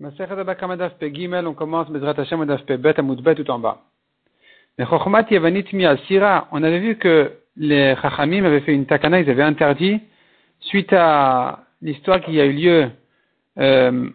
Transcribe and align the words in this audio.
on 0.00 1.54
commence 1.54 1.88
Hashem 2.18 2.56
tout 3.36 3.50
en 3.50 3.58
bas. 3.58 3.82
On 4.78 6.62
avait 6.62 6.78
vu 6.78 6.96
que 6.96 7.32
les 7.56 7.94
Chachamim 8.00 8.44
avaient 8.44 8.60
fait 8.60 8.74
une 8.74 8.86
takana, 8.86 9.20
ils 9.20 9.28
avaient 9.30 9.42
interdit, 9.42 10.00
suite 10.60 10.92
à 10.92 11.60
l'histoire 11.82 12.20
qui 12.20 12.40
a 12.40 12.46
eu 12.46 12.52
lieu 12.52 12.90
euh, 13.58 14.08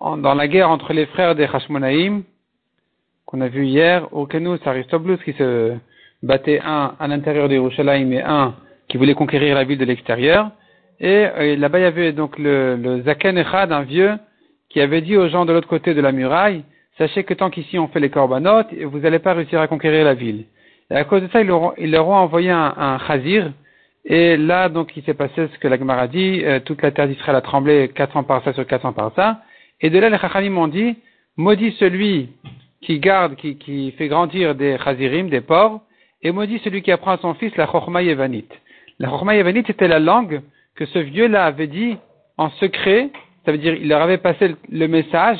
dans 0.00 0.34
la 0.34 0.48
guerre 0.48 0.70
entre 0.70 0.92
les 0.92 1.06
frères 1.06 1.34
des 1.34 1.44
Hashmonaïm, 1.44 2.22
qu'on 3.24 3.40
a 3.40 3.48
vu 3.48 3.66
hier, 3.66 4.12
au 4.12 4.26
Kenus 4.26 4.60
Aristoblus 4.64 5.18
qui 5.24 5.32
se 5.32 5.74
battait 6.22 6.60
un 6.64 6.94
à 6.98 7.08
l'intérieur 7.08 7.48
de 7.48 7.54
Yerushalayim 7.54 8.12
et 8.12 8.22
un 8.22 8.54
qui 8.88 8.98
voulait 8.98 9.14
conquérir 9.14 9.56
la 9.56 9.64
ville 9.64 9.78
de 9.78 9.84
l'extérieur. 9.84 10.50
Et 11.00 11.26
euh, 11.26 11.56
là-bas, 11.56 11.80
il 11.80 11.82
y 11.82 11.86
avait 11.86 12.12
donc 12.12 12.38
le, 12.38 12.76
le 12.76 13.02
Zaken 13.02 13.36
Echad, 13.36 13.72
un 13.72 13.82
vieux, 13.82 14.12
qui 14.76 14.82
avait 14.82 15.00
dit 15.00 15.16
aux 15.16 15.26
gens 15.28 15.46
de 15.46 15.54
l'autre 15.54 15.68
côté 15.68 15.94
de 15.94 16.02
la 16.02 16.12
muraille, 16.12 16.62
sachez 16.98 17.24
que 17.24 17.32
tant 17.32 17.48
qu'ici 17.48 17.78
on 17.78 17.88
fait 17.88 17.98
les 17.98 18.10
corbanotes, 18.10 18.74
vous 18.74 18.98
n'allez 18.98 19.20
pas 19.20 19.32
réussir 19.32 19.58
à 19.58 19.68
conquérir 19.68 20.04
la 20.04 20.12
ville. 20.12 20.44
Et 20.90 20.96
à 20.96 21.04
cause 21.04 21.22
de 21.22 21.28
ça, 21.28 21.40
ils 21.40 21.46
leur 21.46 21.62
ont, 21.62 21.72
ils 21.78 21.90
leur 21.90 22.06
ont 22.06 22.14
envoyé 22.14 22.50
un, 22.50 22.74
un 22.76 22.98
chazir, 22.98 23.52
et 24.04 24.36
là, 24.36 24.68
donc, 24.68 24.94
il 24.94 25.02
s'est 25.04 25.14
passé 25.14 25.48
ce 25.50 25.58
que 25.60 25.66
la 25.66 25.78
Gemara 25.78 26.08
dit, 26.08 26.42
euh, 26.44 26.60
toute 26.60 26.82
la 26.82 26.90
terre 26.90 27.08
d'Israël 27.08 27.36
a 27.36 27.40
tremblé 27.40 27.88
400 27.88 28.24
par 28.24 28.44
ça 28.44 28.52
sur 28.52 28.66
400 28.66 28.92
par 28.92 29.14
ça, 29.16 29.40
et 29.80 29.88
de 29.88 29.98
là, 29.98 30.10
les 30.10 30.18
chachamim 30.18 30.58
ont 30.58 30.68
dit, 30.68 30.98
maudit 31.38 31.74
celui 31.78 32.28
qui 32.82 32.98
garde, 32.98 33.36
qui, 33.36 33.56
qui 33.56 33.92
fait 33.92 34.08
grandir 34.08 34.54
des 34.54 34.76
chazirim, 34.76 35.30
des 35.30 35.40
porcs, 35.40 35.80
et 36.20 36.32
maudit 36.32 36.58
celui 36.58 36.82
qui 36.82 36.92
apprend 36.92 37.12
à 37.12 37.16
son 37.16 37.32
fils 37.32 37.56
la 37.56 37.66
chorma 37.66 38.02
yevanite. 38.02 38.52
La 38.98 39.08
chorma 39.08 39.36
yevanite, 39.36 39.68
c'était 39.68 39.88
la 39.88 40.00
langue 40.00 40.42
que 40.74 40.84
ce 40.84 40.98
vieux-là 40.98 41.46
avait 41.46 41.66
dit 41.66 41.96
en 42.36 42.50
secret, 42.50 43.08
ça 43.46 43.52
veut 43.52 43.58
dire 43.58 43.74
il 43.74 43.88
leur 43.88 44.02
avait 44.02 44.18
passé 44.18 44.54
le, 44.68 44.88
message 44.88 45.38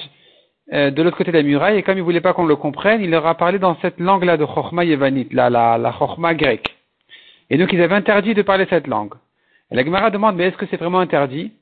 euh, 0.72 0.90
de 0.90 1.02
l'autre 1.02 1.18
côté 1.18 1.32
de 1.32 1.36
la 1.36 1.42
muraille, 1.42 1.76
et 1.76 1.82
comme 1.82 1.98
il 1.98 2.04
voulait 2.04 2.22
pas 2.22 2.32
qu'on 2.32 2.46
le 2.46 2.56
comprenne, 2.56 3.02
il 3.02 3.10
leur 3.10 3.26
a 3.26 3.34
parlé 3.34 3.58
dans 3.58 3.76
cette 3.82 4.00
langue-là 4.00 4.38
de 4.38 4.44
chorma 4.44 4.84
yevanite, 4.84 5.32
la, 5.32 5.50
la, 5.50 5.76
la 5.76 5.92
chorma 5.92 6.34
grecque. 6.34 6.74
Et 7.50 7.58
donc 7.58 7.72
ils 7.72 7.82
avaient 7.82 7.94
interdit 7.94 8.32
de 8.32 8.42
parler 8.42 8.66
cette 8.70 8.86
langue. 8.86 9.14
Et 9.70 9.74
la 9.74 9.84
Gemara 9.84 10.10
demande, 10.10 10.36
mais 10.36 10.44
est-ce 10.44 10.56
que 10.56 10.66
c'est 10.70 10.76
vraiment 10.78 11.00
interdit? 11.00 11.52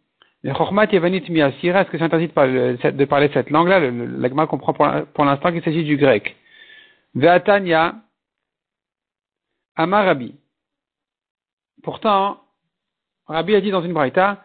Le 0.42 0.52
chorma 0.52 0.84
yevanite 0.84 1.28
miasira, 1.30 1.80
est-ce 1.80 1.90
que 1.90 1.98
c'est 1.98 2.04
interdit 2.04 2.28
de 2.28 3.04
parler, 3.06 3.30
cette 3.32 3.50
langue-là? 3.50 3.80
La 3.80 4.28
Gemara 4.28 4.46
comprend 4.46 4.74
pour, 4.74 4.86
pour 5.14 5.24
l'instant 5.24 5.50
qu'il 5.50 5.62
s'agit 5.62 5.84
du 5.84 5.96
grec. 5.96 6.36
Ve'atanya 7.14 7.94
Amarabi. 9.76 10.34
Pourtant, 11.82 12.38
Rabbi 13.26 13.54
a 13.54 13.60
dit 13.60 13.70
dans 13.70 13.82
une 13.82 13.92
braïta, 13.92 14.42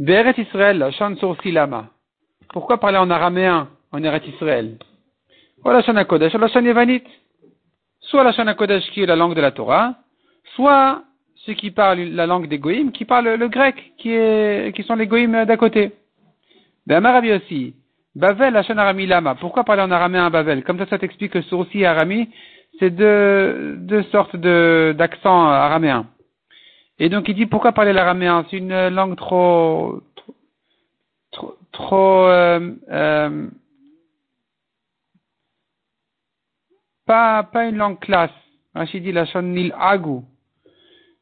Be'eret 0.00 0.38
Israël, 0.38 0.82
Shan 0.92 1.14
Lama. 1.44 1.90
Pourquoi 2.54 2.80
parler 2.80 2.96
en 2.96 3.10
araméen 3.10 3.68
en 3.92 4.02
Eret 4.02 4.22
Israël 4.26 4.78
Ou 5.62 5.68
la 5.68 5.82
Shana 5.82 6.06
Kodesh, 6.06 6.34
ou 6.34 6.38
la. 6.38 6.84
Soit 8.00 8.24
la 8.24 8.54
Kodesh 8.54 8.90
qui 8.92 9.02
est 9.02 9.06
la 9.06 9.14
langue 9.14 9.34
de 9.34 9.42
la 9.42 9.50
Torah, 9.50 9.94
soit 10.56 11.02
ceux 11.44 11.52
qui 11.52 11.70
parlent 11.70 12.00
la 12.00 12.26
langue 12.26 12.48
des 12.48 12.58
Goïms, 12.58 12.92
qui 12.92 13.04
parlent 13.04 13.34
le 13.34 13.48
grec, 13.48 13.92
qui, 13.98 14.12
est, 14.12 14.74
qui 14.74 14.84
sont 14.84 14.94
les 14.94 15.06
Goïms 15.06 15.44
d'à 15.44 15.58
côté. 15.58 15.92
Be'amar 16.86 17.12
Rabbi 17.12 17.32
aussi, 17.32 17.74
Bavel, 18.14 18.54
la 18.54 18.62
Shana 18.62 18.84
Arami 18.84 19.06
Lama. 19.06 19.34
Pourquoi 19.34 19.64
parler 19.64 19.82
en 19.82 19.90
araméen 19.90 20.24
à 20.24 20.30
Bavel? 20.30 20.64
Comme 20.64 20.78
ça, 20.78 20.86
ça 20.86 20.98
t'explique 20.98 21.32
que 21.32 21.42
Sursi 21.42 21.80
et 21.80 21.86
Arami, 21.86 22.30
c'est 22.78 22.88
deux, 22.88 23.76
deux 23.76 24.04
sortes 24.04 24.34
de, 24.34 24.94
d'accents 24.96 25.44
araméens. 25.44 26.06
Et 27.00 27.08
donc 27.08 27.28
il 27.28 27.34
dit 27.34 27.46
pourquoi 27.46 27.72
parler 27.72 27.94
l'araméen? 27.94 28.44
C'est 28.50 28.58
une 28.58 28.88
langue 28.88 29.16
trop 29.16 30.02
trop, 31.32 31.56
trop 31.72 32.26
euh, 32.26 32.74
euh, 32.90 33.48
pas 37.06 37.42
pas 37.42 37.64
une 37.64 37.78
langue 37.78 37.98
classe. 37.98 38.30
Rachid 38.74 39.02
dit 39.02 39.12
la 39.12 39.24
nil 39.40 39.74
agou. 39.80 40.24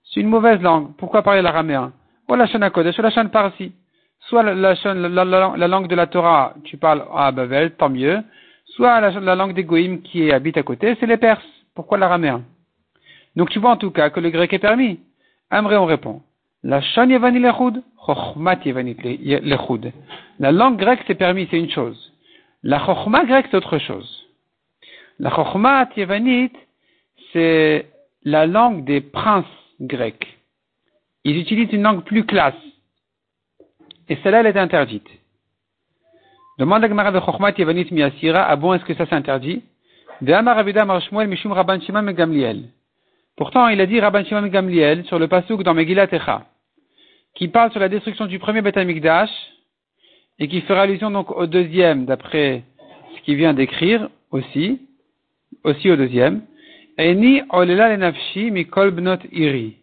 C'est 0.02 0.20
une 0.20 0.28
mauvaise 0.28 0.60
langue. 0.60 0.96
Pourquoi 0.96 1.22
parler 1.22 1.42
l'araméen? 1.42 1.92
Ou 2.28 2.34
la 2.34 2.46
shana 2.46 2.70
kodesh, 2.70 2.98
ou 2.98 3.02
la 3.02 3.10
shana 3.10 3.28
parsi. 3.28 3.72
Soit 4.28 4.42
la, 4.42 4.54
la, 4.54 4.74
la, 4.74 5.24
la, 5.56 5.68
langue 5.68 5.86
de 5.86 5.94
la 5.94 6.08
Torah, 6.08 6.54
tu 6.64 6.76
parles 6.76 7.04
à 7.14 7.30
Babel, 7.30 7.76
tant 7.76 7.88
mieux. 7.88 8.20
Soit 8.64 9.00
la, 9.00 9.34
langue 9.36 9.54
des 9.54 9.62
Goïms 9.62 10.02
qui 10.02 10.32
habite 10.32 10.56
à 10.56 10.64
côté, 10.64 10.96
c'est 10.98 11.06
les 11.06 11.16
Perses. 11.16 11.46
Pourquoi 11.74 11.98
l'araméen? 11.98 12.42
Donc 13.36 13.48
tu 13.50 13.60
vois 13.60 13.70
en 13.70 13.76
tout 13.76 13.92
cas 13.92 14.10
que 14.10 14.18
le 14.18 14.30
grec 14.30 14.52
est 14.52 14.58
permis. 14.58 14.98
Amré, 15.50 15.76
on 15.76 15.86
répond. 15.86 16.22
La 16.62 16.80
shan 16.80 17.08
yevani 17.08 17.38
lechud, 17.38 17.82
chochmat 18.06 18.60
yevani 18.64 18.94
lechud. 18.94 19.92
La 20.38 20.52
langue 20.52 20.78
grecque, 20.78 21.04
c'est 21.06 21.14
permis, 21.14 21.48
c'est 21.50 21.58
une 21.58 21.70
chose. 21.70 22.12
La 22.62 22.84
chochma 22.84 23.24
grecque, 23.24 23.46
c'est 23.50 23.56
autre 23.56 23.78
chose. 23.78 24.26
La 25.18 25.30
chochmat 25.30 25.88
yevanite, 25.96 26.56
c'est 27.32 27.86
la 28.24 28.46
langue 28.46 28.84
des 28.84 29.00
princes 29.00 29.46
grecs. 29.80 30.38
Ils 31.24 31.38
utilisent 31.38 31.72
une 31.72 31.82
langue 31.82 32.04
plus 32.04 32.24
classe. 32.24 32.54
Et 34.08 34.16
celle-là, 34.22 34.40
elle 34.40 34.46
est 34.46 34.58
interdite. 34.58 35.08
Demande 36.58 36.82
la 36.82 36.88
Gemara 36.88 37.12
de 37.12 37.20
Chochmat 37.20 37.52
Yevanit 37.56 37.86
Miyasira, 37.92 38.46
ah 38.48 38.56
bon, 38.56 38.74
est-ce 38.74 38.84
que 38.84 38.94
ça 38.94 39.06
c'est 39.06 39.14
interdit? 39.14 39.62
De 40.20 40.32
Amar 40.32 40.64
Mishum 40.64 41.52
Rabban 41.52 41.78
Megamliel. 42.02 42.64
Pourtant, 43.38 43.68
il 43.68 43.80
a 43.80 43.86
dit 43.86 44.00
Rabban 44.00 44.24
Shimon 44.24 44.48
Gamliel 44.48 45.04
sur 45.04 45.20
le 45.20 45.28
pasuk 45.28 45.62
dans 45.62 45.72
Megillat 45.72 46.12
Echa, 46.12 46.46
qui 47.36 47.46
parle 47.46 47.70
sur 47.70 47.78
la 47.78 47.88
destruction 47.88 48.26
du 48.26 48.40
premier 48.40 48.62
Beth 48.62 48.76
Amikdash 48.76 49.30
et 50.40 50.48
qui 50.48 50.60
fera 50.62 50.82
allusion 50.82 51.12
donc 51.12 51.30
au 51.30 51.46
deuxième, 51.46 52.04
d'après 52.04 52.64
ce 53.14 53.20
qu'il 53.22 53.36
vient 53.36 53.54
d'écrire 53.54 54.08
aussi, 54.32 54.80
aussi 55.62 55.88
au 55.88 55.94
deuxième. 55.94 56.42
Eni 56.98 57.42
olela 57.50 57.90
lenafshi 57.90 58.50
mikol 58.50 58.90
bnot 58.90 59.20
iri. 59.30 59.76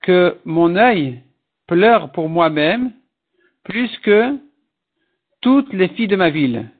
Que 0.00 0.38
mon 0.46 0.76
œil 0.76 1.20
pleure 1.66 2.10
pour 2.12 2.30
moi-même 2.30 2.92
plus 3.64 3.94
que 3.98 4.34
toutes 5.42 5.74
les 5.74 5.88
filles 5.88 6.08
de 6.08 6.16
ma 6.16 6.30
ville. 6.30 6.70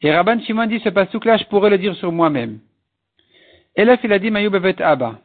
Et 0.00 0.10
Rabban 0.10 0.40
Shimon 0.40 0.64
dit 0.64 0.80
ce 0.80 0.88
pasuk-là, 0.88 1.36
je 1.36 1.44
pourrais 1.44 1.68
le 1.68 1.76
dire 1.76 1.94
sur 1.96 2.10
moi-même. 2.10 2.60
Elef 3.78 4.00
il 4.02 4.12
a 4.12 4.18
dit 4.18 4.32
Abba. 4.82 5.20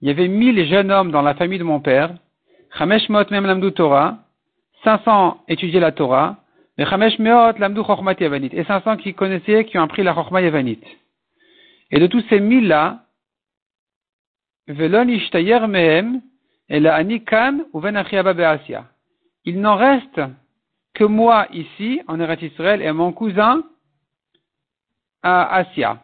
Il 0.00 0.08
y 0.08 0.10
avait 0.10 0.26
mille 0.26 0.66
jeunes 0.66 0.90
hommes 0.90 1.12
dans 1.12 1.22
la 1.22 1.34
famille 1.34 1.60
de 1.60 1.64
mon 1.64 1.78
père. 1.78 2.12
Chamesh 2.76 3.08
Mot 3.08 3.30
Mem 3.30 3.46
Lamdu 3.46 3.70
Torah. 3.72 4.18
500 4.82 5.44
étudiaient 5.46 5.78
la 5.78 5.92
Torah. 5.92 6.38
Mais 6.76 6.86
Chamesh 6.86 7.20
Meot 7.20 7.56
Lamdu 7.60 7.84
Chochmat 7.86 8.16
Yavanit. 8.18 8.50
Et 8.52 8.64
500 8.64 8.96
qui 8.96 9.14
connaissaient, 9.14 9.64
qui 9.64 9.78
ont 9.78 9.82
appris 9.82 10.02
la 10.02 10.12
Chochma 10.12 10.42
Yavanit. 10.42 10.80
Et 11.92 12.00
de 12.00 12.08
tous 12.08 12.24
ces 12.28 12.40
mille-là, 12.40 13.04
Velon 14.66 15.06
Ishtayer 15.06 15.64
Mehem, 15.68 16.20
et 16.68 16.80
la 16.80 16.96
Ani 16.96 17.22
Kan, 17.24 17.60
ou 17.72 17.80
Ben 17.80 18.02
Beasia. 18.02 18.86
Il 19.44 19.60
n'en 19.60 19.76
reste 19.76 20.20
que 20.94 21.04
moi 21.04 21.46
ici, 21.52 22.02
en 22.08 22.18
Eretz 22.18 22.42
Israël, 22.42 22.82
et 22.82 22.90
mon 22.90 23.12
cousin 23.12 23.62
à 25.22 25.54
Asia. 25.54 26.02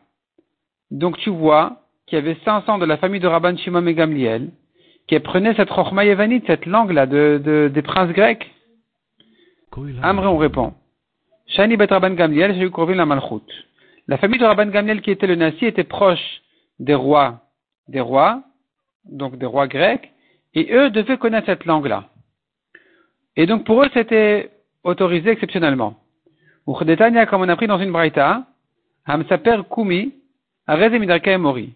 Donc 0.94 1.18
tu 1.18 1.30
vois 1.30 1.78
qu'il 2.06 2.16
y 2.16 2.22
avait 2.22 2.36
500 2.44 2.78
de 2.78 2.84
la 2.84 2.96
famille 2.98 3.18
de 3.18 3.26
Rabban 3.26 3.56
Shimon 3.56 3.84
et 3.86 3.94
Gamliel 3.94 4.50
qui 5.08 5.18
prenaient 5.18 5.54
cette 5.54 5.68
Chochma 5.74 6.04
Yevanite, 6.04 6.44
cette 6.46 6.66
langue-là 6.66 7.06
de, 7.06 7.40
de, 7.44 7.68
des 7.72 7.82
princes 7.82 8.12
grecs. 8.12 8.48
Amré, 10.02 10.26
on 10.28 10.38
répond. 10.38 10.72
Shani 11.48 11.76
bet 11.76 11.86
Rabban 11.86 12.14
Gamliel, 12.14 12.54
j'ai 12.54 12.62
eu 12.62 12.94
la 12.94 13.06
Malchut. 13.06 13.42
La 14.06 14.18
famille 14.18 14.38
de 14.38 14.44
Rabban 14.44 14.66
Gamliel 14.66 15.02
qui 15.02 15.10
était 15.10 15.26
le 15.26 15.34
Nassi 15.34 15.66
était 15.66 15.82
proche 15.82 16.42
des 16.78 16.94
rois, 16.94 17.40
des 17.88 18.00
rois, 18.00 18.44
donc 19.04 19.36
des 19.36 19.46
rois 19.46 19.66
grecs, 19.66 20.12
et 20.54 20.72
eux 20.72 20.90
devaient 20.90 21.18
connaître 21.18 21.46
cette 21.46 21.64
langue-là. 21.64 22.04
Et 23.34 23.46
donc 23.46 23.64
pour 23.64 23.82
eux 23.82 23.90
c'était 23.94 24.52
autorisé 24.84 25.30
exceptionnellement. 25.30 25.96
Ou 26.68 26.74
comme 26.74 27.42
on 27.42 27.48
a 27.48 27.56
pris 27.56 27.66
dans 27.66 27.80
une 27.80 27.90
braïta, 27.90 28.44
Hamsaper 29.06 29.62
Kumi, 29.68 30.14
Mori. 30.66 31.74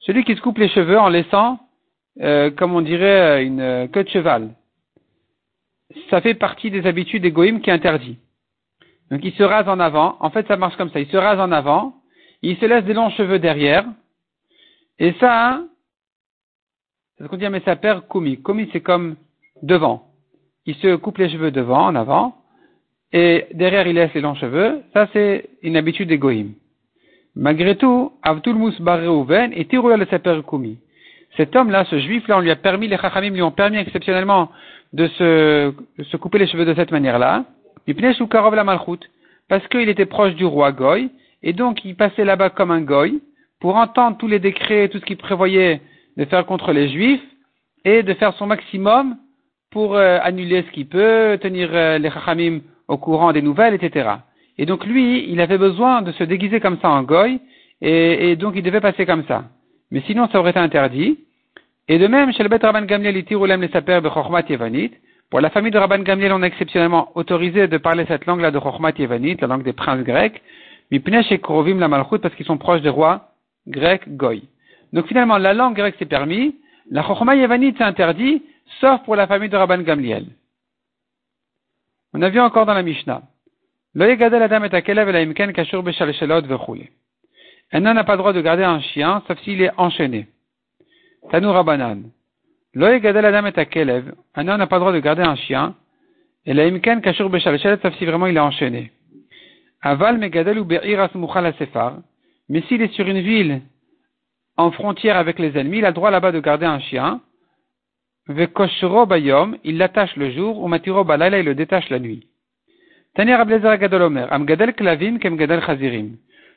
Celui 0.00 0.24
qui 0.24 0.36
se 0.36 0.40
coupe 0.40 0.58
les 0.58 0.68
cheveux 0.68 0.98
en 0.98 1.08
laissant, 1.08 1.58
euh, 2.20 2.50
comme 2.50 2.74
on 2.74 2.80
dirait, 2.80 3.44
une 3.44 3.60
euh, 3.60 3.86
queue 3.88 4.04
de 4.04 4.08
cheval. 4.08 4.50
Ça 6.10 6.20
fait 6.20 6.34
partie 6.34 6.70
des 6.70 6.86
habitudes 6.86 7.24
égoïmes 7.24 7.60
qui 7.60 7.70
est 7.70 7.72
interdit. 7.72 8.18
Donc 9.10 9.20
il 9.24 9.32
se 9.32 9.42
rase 9.42 9.68
en 9.68 9.80
avant. 9.80 10.16
En 10.20 10.30
fait, 10.30 10.46
ça 10.46 10.56
marche 10.56 10.76
comme 10.76 10.90
ça. 10.90 11.00
Il 11.00 11.08
se 11.08 11.16
rase 11.16 11.40
en 11.40 11.50
avant. 11.50 11.94
Il 12.42 12.56
se 12.58 12.66
laisse 12.66 12.84
des 12.84 12.94
longs 12.94 13.10
cheveux 13.10 13.38
derrière. 13.38 13.86
Et 14.98 15.14
ça, 15.14 15.62
c'est 17.16 17.24
ce 17.24 17.28
qu'on 17.28 17.36
dit 17.36 17.48
mais 17.48 17.62
ça 17.64 17.76
perd 17.76 18.06
Kumi. 18.08 18.42
Kumi, 18.42 18.68
c'est 18.72 18.80
comme 18.80 19.16
devant. 19.62 20.12
Il 20.66 20.74
se 20.76 20.96
coupe 20.96 21.18
les 21.18 21.30
cheveux 21.30 21.50
devant, 21.50 21.86
en 21.86 21.94
avant. 21.94 22.36
Et 23.12 23.46
derrière, 23.54 23.86
il 23.86 23.94
laisse 23.94 24.12
les 24.12 24.20
longs 24.20 24.34
cheveux. 24.34 24.82
Ça, 24.92 25.08
c'est 25.12 25.48
une 25.62 25.76
habitude 25.76 26.10
égoïme. 26.10 26.54
Malgré 27.40 27.76
tout, 27.76 28.10
Avtul 28.24 28.56
Bar 28.80 28.98
Reuven 28.98 29.52
et 29.52 29.68
le 29.70 30.06
Seper 30.06 30.40
Kumi. 30.44 30.76
Cet 31.36 31.54
homme-là, 31.54 31.84
ce 31.84 32.00
juif-là, 32.00 32.38
on 32.38 32.40
lui 32.40 32.50
a 32.50 32.56
permis, 32.56 32.88
les 32.88 32.98
Chachamim 32.98 33.30
lui 33.30 33.42
ont 33.42 33.52
permis 33.52 33.78
exceptionnellement 33.78 34.50
de 34.92 35.06
se, 35.06 35.72
se 36.02 36.16
couper 36.16 36.38
les 36.38 36.48
cheveux 36.48 36.64
de 36.64 36.74
cette 36.74 36.90
manière-là. 36.90 37.44
Karov 38.28 38.56
la 38.56 38.64
Malchut, 38.64 39.08
parce 39.48 39.66
qu'il 39.68 39.88
était 39.88 40.04
proche 40.04 40.34
du 40.34 40.44
roi 40.44 40.72
Goy, 40.72 41.10
et 41.44 41.52
donc 41.52 41.84
il 41.84 41.94
passait 41.94 42.24
là-bas 42.24 42.50
comme 42.50 42.72
un 42.72 42.80
Goy, 42.80 43.20
pour 43.60 43.76
entendre 43.76 44.18
tous 44.18 44.26
les 44.26 44.40
décrets, 44.40 44.88
tout 44.88 44.98
ce 44.98 45.04
qu'il 45.04 45.16
prévoyait 45.16 45.80
de 46.16 46.24
faire 46.24 46.44
contre 46.44 46.72
les 46.72 46.88
Juifs, 46.88 47.22
et 47.84 48.02
de 48.02 48.14
faire 48.14 48.34
son 48.34 48.46
maximum 48.46 49.16
pour 49.70 49.94
euh, 49.94 50.18
annuler 50.22 50.64
ce 50.66 50.72
qu'il 50.72 50.88
peut, 50.88 51.38
tenir 51.40 51.68
euh, 51.72 51.98
les 51.98 52.10
Chachamim 52.10 52.62
au 52.88 52.96
courant 52.98 53.32
des 53.32 53.42
nouvelles, 53.42 53.74
etc. 53.74 54.08
Et 54.58 54.66
donc 54.66 54.84
lui, 54.84 55.30
il 55.30 55.40
avait 55.40 55.58
besoin 55.58 56.02
de 56.02 56.12
se 56.12 56.24
déguiser 56.24 56.60
comme 56.60 56.78
ça 56.80 56.90
en 56.90 57.02
Goy, 57.04 57.40
et, 57.80 58.34
donc 58.36 58.54
il 58.56 58.62
devait 58.62 58.80
passer 58.80 59.06
comme 59.06 59.24
ça. 59.26 59.44
Mais 59.90 60.02
sinon, 60.06 60.28
ça 60.28 60.40
aurait 60.40 60.50
été 60.50 60.58
interdit. 60.58 61.18
Et 61.86 61.98
de 61.98 62.06
même, 62.08 62.32
chez 62.32 62.42
le 62.42 62.48
Bet 62.48 62.58
Rabban 62.60 62.82
Gamliel, 62.82 63.14
les 63.14 63.68
saper 63.68 64.00
Yevanit. 64.48 64.90
Pour 65.30 65.40
la 65.40 65.50
famille 65.50 65.70
de 65.70 65.78
Rabban 65.78 66.00
Gamliel, 66.00 66.32
on 66.32 66.42
a 66.42 66.46
exceptionnellement 66.46 67.12
autorisé 67.14 67.68
de 67.68 67.78
parler 67.78 68.04
cette 68.08 68.26
langue-là 68.26 68.50
de 68.50 68.58
Chochmat 68.58 68.92
Yevanit, 68.98 69.36
la 69.40 69.46
langue 69.46 69.62
des 69.62 69.72
princes 69.72 70.02
grecs. 70.02 70.42
Mipnesh 70.90 71.30
et 71.30 71.38
Krovim 71.38 71.78
la 71.78 71.88
Malchut, 71.88 72.18
parce 72.18 72.34
qu'ils 72.34 72.46
sont 72.46 72.58
proches 72.58 72.82
des 72.82 72.88
rois 72.88 73.32
grecs 73.66 74.16
Goy. 74.16 74.42
Donc 74.92 75.06
finalement, 75.06 75.38
la 75.38 75.54
langue 75.54 75.76
grecque 75.76 75.96
c'est 75.98 76.06
permis, 76.06 76.56
la 76.90 77.02
Chochma 77.02 77.36
Yevanit 77.36 77.74
c'est 77.76 77.84
interdit, 77.84 78.42
sauf 78.80 79.02
pour 79.04 79.16
la 79.16 79.26
famille 79.26 79.50
de 79.50 79.56
Rabban 79.56 79.82
Gamliel. 79.82 80.26
On 82.14 82.22
a 82.22 82.28
vu 82.30 82.40
encore 82.40 82.66
dans 82.66 82.74
la 82.74 82.82
Mishnah. 82.82 83.22
Un 83.94 84.00
homme 87.84 87.94
n'a 87.94 88.04
pas 88.04 88.12
le 88.12 88.18
droit 88.18 88.32
de 88.32 88.40
garder 88.40 88.64
un 88.64 88.80
chien, 88.80 89.22
sauf 89.26 89.38
s'il 89.40 89.60
est 89.62 89.70
enchaîné. 89.76 90.26
Tanou 91.30 91.52
Rabanan. 91.52 92.04
Un 92.74 92.82
homme 92.82 94.58
n'a 94.58 94.66
pas 94.66 94.76
le 94.76 94.80
droit 94.80 94.92
de 94.92 95.00
garder 95.00 95.22
un 95.22 95.36
chien, 95.36 95.74
et 96.44 96.54
la 96.54 96.64
imken 96.64 97.00
kashur 97.00 97.30
sauf 97.30 97.94
si 97.96 98.04
vraiment 98.04 98.26
il 98.26 98.36
est 98.36 98.40
enchaîné. 98.40 98.92
Aval 99.80 100.18
megadel 100.18 100.58
ou 100.58 100.64
be'iras. 100.64 101.10
Mais 102.48 102.62
s'il 102.62 102.82
est 102.82 102.92
sur 102.94 103.06
une 103.06 103.20
ville 103.20 103.62
en 104.56 104.70
frontière 104.70 105.16
avec 105.16 105.38
les 105.38 105.56
ennemis, 105.58 105.78
il 105.78 105.84
a 105.84 105.88
le 105.88 105.94
droit 105.94 106.10
là-bas 106.10 106.32
de 106.32 106.40
garder 106.40 106.66
un 106.66 106.80
chien. 106.80 107.20
Vekoshro 108.26 109.06
bayom, 109.06 109.56
il 109.64 109.78
l'attache 109.78 110.16
le 110.16 110.30
jour, 110.30 110.58
ou 110.58 110.68
matiro 110.68 111.04
balala, 111.04 111.38
il 111.38 111.44
le 111.44 111.54
détache 111.54 111.88
la 111.90 111.98
nuit. 111.98 112.26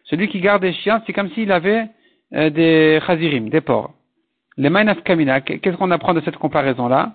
Celui 0.04 0.28
qui 0.28 0.40
garde 0.42 0.62
des 0.62 0.74
chiens, 0.74 1.02
c'est 1.06 1.14
comme 1.14 1.30
s'il 1.32 1.52
avait 1.52 1.88
euh, 2.34 2.52
des 2.52 3.00
chazirim, 3.08 3.50
des 3.50 3.62
porcs. 3.62 3.94
Les 4.58 4.70
mainaf 4.70 5.02
kamina, 5.04 5.42
qu'est-ce 5.42 5.76
qu'on 5.76 5.90
apprend 5.90 6.14
de 6.14 6.22
cette 6.22 6.38
comparaison-là? 6.38 7.14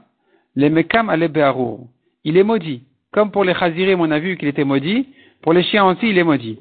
Les 0.57 0.69
mekam 0.69 1.11
ale 1.11 1.29
be'arur. 1.29 1.87
Il 2.25 2.37
est 2.37 2.43
maudit. 2.43 2.83
Comme 3.13 3.31
pour 3.31 3.45
les 3.45 3.55
chazirim, 3.55 4.01
on 4.01 4.11
a 4.11 4.19
vu 4.19 4.37
qu'il 4.37 4.49
était 4.49 4.65
maudit. 4.65 5.09
Pour 5.43 5.53
les 5.53 5.63
chiens 5.63 5.85
aussi, 5.87 6.09
il 6.09 6.19
est 6.19 6.25
maudit. 6.25 6.59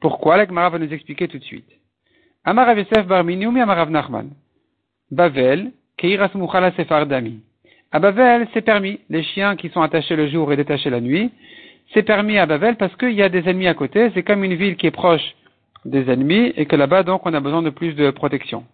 Pourquoi? 0.00 0.38
La 0.38 0.46
Gemara 0.46 0.70
va 0.70 0.78
nous 0.78 0.90
expliquer 0.90 1.28
tout 1.28 1.38
de 1.38 1.44
suite. 1.44 1.68
Amarav 2.44 2.78
Yosef 2.78 3.06
bar 3.06 3.18
Amarav 3.20 3.90
Nachman? 3.90 4.30
Bavel, 5.10 5.72
Keiras 5.98 6.30
Mukhala 6.34 6.72
Sefar 6.72 7.04
Dami. 7.04 7.40
À 7.92 7.98
Bavel, 7.98 8.48
c'est 8.54 8.62
permis. 8.62 9.00
Les 9.10 9.22
chiens 9.22 9.54
qui 9.56 9.68
sont 9.68 9.82
attachés 9.82 10.16
le 10.16 10.28
jour 10.28 10.50
et 10.50 10.56
détachés 10.56 10.88
la 10.88 11.02
nuit, 11.02 11.30
c'est 11.92 12.02
permis 12.02 12.38
à 12.38 12.46
Bavel 12.46 12.76
parce 12.76 12.94
qu'il 12.96 13.12
y 13.12 13.22
a 13.22 13.28
des 13.28 13.48
ennemis 13.48 13.66
à 13.66 13.74
côté. 13.74 14.10
C'est 14.14 14.22
comme 14.22 14.44
une 14.44 14.54
ville 14.54 14.76
qui 14.76 14.86
est 14.86 14.92
proche 14.92 15.34
des 15.84 16.10
ennemis 16.10 16.52
et 16.56 16.66
que 16.66 16.76
là-bas, 16.76 17.02
donc, 17.02 17.22
on 17.24 17.34
a 17.34 17.40
besoin 17.40 17.62
de 17.62 17.70
plus 17.70 17.94
de 17.94 18.10
protection. 18.10 18.64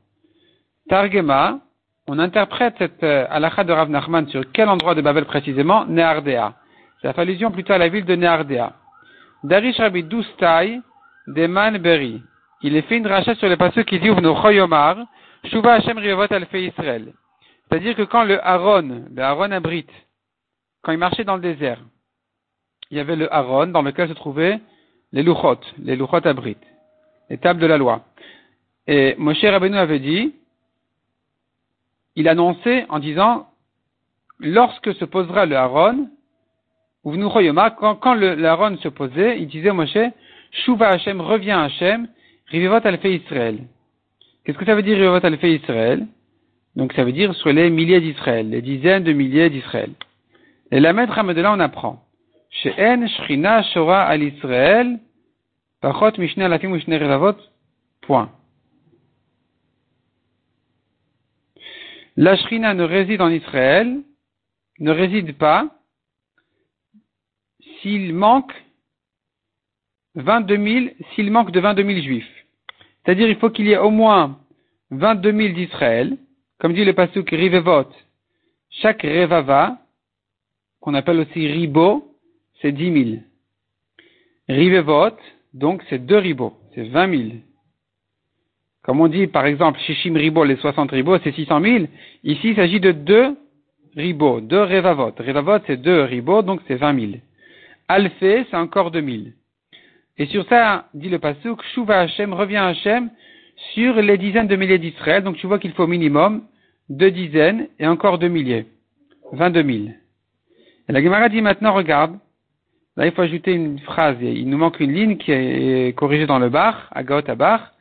Targema, 0.88 1.60
on 2.08 2.18
interprète 2.18 2.74
cette 2.78 3.02
euh, 3.02 3.26
halakha 3.30 3.64
de 3.64 3.72
Rav 3.72 3.90
Nachman 3.90 4.28
sur 4.28 4.42
quel 4.52 4.68
endroit 4.68 4.94
de 4.94 5.00
Bavel 5.00 5.24
précisément? 5.24 5.86
Neardea. 5.86 6.54
C'est 7.00 7.08
la 7.08 7.22
allusion 7.22 7.50
plutôt 7.50 7.72
à 7.72 7.78
la 7.78 7.88
ville 7.88 8.04
de 8.04 8.14
Neardea. 8.14 8.72
Darish 9.42 9.78
Rabbi 9.78 10.04
Doustai, 10.04 10.80
Deman 11.26 11.78
Beri. 11.78 12.22
Il 12.62 12.76
est 12.76 12.82
fait 12.82 12.98
une 12.98 13.06
rachat 13.06 13.34
sur 13.36 13.48
les 13.48 13.56
passeux 13.56 13.82
qui 13.82 13.98
disent 13.98 14.16
nos 14.16 14.34
Choyomar, 14.34 14.96
Shuva 15.44 15.74
Hashem 15.74 15.98
Rivot 15.98 16.26
Alfe 16.30 16.54
Israël. 16.54 17.12
C'est-à-dire 17.68 17.96
que 17.96 18.02
quand 18.02 18.24
le 18.24 18.44
Aaron, 18.46 19.04
le 19.14 19.22
Aaron 19.22 19.50
abrite, 19.50 19.90
quand 20.82 20.92
il 20.92 20.98
marchait 20.98 21.24
dans 21.24 21.36
le 21.36 21.42
désert, 21.42 21.80
il 22.90 22.96
y 22.96 23.00
avait 23.00 23.16
le 23.16 23.32
Aaron 23.32 23.68
dans 23.68 23.82
lequel 23.82 24.08
se 24.08 24.14
trouvaient 24.14 24.60
les 25.12 25.22
Luchot, 25.22 25.60
les 25.78 25.96
Luchot 25.96 26.26
abrites, 26.26 26.66
les 27.30 27.38
tables 27.38 27.60
de 27.60 27.66
la 27.66 27.78
loi. 27.78 28.04
Et 28.86 29.14
Moshe 29.18 29.42
Rabbeinu 29.42 29.76
avait 29.76 29.98
dit, 29.98 30.34
il 32.14 32.28
annonçait 32.28 32.86
en 32.88 32.98
disant, 32.98 33.48
lorsque 34.38 34.94
se 34.94 35.04
posera 35.04 35.46
le 35.46 35.56
Aaron, 35.56 36.08
ou 37.04 37.16
quand, 37.28 37.94
quand 37.96 38.14
le, 38.14 38.44
Aaron 38.44 38.76
se 38.78 38.88
posait, 38.88 39.40
il 39.40 39.46
disait 39.46 39.72
Moshe, 39.72 39.98
Shuva 40.50 40.88
Hashem, 40.88 41.20
revient 41.20 41.52
Hashem, 41.52 42.08
Rivivot 42.48 42.84
Alfe 42.84 43.04
Israël. 43.04 43.58
Qu'est-ce 44.44 44.58
que 44.58 44.64
ça 44.64 44.74
veut 44.74 44.82
dire 44.82 44.96
Rivivot 44.96 45.24
Alfe 45.24 45.42
Israël 45.44 46.06
Donc 46.74 46.92
ça 46.94 47.04
veut 47.04 47.12
dire 47.12 47.34
sur 47.34 47.52
les 47.52 47.70
milliers 47.70 48.00
d'Israël, 48.00 48.48
les 48.50 48.62
dizaines 48.62 49.04
de 49.04 49.12
milliers 49.12 49.50
d'Israël. 49.50 49.90
Et 50.70 50.80
la 50.80 50.92
maître 50.92 51.22
de 51.22 51.40
là 51.40 51.52
on 51.52 51.60
apprend. 51.60 52.05
La 62.16 62.36
Shrina 62.36 62.72
ne 62.72 62.84
réside 62.84 63.20
en 63.20 63.28
Israël, 63.30 64.00
ne 64.78 64.90
réside 64.90 65.36
pas, 65.36 65.68
s'il 67.80 68.14
manque 68.14 68.52
22 70.14 70.56
000, 70.56 70.86
s'il 71.14 71.30
manque 71.30 71.50
de 71.50 71.60
22 71.60 71.84
000 71.84 72.00
juifs. 72.00 72.46
C'est-à-dire, 73.04 73.28
il 73.28 73.36
faut 73.36 73.50
qu'il 73.50 73.66
y 73.66 73.72
ait 73.72 73.78
au 73.78 73.90
moins 73.90 74.38
22 74.90 75.32
000 75.32 75.54
d'Israël, 75.54 76.16
comme 76.58 76.72
dit 76.72 76.84
le 76.84 76.94
pasuk 76.94 77.28
Rivevot. 77.30 77.90
Chaque 78.70 79.02
Revava, 79.02 79.78
qu'on 80.80 80.94
appelle 80.94 81.20
aussi 81.20 81.46
Ribo, 81.46 82.05
c'est 82.60 82.72
10 82.72 83.04
000. 83.10 83.22
Rivevot, 84.48 85.16
donc 85.54 85.82
c'est 85.88 86.04
deux 86.04 86.18
ribos, 86.18 86.54
c'est 86.74 86.84
20 86.84 87.16
000. 87.16 87.30
Comme 88.82 89.00
on 89.00 89.08
dit, 89.08 89.26
par 89.26 89.46
exemple, 89.46 89.80
Shishim 89.80 90.14
Ribo, 90.14 90.44
les 90.44 90.56
60 90.56 90.92
ribos, 90.92 91.18
c'est 91.24 91.32
600 91.32 91.60
000. 91.60 91.84
Ici, 92.22 92.50
il 92.50 92.56
s'agit 92.56 92.78
de 92.78 92.92
deux 92.92 93.36
ribos, 93.96 94.40
deux 94.40 94.62
Revavot. 94.62 95.12
Revavot, 95.18 95.58
c'est 95.66 95.76
deux 95.76 96.02
ribos, 96.02 96.42
donc 96.42 96.60
c'est 96.68 96.76
20 96.76 97.00
000. 97.00 97.12
Alphé, 97.88 98.46
c'est 98.48 98.56
encore 98.56 98.92
2 98.92 99.02
000. 99.02 99.16
Et 100.18 100.26
sur 100.26 100.46
ça, 100.48 100.88
dit 100.94 101.08
le 101.08 101.18
Pasuk, 101.18 101.62
Shuva 101.74 102.00
Hashem, 102.00 102.32
revient 102.32 102.56
Hashem 102.56 103.10
sur 103.74 104.00
les 104.00 104.18
dizaines 104.18 104.46
de 104.46 104.56
milliers 104.56 104.78
d'Israël. 104.78 105.22
Donc 105.24 105.36
tu 105.36 105.46
vois 105.46 105.58
qu'il 105.58 105.72
faut 105.72 105.84
au 105.84 105.88
minimum 105.88 106.44
deux 106.88 107.10
dizaines 107.10 107.68
et 107.78 107.86
encore 107.86 108.18
deux 108.18 108.28
milliers. 108.28 108.66
22 109.32 109.62
000. 109.62 109.78
Et 110.88 110.92
la 110.92 111.02
Gemara 111.02 111.28
dit 111.28 111.42
maintenant, 111.42 111.74
regarde, 111.74 112.18
là 112.96 113.06
il 113.06 113.12
faut 113.12 113.22
ajouter 113.22 113.52
une 113.52 113.78
phrase, 113.80 114.16
il 114.20 114.48
nous 114.48 114.58
manque 114.58 114.80
une 114.80 114.92
ligne 114.92 115.16
qui 115.16 115.32
est 115.32 115.96
corrigée 115.96 116.26
dans 116.26 116.38
le 116.38 116.48
bar, 116.48 116.88
à 116.92 117.02
Gaot 117.02 117.22
bar. 117.36 117.72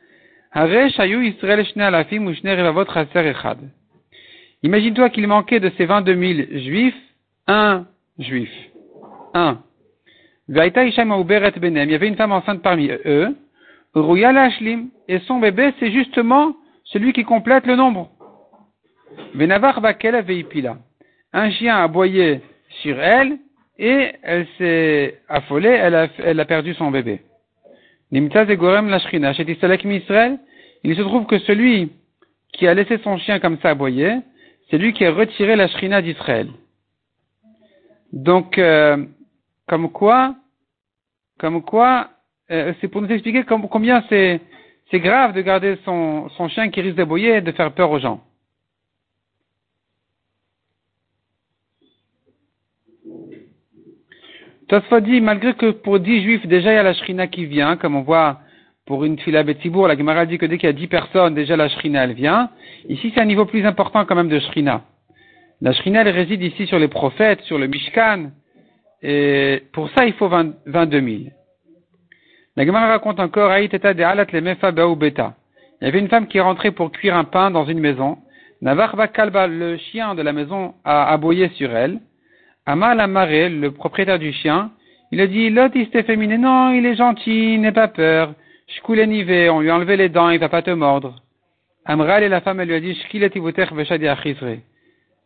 Imagine-toi 4.62 5.10
qu'il 5.10 5.26
manquait 5.26 5.60
de 5.60 5.70
ces 5.76 5.84
22 5.84 6.14
000 6.14 6.48
juifs, 6.64 6.94
un 7.46 7.86
juif. 8.18 8.50
Un. 9.34 9.58
Il 10.48 10.56
y 10.56 10.60
avait 11.94 12.08
une 12.08 12.16
femme 12.16 12.32
enceinte 12.32 12.62
parmi 12.62 12.88
eux. 12.88 13.36
Et 15.08 15.18
son 15.20 15.38
bébé, 15.40 15.72
c'est 15.78 15.90
justement 15.90 16.54
celui 16.84 17.12
qui 17.12 17.24
complète 17.24 17.66
le 17.66 17.76
nombre. 17.76 18.10
Un 21.32 21.50
chien 21.50 21.76
aboyé 21.76 22.40
sur 22.82 23.00
elle 23.00 23.38
et 23.78 24.12
elle 24.22 24.46
s'est 24.58 25.20
affolée, 25.28 25.68
elle 25.68 25.94
a, 25.94 26.08
elle 26.18 26.40
a 26.40 26.44
perdu 26.44 26.74
son 26.74 26.90
bébé. 26.90 27.20
Il 28.10 28.30
se 30.96 31.02
trouve 31.02 31.26
que 31.26 31.38
celui 31.40 31.92
qui 32.52 32.66
a 32.66 32.74
laissé 32.74 32.98
son 32.98 33.18
chien 33.18 33.38
comme 33.40 33.58
ça 33.58 33.70
aboyer, 33.70 34.18
c'est 34.70 34.78
lui 34.78 34.92
qui 34.92 35.04
a 35.04 35.12
retiré 35.12 35.56
la 35.56 35.68
shrina 35.68 36.00
d'Israël. 36.00 36.48
Donc, 38.12 38.58
euh, 38.58 39.04
comme 39.66 39.90
quoi, 39.90 40.36
comme 41.38 41.62
quoi, 41.62 42.10
euh, 42.50 42.72
c'est 42.80 42.88
pour 42.88 43.02
nous 43.02 43.10
expliquer 43.10 43.44
combien 43.44 44.04
c'est, 44.08 44.40
c'est 44.90 45.00
grave 45.00 45.34
de 45.34 45.42
garder 45.42 45.76
son, 45.84 46.28
son 46.30 46.48
chien 46.48 46.70
qui 46.70 46.80
risque 46.80 46.96
d'aboyer 46.96 47.36
et 47.36 47.40
de 47.40 47.52
faire 47.52 47.72
peur 47.72 47.90
aux 47.90 47.98
gens. 47.98 48.22
Tosfot 54.68 55.00
dit, 55.00 55.20
malgré 55.20 55.54
que 55.54 55.70
pour 55.70 56.00
dix 56.00 56.22
juifs, 56.22 56.46
déjà 56.46 56.72
il 56.72 56.76
y 56.76 56.78
a 56.78 56.82
la 56.82 56.94
shrina 56.94 57.26
qui 57.26 57.46
vient, 57.46 57.76
comme 57.76 57.96
on 57.96 58.02
voit 58.02 58.40
pour 58.84 59.04
une 59.04 59.18
fila 59.18 59.42
Betsibour, 59.42 59.88
la 59.88 59.96
Gemara 59.96 60.26
dit 60.26 60.38
que 60.38 60.46
dès 60.46 60.58
qu'il 60.58 60.68
y 60.68 60.70
a 60.70 60.72
dix 60.72 60.86
personnes, 60.86 61.34
déjà 61.34 61.56
la 61.56 61.68
shrina 61.68 62.04
elle 62.04 62.14
vient. 62.14 62.50
Ici 62.88 63.12
c'est 63.14 63.20
un 63.20 63.26
niveau 63.26 63.44
plus 63.44 63.64
important 63.64 64.04
quand 64.04 64.14
même 64.14 64.28
de 64.28 64.38
shrina. 64.38 64.82
La 65.60 65.72
shrina 65.72 66.02
elle 66.02 66.08
réside 66.08 66.42
ici 66.42 66.66
sur 66.66 66.78
les 66.78 66.88
prophètes, 66.88 67.40
sur 67.42 67.58
le 67.58 67.66
Mishkan, 67.66 68.30
et 69.02 69.62
pour 69.72 69.88
ça, 69.90 70.06
il 70.06 70.14
faut 70.14 70.28
20, 70.28 70.54
22 70.66 71.00
000. 71.00 71.16
La 72.56 72.66
Gemara 72.66 72.88
raconte 72.88 73.20
encore, 73.20 73.56
Il 73.56 73.68
y 75.82 75.86
avait 75.86 75.98
une 75.98 76.08
femme 76.08 76.26
qui 76.26 76.40
rentrée 76.40 76.70
pour 76.70 76.90
cuire 76.90 77.16
un 77.16 77.24
pain 77.24 77.50
dans 77.50 77.66
une 77.66 77.78
maison. 77.80 78.18
Navarba 78.62 79.08
Kalba, 79.08 79.46
le 79.46 79.76
chien 79.76 80.14
de 80.14 80.22
la 80.22 80.32
maison, 80.32 80.74
a 80.84 81.12
aboyé 81.12 81.50
sur 81.50 81.70
elle. 81.76 82.00
Amal 82.66 83.00
Amaré, 83.00 83.48
le 83.48 83.70
propriétaire 83.70 84.18
du 84.18 84.32
chien, 84.32 84.70
il 85.12 85.20
a 85.20 85.26
dit, 85.26 85.50
l'autre, 85.50 85.76
il 85.76 85.84
s'était 85.84 86.02
féminin. 86.02 86.38
Non, 86.38 86.72
il 86.72 86.84
est 86.84 86.96
gentil, 86.96 87.58
n'aie 87.58 87.72
pas 87.72 87.88
peur. 87.88 88.34
Shkulenive, 88.66 89.50
on 89.52 89.60
lui 89.60 89.70
a 89.70 89.76
enlevé 89.76 89.96
les 89.96 90.08
dents, 90.08 90.30
il 90.30 90.40
va 90.40 90.48
pas 90.48 90.62
te 90.62 90.70
mordre. 90.70 91.22
Amral 91.84 92.24
et 92.24 92.28
la 92.28 92.40
femme, 92.40 92.58
elle 92.58 92.68
lui 92.68 92.74
a 92.74 92.80
dit, 92.80 92.98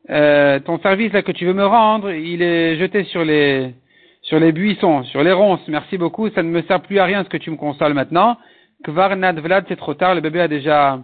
euh, 0.08 0.58
ton 0.60 0.78
service 0.80 1.12
là 1.12 1.22
que 1.22 1.32
tu 1.32 1.44
veux 1.44 1.52
me 1.52 1.64
rendre, 1.64 2.10
il 2.10 2.42
est 2.42 2.76
jeté 2.78 3.04
sur 3.04 3.24
les 3.24 3.74
sur 4.22 4.38
les 4.38 4.52
buissons, 4.52 5.04
sur 5.04 5.22
les 5.22 5.32
ronces. 5.32 5.66
Merci 5.68 5.98
beaucoup, 5.98 6.28
ça 6.30 6.42
ne 6.42 6.50
me 6.50 6.62
sert 6.62 6.80
plus 6.80 6.98
à 6.98 7.04
rien 7.04 7.22
ce 7.24 7.28
que 7.28 7.36
tu 7.36 7.50
me 7.50 7.56
consoles 7.56 7.94
maintenant. 7.94 8.36
Kvar 8.84 9.14
nad 9.16 9.38
vlad, 9.38 9.64
c'est 9.68 9.76
trop 9.76 9.94
tard, 9.94 10.14
le 10.14 10.20
bébé 10.20 10.40
a 10.40 10.48
déjà 10.48 11.00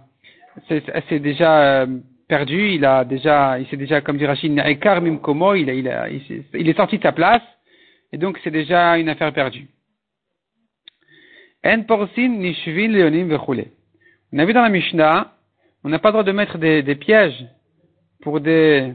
c'est 0.69 1.19
déjà 1.19 1.83
euh, 1.83 1.87
perdu, 2.29 2.73
il 2.73 2.85
a 2.85 3.05
déjà 3.05 3.59
il 3.59 3.67
s'est 3.69 3.77
déjà 3.77 4.01
comme 4.01 4.19
dit 4.19 4.27
Rachid 4.27 4.53
il 4.53 4.59
il, 6.55 6.69
est 6.69 6.77
sorti 6.77 6.99
de 6.99 7.03
sa 7.03 7.13
place 7.13 7.43
et 8.13 8.19
donc 8.19 8.39
c'est 8.43 8.51
déjà 8.51 8.99
une 8.99 9.09
affaire 9.09 9.33
perdue. 9.33 9.67
On 11.65 11.69
a 14.39 14.45
vu 14.45 14.53
dans 14.53 14.63
la 14.63 14.69
Mishnah, 14.69 15.33
on 15.83 15.89
n'a 15.89 15.99
pas 15.99 16.09
le 16.09 16.13
droit 16.13 16.25
de 16.25 16.33
mettre 16.33 16.59
des, 16.59 16.95
pièges 16.95 17.45
pour 18.23 18.41
des 18.41 18.93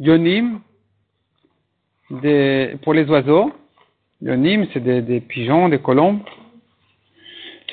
yonim, 0.00 0.60
pour 2.08 2.94
les 2.94 3.04
oiseaux. 3.08 3.52
Yonim, 4.22 4.66
c'est 4.72 4.80
des, 4.80 5.02
des, 5.02 5.20
pigeons, 5.20 5.68
des 5.68 5.78
colombes. 5.78 6.22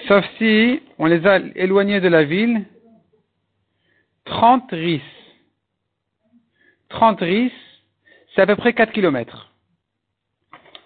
Sauf 0.08 0.26
si 0.38 0.82
on 0.98 1.06
les 1.06 1.26
a 1.26 1.40
éloignés 1.56 2.02
de 2.02 2.10
la 2.10 2.26
ville 2.26 2.66
30 4.26 4.72
ris. 4.72 5.02
30 6.90 7.20
ris, 7.22 7.52
c'est 8.34 8.42
à 8.42 8.46
peu 8.46 8.56
près 8.56 8.74
4 8.74 8.92
kilomètres. 8.92 9.52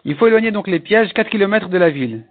Il 0.06 0.16
faut 0.16 0.28
éloigner 0.28 0.52
donc 0.52 0.68
les 0.68 0.80
pièges 0.80 1.14
4 1.14 1.30
kilomètres 1.30 1.70
de 1.70 1.78
la 1.78 1.90
ville. 1.90 2.26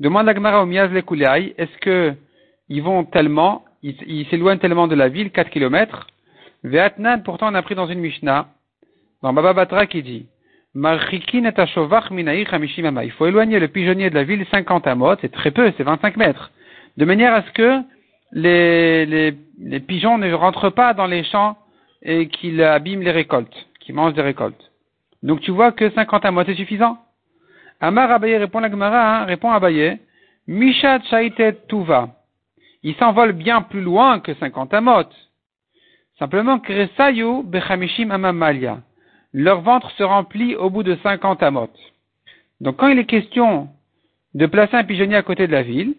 Demande 0.00 0.28
à 0.28 0.34
Gmara 0.34 0.62
au 0.62 0.66
Miaz 0.66 0.90
est-ce 0.94 1.78
que 1.78 2.14
ils 2.68 2.82
vont 2.82 3.04
tellement, 3.04 3.64
ils 3.82 4.26
s'éloignent 4.30 4.58
tellement 4.58 4.88
de 4.88 4.94
la 4.94 5.08
ville, 5.08 5.30
4 5.30 5.50
kilomètres, 5.50 6.06
Ve'atnan, 6.64 7.22
pourtant 7.22 7.50
on 7.50 7.54
a 7.54 7.62
pris 7.62 7.74
dans 7.74 7.86
une 7.86 7.98
Mishnah, 7.98 8.48
dans 9.22 9.32
Baba 9.34 9.52
Batra 9.52 9.86
qui 9.86 10.02
dit, 10.02 10.26
il 10.76 10.80
faut 13.16 13.26
éloigner 13.26 13.58
le 13.60 13.68
pigeonnier 13.68 14.10
de 14.10 14.14
la 14.14 14.24
ville 14.24 14.46
50 14.50 14.86
amot, 14.86 15.14
c'est 15.20 15.30
très 15.30 15.50
peu, 15.50 15.72
c'est 15.76 15.84
25 15.84 16.16
mètres, 16.16 16.50
de 16.96 17.04
manière 17.04 17.34
à 17.34 17.42
ce 17.42 17.50
que 17.52 17.80
les, 18.34 19.06
les, 19.06 19.80
pigeons 19.80 20.18
ne 20.18 20.32
rentrent 20.32 20.70
pas 20.70 20.92
dans 20.92 21.06
les 21.06 21.24
champs 21.24 21.56
et 22.02 22.28
qu'ils 22.28 22.62
abîment 22.62 23.02
les 23.02 23.12
récoltes, 23.12 23.66
qu'ils 23.80 23.94
mangent 23.94 24.14
des 24.14 24.22
récoltes. 24.22 24.72
Donc 25.22 25.40
tu 25.40 25.52
vois 25.52 25.72
que 25.72 25.90
50 25.90 26.24
amot 26.24 26.44
c'est 26.44 26.54
suffisant. 26.54 26.98
Amar 27.80 28.10
Abaye 28.10 28.36
répond 28.36 28.60
la 28.60 28.70
Gemara, 28.70 29.22
hein, 29.22 29.24
répond 29.24 29.50
Abaye, 29.50 29.98
Mishat 30.46 31.00
Shaitet 31.04 31.58
Tuva. 31.68 32.10
Il 32.82 32.94
s'envole 32.96 33.32
bien 33.32 33.62
plus 33.62 33.80
loin 33.80 34.20
que 34.20 34.34
50 34.34 34.74
amot. 34.74 35.08
Simplement, 36.18 36.60
Kresayu 36.60 37.42
Bechamishim 37.44 38.10
Amamalia. 38.10 38.80
Leur 39.32 39.62
ventre 39.62 39.90
se 39.92 40.02
remplit 40.02 40.54
au 40.54 40.70
bout 40.70 40.82
de 40.82 40.96
50 41.02 41.42
amot. 41.42 41.70
Donc 42.60 42.76
quand 42.76 42.88
il 42.88 42.98
est 42.98 43.06
question 43.06 43.68
de 44.34 44.46
placer 44.46 44.76
un 44.76 44.84
pigeonnier 44.84 45.16
à 45.16 45.22
côté 45.22 45.46
de 45.46 45.52
la 45.52 45.62
ville, 45.62 45.94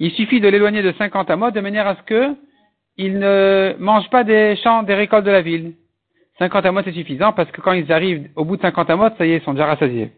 il 0.00 0.10
suffit 0.12 0.40
de 0.40 0.48
l'éloigner 0.48 0.82
de 0.82 0.92
50 0.92 1.30
amot 1.30 1.50
de 1.52 1.60
manière 1.60 1.86
à 1.86 1.94
ce 1.94 2.02
que 2.02 2.34
il 2.96 3.18
ne 3.18 3.76
mange 3.78 4.10
pas 4.10 4.24
des 4.24 4.56
champs, 4.56 4.82
des 4.82 4.94
récoltes 4.94 5.24
de 5.24 5.30
la 5.30 5.42
ville. 5.42 5.74
50 6.38 6.66
amot 6.66 6.82
c'est 6.82 6.92
suffisant 6.92 7.32
parce 7.32 7.50
que 7.52 7.60
quand 7.60 7.72
ils 7.72 7.92
arrivent 7.92 8.28
au 8.34 8.44
bout 8.44 8.56
de 8.56 8.62
50 8.62 8.90
amot, 8.90 9.10
ça 9.16 9.26
y 9.26 9.32
est, 9.32 9.36
ils 9.36 9.42
sont 9.42 9.52
déjà 9.52 9.66
rassasiés. 9.66 10.10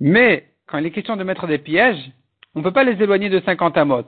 Mais 0.00 0.46
quand 0.66 0.78
il 0.78 0.86
est 0.86 0.90
question 0.90 1.16
de 1.16 1.24
mettre 1.24 1.46
des 1.46 1.58
pièges, 1.58 2.10
on 2.54 2.60
ne 2.60 2.64
peut 2.64 2.72
pas 2.72 2.84
les 2.84 3.00
éloigner 3.02 3.28
de 3.28 3.40
50 3.40 3.76
amot 3.76 4.06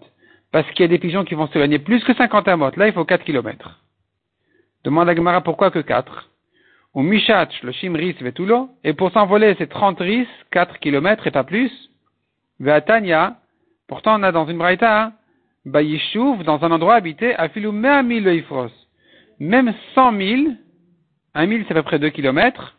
parce 0.53 0.69
qu'il 0.71 0.81
y 0.81 0.85
a 0.85 0.89
des 0.89 0.99
pigeons 0.99 1.25
qui 1.25 1.35
vont 1.35 1.49
s'éloigner 1.49 1.79
plus 1.79 2.03
que 2.05 2.15
50 2.15 2.49
amotes. 2.49 2.77
Là, 2.77 2.89
il 2.89 2.93
faut 2.93 3.05
4 3.05 3.25
kilomètres. 3.25 3.81
Demande 4.85 5.09
à 5.09 5.15
Gemara 5.15 5.43
pourquoi 5.43 5.71
que 5.71 5.79
4 5.79 6.29
Ou 6.95 7.03
Mishach, 7.03 7.63
le 7.63 7.73
Shimris 7.73 8.17
Vetulo, 8.21 8.71
et 8.83 8.95
pour 8.95 9.13
s'envoler, 9.13 9.55
c'est 9.59 9.69
30 9.69 10.01
ris, 10.01 10.27
4 10.51 10.79
kilomètres 10.79 11.27
et 11.27 11.31
pas 11.31 11.45
plus. 11.45 11.71
Veatania, 12.59 13.37
pourtant 13.91 14.21
on 14.21 14.23
a 14.23 14.31
dans 14.31 14.47
une 14.47 14.57
braïta, 14.57 15.13
Bayishuv, 15.67 16.45
dans 16.45 16.65
un 16.65 16.71
endroit 16.71 16.95
habité, 16.95 17.35
Afilu 17.35 17.73
Mil 17.73 18.23
le 18.23 18.37
Ifros. 18.37 18.71
Même 19.41 19.75
100 19.97 20.17
000, 20.17 20.43
1 21.35 21.49
000 21.49 21.63
c'est 21.67 21.73
à 21.73 21.75
peu 21.75 21.83
près 21.83 21.99
2 21.99 22.09
kilomètres, 22.11 22.79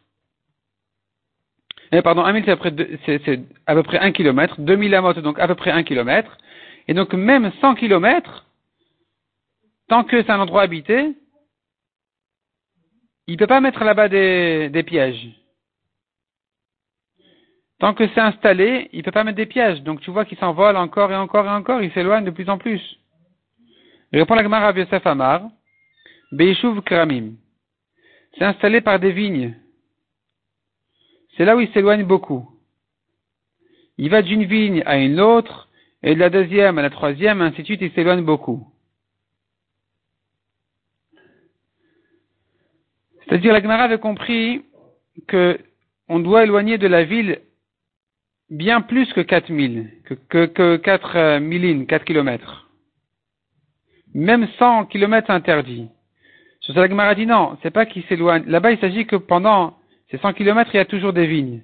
eh, 1.92 2.02
pardon, 2.02 2.24
1 2.24 2.32
000 2.32 2.46
c'est 2.46 2.52
à 2.52 2.56
peu 2.56 2.72
près, 2.72 3.00
c'est, 3.06 3.42
à 3.68 3.76
peu 3.76 3.84
près 3.84 4.00
1 4.00 4.14
kilomètre, 4.14 4.62
2000 4.62 4.96
amotes 4.96 5.20
donc 5.20 5.38
à 5.38 5.48
peu 5.48 5.56
près 5.56 5.72
1 5.72 5.84
kilomètre, 5.84 6.38
et 6.88 6.94
donc 6.94 7.14
même 7.14 7.52
100 7.60 7.76
kilomètres, 7.76 8.46
tant 9.90 10.06
que 10.06 10.24
c'est 10.24 10.32
un 10.32 10.40
endroit 10.40 10.62
habité, 10.62 11.14
il 13.28 13.34
ne 13.34 13.38
peut 13.38 13.48
pas 13.48 13.60
mettre 13.60 13.84
là-bas 13.84 14.08
des, 14.08 14.84
pièges. 14.88 15.28
Tant 17.82 17.96
que 17.96 18.08
c'est 18.10 18.22
installé, 18.22 18.90
il 18.94 19.00
ne 19.00 19.04
peut 19.04 19.12
pas 19.12 19.24
mettre 19.24 19.38
des 19.38 19.48
pièges. 19.48 19.82
Donc 19.82 20.02
tu 20.02 20.12
vois 20.12 20.24
qu'il 20.24 20.38
s'envole 20.38 20.78
encore 20.78 21.12
et 21.12 21.16
encore 21.16 21.48
et 21.48 21.50
encore, 21.50 21.82
il 21.82 21.92
s'éloigne 21.94 22.24
de 22.24 22.30
plus 22.30 22.48
en 22.48 22.60
plus. 22.60 22.80
Il 24.12 24.20
répond 24.20 24.36
la 24.36 24.44
Gemara 24.44 24.72
Yosef 24.72 25.04
Amar, 25.08 25.50
Kramim. 26.86 27.38
C'est 28.38 28.46
installé 28.46 28.82
par 28.82 29.00
des 29.00 29.12
vignes. 29.12 29.56
C'est 31.36 31.44
là 31.44 31.58
où 31.58 31.60
il 31.60 31.72
s'éloigne 31.74 32.04
beaucoup. 32.04 32.48
Il 33.98 34.12
va 34.12 34.22
d'une 34.22 34.44
vigne 34.44 34.84
à 34.86 35.00
une 35.00 35.20
autre, 35.20 35.68
et 36.04 36.14
de 36.14 36.20
la 36.20 36.30
deuxième 36.30 36.78
à 36.78 36.84
la 36.84 36.92
troisième, 36.92 37.42
ainsi 37.42 37.62
de 37.62 37.66
suite, 37.66 37.82
il 37.82 37.92
s'éloigne 37.94 38.24
beaucoup. 38.24 38.68
C'est-à-dire, 43.24 43.54
la 43.54 43.62
Gemara 43.62 43.86
avait 43.86 43.98
compris 43.98 44.66
que 45.28 45.58
on 46.08 46.20
doit 46.20 46.44
éloigner 46.44 46.78
de 46.78 46.88
la 46.88 47.06
ville 47.06 47.42
bien 48.52 48.82
plus 48.82 49.12
que 49.14 49.22
4000, 49.22 49.90
que, 50.06 50.14
que, 50.14 50.46
que 50.46 50.76
4 50.78 51.16
euh, 51.16 51.40
millines, 51.40 51.88
4 51.88 52.06
kilomètres. 52.06 52.70
Même 54.14 54.48
100 54.60 54.86
kilomètres 54.88 55.32
interdits. 55.32 55.88
Sur 56.60 56.76
la 56.76 56.88
Gemara 56.88 57.16
dit 57.16 57.26
non, 57.26 57.58
c'est 57.64 57.72
pas 57.72 57.86
qu'il 57.86 58.04
s'éloigne. 58.04 58.44
Là-bas, 58.46 58.74
il 58.74 58.80
s'agit 58.80 59.08
que 59.08 59.16
pendant 59.16 59.78
ces 60.12 60.18
100 60.18 60.34
kilomètres, 60.34 60.70
il 60.74 60.78
y 60.78 60.82
a 60.82 60.86
toujours 60.86 61.14
des 61.14 61.26
vignes. 61.26 61.62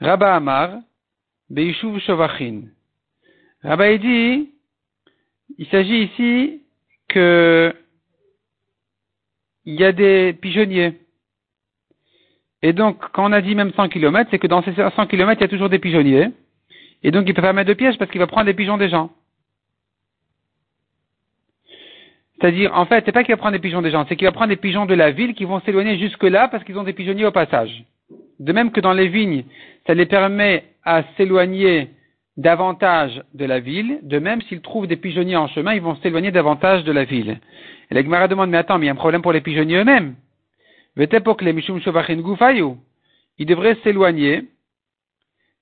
Rabba 0.00 0.34
Amar, 0.34 0.80
Beishuv 1.48 2.00
Shovachin. 2.00 2.62
Rabbi 3.62 3.98
dit, 4.00 4.50
il 5.58 5.66
s'agit 5.68 6.02
ici 6.02 6.62
que 7.08 7.72
il 9.64 9.80
y 9.80 9.84
a 9.84 9.92
des 9.92 10.32
pigeonniers. 10.32 10.98
Et 12.62 12.72
donc, 12.72 12.98
quand 13.12 13.28
on 13.28 13.32
a 13.32 13.40
dit 13.40 13.54
même 13.54 13.72
100 13.72 13.88
km, 13.88 14.28
c'est 14.30 14.38
que 14.38 14.46
dans 14.46 14.62
ces 14.62 14.72
100 14.74 15.06
km, 15.06 15.40
il 15.40 15.44
y 15.44 15.44
a 15.44 15.48
toujours 15.48 15.68
des 15.68 15.78
pigeonniers. 15.78 16.30
Et 17.02 17.10
donc, 17.10 17.24
il 17.26 17.34
peut 17.34 17.42
pas 17.42 17.52
mettre 17.52 17.68
de 17.68 17.74
pièges 17.74 17.98
parce 17.98 18.10
qu'il 18.10 18.20
va 18.20 18.28
prendre 18.28 18.46
des 18.46 18.54
pigeons 18.54 18.76
des 18.76 18.88
gens. 18.88 19.10
C'est-à-dire, 22.40 22.72
en 22.74 22.86
fait, 22.86 23.04
c'est 23.04 23.12
pas 23.12 23.22
qu'il 23.22 23.32
va 23.32 23.38
prendre 23.38 23.52
des 23.52 23.60
pigeons 23.60 23.82
des 23.82 23.90
gens, 23.90 24.04
c'est 24.08 24.16
qu'il 24.16 24.26
va 24.26 24.32
prendre 24.32 24.48
des 24.48 24.56
pigeons 24.56 24.86
de 24.86 24.94
la 24.94 25.12
ville 25.12 25.34
qui 25.34 25.44
vont 25.44 25.60
s'éloigner 25.60 25.96
jusque-là 25.98 26.48
parce 26.48 26.64
qu'ils 26.64 26.76
ont 26.76 26.82
des 26.82 26.92
pigeonniers 26.92 27.26
au 27.26 27.30
passage. 27.30 27.84
De 28.40 28.52
même 28.52 28.72
que 28.72 28.80
dans 28.80 28.92
les 28.92 29.06
vignes, 29.06 29.44
ça 29.86 29.94
les 29.94 30.06
permet 30.06 30.64
à 30.84 31.04
s'éloigner 31.16 31.90
davantage 32.36 33.22
de 33.34 33.44
la 33.44 33.60
ville, 33.60 34.00
de 34.02 34.18
même 34.18 34.40
s'ils 34.42 34.60
trouvent 34.60 34.86
des 34.86 34.96
pigeonniers 34.96 35.36
en 35.36 35.48
chemin, 35.48 35.74
ils 35.74 35.82
vont 35.82 35.96
s'éloigner 35.96 36.30
davantage 36.30 36.82
de 36.82 36.90
la 36.90 37.04
ville. 37.04 37.38
Et 37.90 37.94
la 37.94 38.02
Gemara 38.02 38.26
demande, 38.26 38.50
mais 38.50 38.58
attends, 38.58 38.78
mais 38.78 38.86
il 38.86 38.88
y 38.88 38.90
a 38.90 38.92
un 38.92 38.96
problème 38.96 39.22
pour 39.22 39.32
les 39.32 39.40
pigeonniers 39.40 39.76
eux-mêmes. 39.76 40.14
Ils 40.96 41.06
devraient 43.46 43.76
s'éloigner 43.82 44.44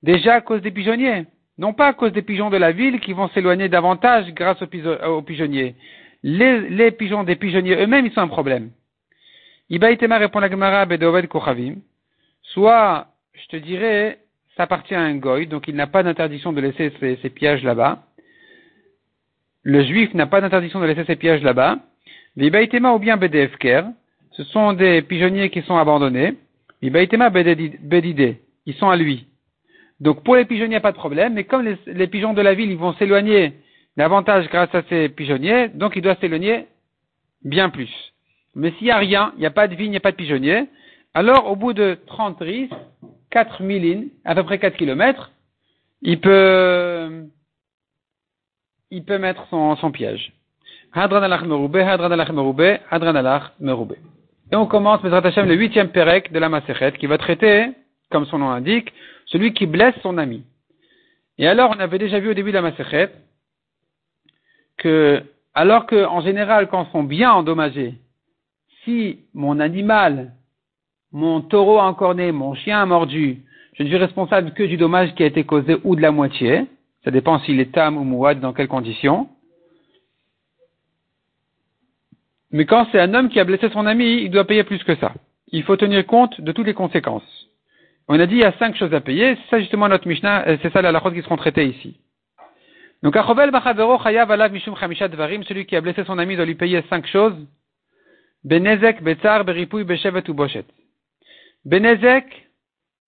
déjà 0.03 0.35
à 0.35 0.41
cause 0.41 0.63
des 0.63 0.71
pigeonniers, 0.71 1.27
non 1.59 1.73
pas 1.73 1.89
à 1.89 1.93
cause 1.93 2.13
des 2.13 2.23
pigeons 2.23 2.51
de 2.51 2.57
la 2.57 2.73
ville 2.73 3.01
qui 3.01 3.13
vont 3.13 3.29
s'éloigner 3.29 3.69
davantage 3.69 4.33
grâce 4.33 4.61
aux, 4.63 5.23
pigeonniers. 5.23 5.75
Les, 6.23 6.91
pigeons 6.91 7.25
des 7.25 7.37
pigeonniers 7.37 7.77
eux-mêmes, 7.77 8.07
ils 8.07 8.13
sont 8.13 8.21
un 8.21 8.29
problème. 8.29 8.71
Ibaïtema 9.69 10.19
répond 10.19 10.41
la 10.41 10.51
Gemara 10.51 10.87
Soit, 12.43 13.07
je 13.35 13.47
te 13.47 13.57
dirais, 13.57 14.19
ça 14.57 14.65
appartient 14.65 14.95
à 14.95 15.01
un 15.01 15.15
goy, 15.17 15.47
donc 15.47 15.69
il 15.69 15.77
n'a 15.77 15.87
pas 15.87 16.03
d'interdiction 16.03 16.53
de 16.53 16.61
laisser 16.61 16.93
ses, 16.99 17.31
pièges 17.31 17.63
là-bas. 17.63 18.03
Le 19.63 19.85
juif 19.85 20.13
n'a 20.15 20.27
pas 20.27 20.41
d'interdiction 20.41 20.81
de 20.81 20.87
laisser 20.87 21.05
ses 21.05 21.17
pièges 21.17 21.43
là-bas. 21.43 21.79
Les 22.37 22.51
baïtéma 22.51 22.93
ou 22.93 22.99
bien 22.99 23.17
BDFker, 23.17 23.87
ce 24.41 24.45
sont 24.53 24.73
des 24.73 25.03
pigeonniers 25.03 25.51
qui 25.51 25.61
sont 25.63 25.77
abandonnés. 25.77 26.33
Ils 26.81 28.75
sont 28.79 28.89
à 28.89 28.97
lui. 28.97 29.27
Donc 30.01 30.25
pour 30.25 30.35
les 30.35 30.47
pigeonniers, 30.47 30.65
il 30.65 30.71
n'y 30.71 30.77
a 30.77 30.81
pas 30.81 30.93
de 30.93 30.97
problème, 30.97 31.35
mais 31.35 31.45
comme 31.45 31.63
les, 31.87 32.07
pigeons 32.07 32.33
de 32.33 32.41
la 32.41 32.55
ville, 32.55 32.71
ils 32.71 32.79
vont 32.79 32.95
s'éloigner 32.95 33.53
davantage 33.99 34.49
grâce 34.49 34.75
à 34.75 34.81
ces 34.89 35.11
pigeonniers, 35.11 35.69
donc 35.69 35.93
il 35.95 36.01
doit 36.01 36.15
s'éloigner 36.23 36.69
bien 37.45 37.69
plus. 37.69 37.91
Mais 38.55 38.71
s'il 38.79 38.87
n'y 38.87 38.93
a 38.93 38.97
rien, 38.97 39.33
il 39.37 39.41
n'y 39.41 39.47
a 39.47 39.51
pas 39.51 39.69
de 39.69 39.75
vigne, 39.75 39.89
il 39.89 39.91
n'y 39.91 39.97
a 39.99 40.01
pas 40.01 40.13
de 40.13 40.17
pigeonnier, 40.17 40.65
alors 41.13 41.51
au 41.51 41.57
bout 41.57 41.75
de 41.75 41.99
30 42.07 42.39
ris, 42.41 42.71
4 43.31 43.63
milines, 43.63 44.09
à 44.25 44.35
peu 44.35 44.43
près 44.45 44.59
4 44.59 44.75
kilomètres, 44.75 45.33
il 46.01 46.19
peut, 46.19 47.27
il 48.91 49.05
peut 49.05 49.19
mettre 49.19 49.47
son, 49.51 49.77
son 49.77 49.91
piège. 49.91 50.33
Hadran 50.93 51.21
Et 54.53 54.57
on 54.57 54.67
commence, 54.67 55.03
Mesrat 55.05 55.25
Hashem, 55.25 55.47
le 55.47 55.55
huitième 55.55 55.91
perek 55.91 56.33
de 56.33 56.39
la 56.39 56.49
Masechet, 56.49 56.93
qui 56.93 57.07
va 57.07 57.19
traiter, 57.19 57.71
comme 58.11 58.27
son 58.27 58.39
nom 58.39 58.51
l'indique, 58.51 58.93
celui 59.27 59.53
qui 59.53 59.67
blesse 59.67 59.95
son 60.03 60.19
ami. 60.19 60.43
Et 61.39 61.47
alors, 61.47 61.71
on 61.77 61.79
avait 61.79 61.99
déjà 61.99 62.19
vu 62.19 62.31
au 62.31 62.35
début 62.35 62.51
de 62.51 62.57
la 62.57 62.63
Masechet, 62.63 63.13
que, 64.77 65.23
alors 65.55 65.87
que, 65.87 66.05
en 66.05 66.21
général, 66.21 66.69
quand 66.69 66.91
sont 66.91 67.05
bien 67.05 67.31
endommagés, 67.31 67.95
si 68.85 69.21
mon 69.35 69.61
animal, 69.61 70.33
mon 71.13 71.43
taureau 71.43 71.79
encorné, 71.79 72.33
mon 72.33 72.55
chien 72.55 72.83
a 72.83 72.87
mordu, 72.87 73.43
je 73.75 73.85
ne 73.85 73.89
suis 73.89 73.99
responsable 73.99 74.53
que 74.53 74.65
du 74.65 74.77
dommage 74.77 75.15
qui 75.15 75.23
a 75.23 75.27
été 75.27 75.45
causé 75.45 75.77
ou 75.85 75.95
de 75.95 76.03
la 76.03 76.11
moitié. 76.11 76.67
Ça 77.05 77.11
dépend 77.11 77.39
s'il 77.39 77.61
est 77.61 77.73
tam 77.73 77.97
ou 77.97 78.05
mouad, 78.05 78.41
dans 78.41 78.53
quelles 78.53 78.69
conditions. 78.69 79.29
Mais 82.53 82.67
quand 82.67 82.87
c'est 82.91 83.01
un 83.01 83.15
homme 83.15 83.29
qui 83.29 83.41
a 83.41 83.45
blessé 83.45 83.69
son 83.71 83.87
ami, 83.87 84.23
il 84.23 84.31
doit 84.31 84.47
payer 84.47 84.65
plus 84.65 84.83
que 84.83 84.97
ça. 84.97 85.13
Il 85.49 85.63
faut 85.63 85.77
tenir 85.77 86.07
compte 86.07 86.41
de 86.41 86.53
toutes 86.53 86.67
les 86.67 86.75
conséquences. 86.75 87.49
On 88.09 88.19
a 88.19 88.27
dit 88.27 88.35
il 88.37 88.41
y 88.41 88.45
a 88.45 88.53
cinq 88.59 88.77
choses 88.77 88.93
à 88.93 89.01
payer. 89.01 89.37
C'est 89.37 89.51
ça 89.51 89.61
justement 89.61 89.89
notre 89.89 90.09
Mishnah, 90.09 90.49
euh, 90.49 90.57
c'est 90.63 90.73
ça 90.73 90.83
la 90.83 90.91
lachot 90.93 91.13
qui 91.13 91.23
seront 91.23 91.37
traitées 91.37 91.67
ici. 91.67 92.01
Donc, 93.03 93.15
celui 95.45 95.65
qui 95.65 95.77
a 95.77 95.81
blessé 95.81 96.05
son 96.05 96.19
ami 96.19 96.37
doit 96.37 96.45
lui 96.45 96.55
payer 96.55 96.83
cinq 96.91 97.07
choses. 97.07 97.37
Benezek, 98.45 99.03
betzar, 99.03 99.45
beripouy, 99.45 99.85
beshevet 99.85 100.29
ou 100.29 100.35
boshet. 100.35 100.65
Benezek, 101.65 102.27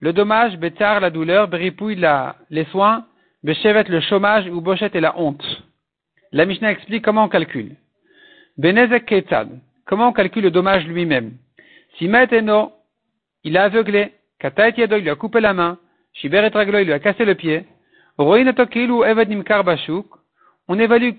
le 0.00 0.12
dommage, 0.12 0.56
betzar, 0.58 1.00
la 1.00 1.10
douleur, 1.10 1.48
beripouy, 1.48 1.94
la, 1.96 2.36
les 2.50 2.64
soins, 2.66 3.06
beshevet, 3.42 3.84
le 3.88 4.00
chômage, 4.00 4.46
ou 4.48 4.60
boshet 4.60 4.90
et 4.94 5.00
la 5.00 5.18
honte. 5.18 5.44
La 6.32 6.46
Mishnah 6.46 6.70
explique 6.70 7.04
comment 7.04 7.24
on 7.24 7.28
calcule. 7.28 7.76
Benezek 8.58 9.06
ketzad. 9.06 9.48
Comment 9.86 10.08
on 10.08 10.12
calcule 10.12 10.44
le 10.44 10.50
dommage 10.50 10.86
lui-même? 10.86 11.32
Si 11.96 12.08
maintenant, 12.08 12.72
il 13.44 13.56
a 13.56 13.64
aveuglé, 13.64 14.12
Kataet 14.38 14.74
Yado, 14.76 14.96
il 14.96 15.02
lui 15.02 15.10
a 15.10 15.14
coupé 15.14 15.40
la 15.40 15.52
main, 15.52 15.78
Shiber 16.14 16.44
et 16.44 16.50
il 16.54 16.86
lui 16.86 16.92
a 16.92 16.98
cassé 16.98 17.24
le 17.24 17.34
pied, 17.34 17.64
on 18.18 18.34
évalue 20.78 21.10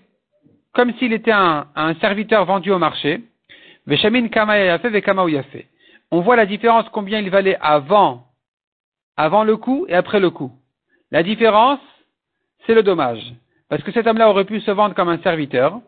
comme 0.74 0.94
s'il 0.96 1.14
était 1.14 1.32
un, 1.32 1.66
serviteur 2.02 2.46
vendu 2.46 2.72
au 2.72 2.80
marché, 2.80 3.22
Veshamin 3.86 4.28
Kama 4.30 4.78
Vekama 4.78 5.26
On 6.12 6.22
voit 6.22 6.36
la 6.36 6.46
différence 6.46 6.88
combien 6.90 7.20
il 7.20 7.30
valait 7.30 7.58
avant, 7.62 8.26
avant 9.18 9.44
le 9.44 9.58
coup 9.58 9.86
et 9.88 9.94
après 9.94 10.20
le 10.20 10.30
coup. 10.30 10.52
La 11.12 11.24
différence, 11.24 11.80
c'est 12.66 12.74
le 12.74 12.84
dommage. 12.84 13.22
Parce 13.70 13.84
que 13.84 13.92
cet 13.92 14.08
homme-là 14.08 14.30
aurait 14.30 14.46
pu 14.46 14.62
se 14.62 14.72
vendre 14.72 14.96
comme 14.96 15.10
un 15.10 15.20
serviteur, 15.20 15.80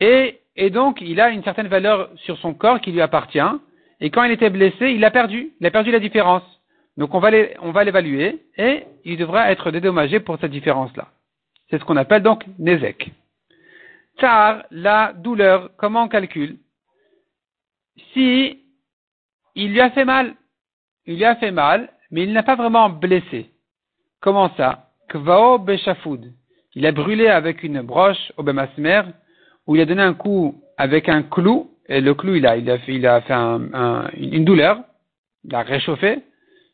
et 0.00 0.40
et 0.60 0.68
donc 0.70 1.00
il 1.00 1.20
a 1.20 1.30
une 1.30 1.42
certaine 1.42 1.68
valeur 1.68 2.10
sur 2.16 2.36
son 2.38 2.52
corps 2.54 2.80
qui 2.80 2.92
lui 2.92 3.00
appartient, 3.00 3.52
et 4.00 4.10
quand 4.10 4.24
il 4.24 4.30
était 4.30 4.50
blessé, 4.50 4.90
il 4.90 5.04
a 5.04 5.10
perdu, 5.10 5.52
il 5.58 5.66
a 5.66 5.70
perdu 5.70 5.90
la 5.90 5.98
différence. 5.98 6.42
Donc 6.96 7.14
on 7.14 7.18
va 7.18 7.84
l'évaluer, 7.84 8.42
et 8.56 8.84
il 9.04 9.16
devra 9.16 9.50
être 9.50 9.70
dédommagé 9.70 10.20
pour 10.20 10.38
cette 10.38 10.50
différence-là. 10.50 11.08
C'est 11.68 11.78
ce 11.78 11.84
qu'on 11.84 11.96
appelle 11.96 12.22
donc 12.22 12.44
Nezek. 12.58 13.10
Car 14.18 14.64
la 14.70 15.14
douleur, 15.14 15.70
comment 15.78 16.04
on 16.04 16.08
calcule? 16.08 16.58
Si 18.12 18.58
il 19.54 19.72
lui 19.72 19.80
a 19.80 19.90
fait 19.90 20.04
mal, 20.04 20.34
il 21.06 21.16
lui 21.16 21.24
a 21.24 21.36
fait 21.36 21.52
mal, 21.52 21.88
mais 22.10 22.24
il 22.24 22.32
n'a 22.32 22.42
pas 22.42 22.56
vraiment 22.56 22.90
blessé. 22.90 23.50
Comment 24.20 24.50
ça? 24.56 24.90
Kvao 25.08 25.58
Beshafoud. 25.58 26.32
Il 26.74 26.84
a 26.86 26.92
brûlé 26.92 27.28
avec 27.28 27.62
une 27.62 27.80
broche 27.80 28.32
au 28.36 28.42
Bemasmer, 28.42 29.02
où 29.66 29.76
il 29.76 29.82
a 29.82 29.86
donné 29.86 30.02
un 30.02 30.14
coup 30.14 30.60
avec 30.76 31.08
un 31.08 31.22
clou, 31.22 31.70
et 31.88 32.00
le 32.00 32.14
clou, 32.14 32.34
il 32.36 32.46
a, 32.46 32.56
il 32.56 32.70
a 32.70 32.78
fait, 32.78 32.94
il 32.94 33.06
a 33.06 33.20
fait 33.22 33.32
un, 33.32 34.08
une 34.16 34.44
douleur, 34.44 34.80
il 35.44 35.54
a 35.54 35.62
réchauffé, 35.62 36.20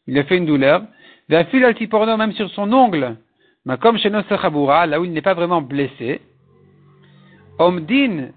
il 0.07 0.18
a 0.18 0.25
fait 0.25 0.37
une 0.37 0.46
douleur. 0.46 0.83
Vafil 1.29 1.64
altiporno, 1.64 2.16
même 2.16 2.33
sur 2.33 2.49
son 2.51 2.72
ongle, 2.72 3.16
mais 3.64 3.79
comme 3.79 3.99
chez 3.99 4.11
Nosachabura, 4.11 4.87
là 4.87 5.01
où 5.01 5.05
il 5.05 5.12
n'est 5.12 5.22
pas 5.22 5.35
vraiment 5.35 5.61
blessé. 5.61 6.20
Omdin, 7.59 8.29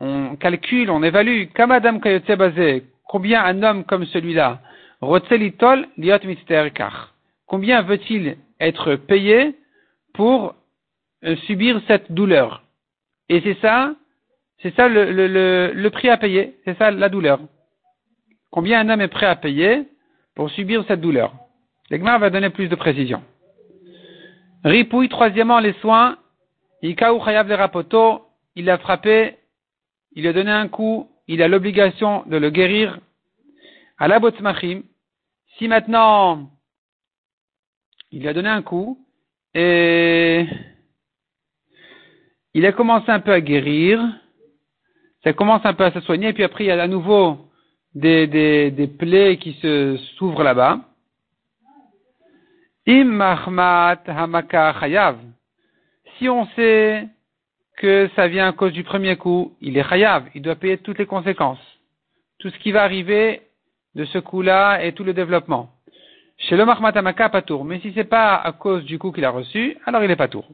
on 0.00 0.36
calcule, 0.36 0.90
on 0.90 1.02
évalue, 1.02 1.46
kamadam 1.54 2.00
kayotse 2.00 2.36
basé, 2.36 2.84
combien 3.08 3.44
un 3.44 3.62
homme 3.62 3.84
comme 3.84 4.04
celui-là, 4.06 4.60
rotzelitol 5.00 5.88
liot. 5.96 6.18
Combien 7.46 7.82
veut-il 7.82 8.36
être 8.60 8.96
payé 8.96 9.56
pour 10.12 10.54
euh, 11.24 11.36
subir 11.46 11.80
cette 11.86 12.12
douleur? 12.12 12.62
Et 13.28 13.40
c'est 13.42 13.58
ça, 13.60 13.94
c'est 14.62 14.74
ça 14.74 14.88
le, 14.88 15.88
prix 15.90 16.08
à 16.08 16.16
payer, 16.16 16.56
c'est 16.64 16.76
ça 16.78 16.90
la 16.90 17.08
douleur. 17.08 17.40
Combien 18.50 18.80
un 18.80 18.88
homme 18.88 19.00
est 19.00 19.08
prêt 19.08 19.26
à 19.26 19.36
payer 19.36 19.86
pour 20.34 20.50
subir 20.50 20.84
cette 20.88 21.00
douleur? 21.00 21.34
L'Egmar 21.90 22.18
va 22.18 22.30
donner 22.30 22.50
plus 22.50 22.68
de 22.68 22.74
précision. 22.74 23.22
Ripouille, 24.64 25.08
troisièmement, 25.08 25.60
les 25.60 25.74
soins. 25.74 26.18
Ikaou 26.82 27.22
chayav 27.24 27.48
le 27.48 27.54
rapoto, 27.54 28.22
il 28.54 28.66
l'a 28.66 28.78
frappé, 28.78 29.36
il 30.12 30.26
a 30.26 30.32
donné 30.32 30.50
un 30.50 30.68
coup, 30.68 31.08
il 31.26 31.42
a 31.42 31.48
l'obligation 31.48 32.24
de 32.26 32.36
le 32.36 32.50
guérir. 32.50 33.00
À 33.98 34.06
la 34.06 34.20
botzmachim, 34.20 34.82
si 35.56 35.66
maintenant 35.66 36.50
il 38.10 38.26
a 38.28 38.32
donné 38.32 38.48
un 38.48 38.62
coup 38.62 39.04
et 39.54 40.46
il 42.58 42.66
a 42.66 42.72
commencé 42.72 43.08
un 43.08 43.20
peu 43.20 43.30
à 43.30 43.40
guérir, 43.40 44.04
ça 45.22 45.32
commence 45.32 45.64
un 45.64 45.74
peu 45.74 45.84
à 45.84 45.92
se 45.92 46.00
soigner, 46.00 46.30
et 46.30 46.32
puis 46.32 46.42
après 46.42 46.64
il 46.64 46.66
y 46.66 46.70
a 46.72 46.82
à 46.82 46.88
nouveau 46.88 47.38
des, 47.94 48.90
plaies 48.98 49.36
qui 49.36 49.52
se 49.62 49.96
s'ouvrent 50.16 50.42
là-bas. 50.42 50.80
Im 52.88 53.36
Si 56.16 56.28
on 56.28 56.46
sait 56.56 57.06
que 57.76 58.10
ça 58.16 58.26
vient 58.26 58.48
à 58.48 58.52
cause 58.52 58.72
du 58.72 58.82
premier 58.82 59.14
coup, 59.14 59.54
il 59.60 59.78
est 59.78 59.88
chayav, 59.88 60.24
il 60.34 60.42
doit 60.42 60.56
payer 60.56 60.78
toutes 60.78 60.98
les 60.98 61.06
conséquences. 61.06 61.64
Tout 62.40 62.50
ce 62.50 62.58
qui 62.58 62.72
va 62.72 62.82
arriver 62.82 63.42
de 63.94 64.04
ce 64.04 64.18
coup-là 64.18 64.82
et 64.82 64.94
tout 64.94 65.04
le 65.04 65.14
développement. 65.14 65.70
Chez 66.38 66.56
le 66.56 66.64
mahmat 66.64 66.90
hamaka, 66.90 67.28
pas 67.28 67.42
tour. 67.42 67.64
Mais 67.64 67.78
si 67.78 67.92
c'est 67.94 68.02
pas 68.02 68.34
à 68.34 68.50
cause 68.50 68.82
du 68.84 68.98
coup 68.98 69.12
qu'il 69.12 69.24
a 69.24 69.30
reçu, 69.30 69.76
alors 69.86 70.02
il 70.02 70.10
est 70.10 70.16
pas 70.16 70.26
tour. 70.26 70.48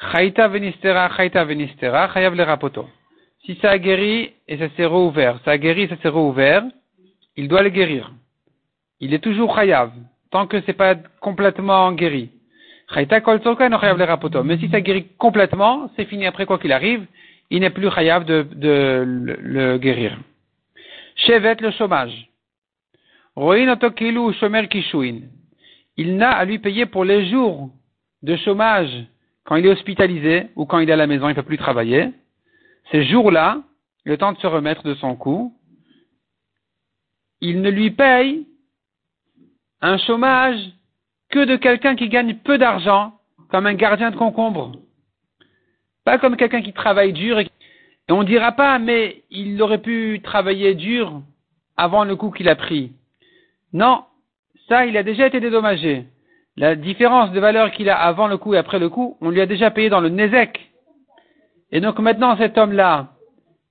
Chayta 0.00 0.46
venistera, 0.46 1.10
chayta 1.16 1.44
venistera, 1.44 2.08
chayav 2.14 2.34
le 2.34 2.44
rapoto. 2.44 2.88
Si 3.44 3.56
ça 3.56 3.70
a 3.70 3.78
guéri 3.78 4.32
et 4.46 4.56
ça 4.56 4.68
s'est 4.76 4.86
rouvert, 4.86 5.40
ça 5.44 5.52
a 5.52 5.58
guéri 5.58 5.82
et 5.82 5.88
ça 5.88 5.96
s'est 5.96 6.08
rouvert, 6.08 6.62
il 7.36 7.48
doit 7.48 7.62
le 7.62 7.70
guérir. 7.70 8.12
Il 9.00 9.12
est 9.12 9.18
toujours 9.18 9.56
chayav, 9.56 9.90
tant 10.30 10.46
que 10.46 10.60
c'est 10.62 10.72
pas 10.72 10.94
complètement 11.20 11.90
guéri. 11.92 12.30
Chayta 12.94 13.20
kol 13.20 13.40
no 13.44 13.56
chayav 13.56 13.98
le 13.98 14.04
rapoto. 14.04 14.44
Mais 14.44 14.58
si 14.58 14.68
ça 14.68 14.80
guérit 14.80 15.08
complètement, 15.18 15.90
c'est 15.96 16.04
fini 16.04 16.26
après 16.26 16.46
quoi 16.46 16.58
qu'il 16.58 16.72
arrive, 16.72 17.04
il 17.50 17.60
n'est 17.60 17.70
plus 17.70 17.90
chayav 17.90 18.24
de, 18.24 18.46
de, 18.54 19.04
le, 19.04 19.78
guérir. 19.78 20.16
Chevet 21.16 21.56
le 21.60 21.72
chômage. 21.72 22.28
Roin 23.34 23.68
otokilu 23.68 24.32
shomer 24.34 24.68
kishuin. 24.68 25.22
Il 25.96 26.16
n'a 26.16 26.30
à 26.30 26.44
lui 26.44 26.60
payer 26.60 26.86
pour 26.86 27.04
les 27.04 27.28
jours 27.28 27.70
de 28.22 28.36
chômage 28.36 29.06
quand 29.48 29.56
il 29.56 29.64
est 29.64 29.70
hospitalisé 29.70 30.48
ou 30.56 30.66
quand 30.66 30.78
il 30.78 30.90
est 30.90 30.92
à 30.92 30.96
la 30.96 31.06
maison, 31.06 31.26
il 31.26 31.30
ne 31.30 31.34
peut 31.36 31.42
plus 31.42 31.56
travailler, 31.56 32.10
ces 32.90 33.02
jours-là, 33.02 33.62
le 34.04 34.18
temps 34.18 34.34
de 34.34 34.38
se 34.38 34.46
remettre 34.46 34.82
de 34.82 34.94
son 34.96 35.16
coup, 35.16 35.54
il 37.40 37.62
ne 37.62 37.70
lui 37.70 37.90
paye 37.90 38.46
un 39.80 39.96
chômage 39.96 40.60
que 41.30 41.46
de 41.46 41.56
quelqu'un 41.56 41.96
qui 41.96 42.10
gagne 42.10 42.34
peu 42.34 42.58
d'argent, 42.58 43.14
comme 43.48 43.64
un 43.64 43.72
gardien 43.72 44.10
de 44.10 44.16
concombre. 44.16 44.72
Pas 46.04 46.18
comme 46.18 46.36
quelqu'un 46.36 46.60
qui 46.60 46.74
travaille 46.74 47.14
dur. 47.14 47.38
Et 47.38 47.48
on 48.10 48.24
ne 48.24 48.28
dira 48.28 48.52
pas, 48.52 48.78
mais 48.78 49.22
il 49.30 49.62
aurait 49.62 49.80
pu 49.80 50.20
travailler 50.22 50.74
dur 50.74 51.22
avant 51.78 52.04
le 52.04 52.16
coup 52.16 52.30
qu'il 52.30 52.50
a 52.50 52.56
pris. 52.56 52.92
Non, 53.72 54.04
ça, 54.68 54.84
il 54.84 54.94
a 54.98 55.02
déjà 55.02 55.26
été 55.26 55.40
dédommagé 55.40 56.04
la 56.58 56.74
différence 56.74 57.30
de 57.30 57.38
valeur 57.38 57.70
qu'il 57.70 57.88
a 57.88 57.96
avant 57.96 58.26
le 58.26 58.36
coup 58.36 58.52
et 58.52 58.58
après 58.58 58.80
le 58.80 58.88
coup, 58.88 59.16
on 59.20 59.30
lui 59.30 59.40
a 59.40 59.46
déjà 59.46 59.70
payé 59.70 59.90
dans 59.90 60.00
le 60.00 60.08
Nezek. 60.08 60.58
Et 61.70 61.80
donc 61.80 62.00
maintenant 62.00 62.36
cet 62.36 62.58
homme-là 62.58 63.10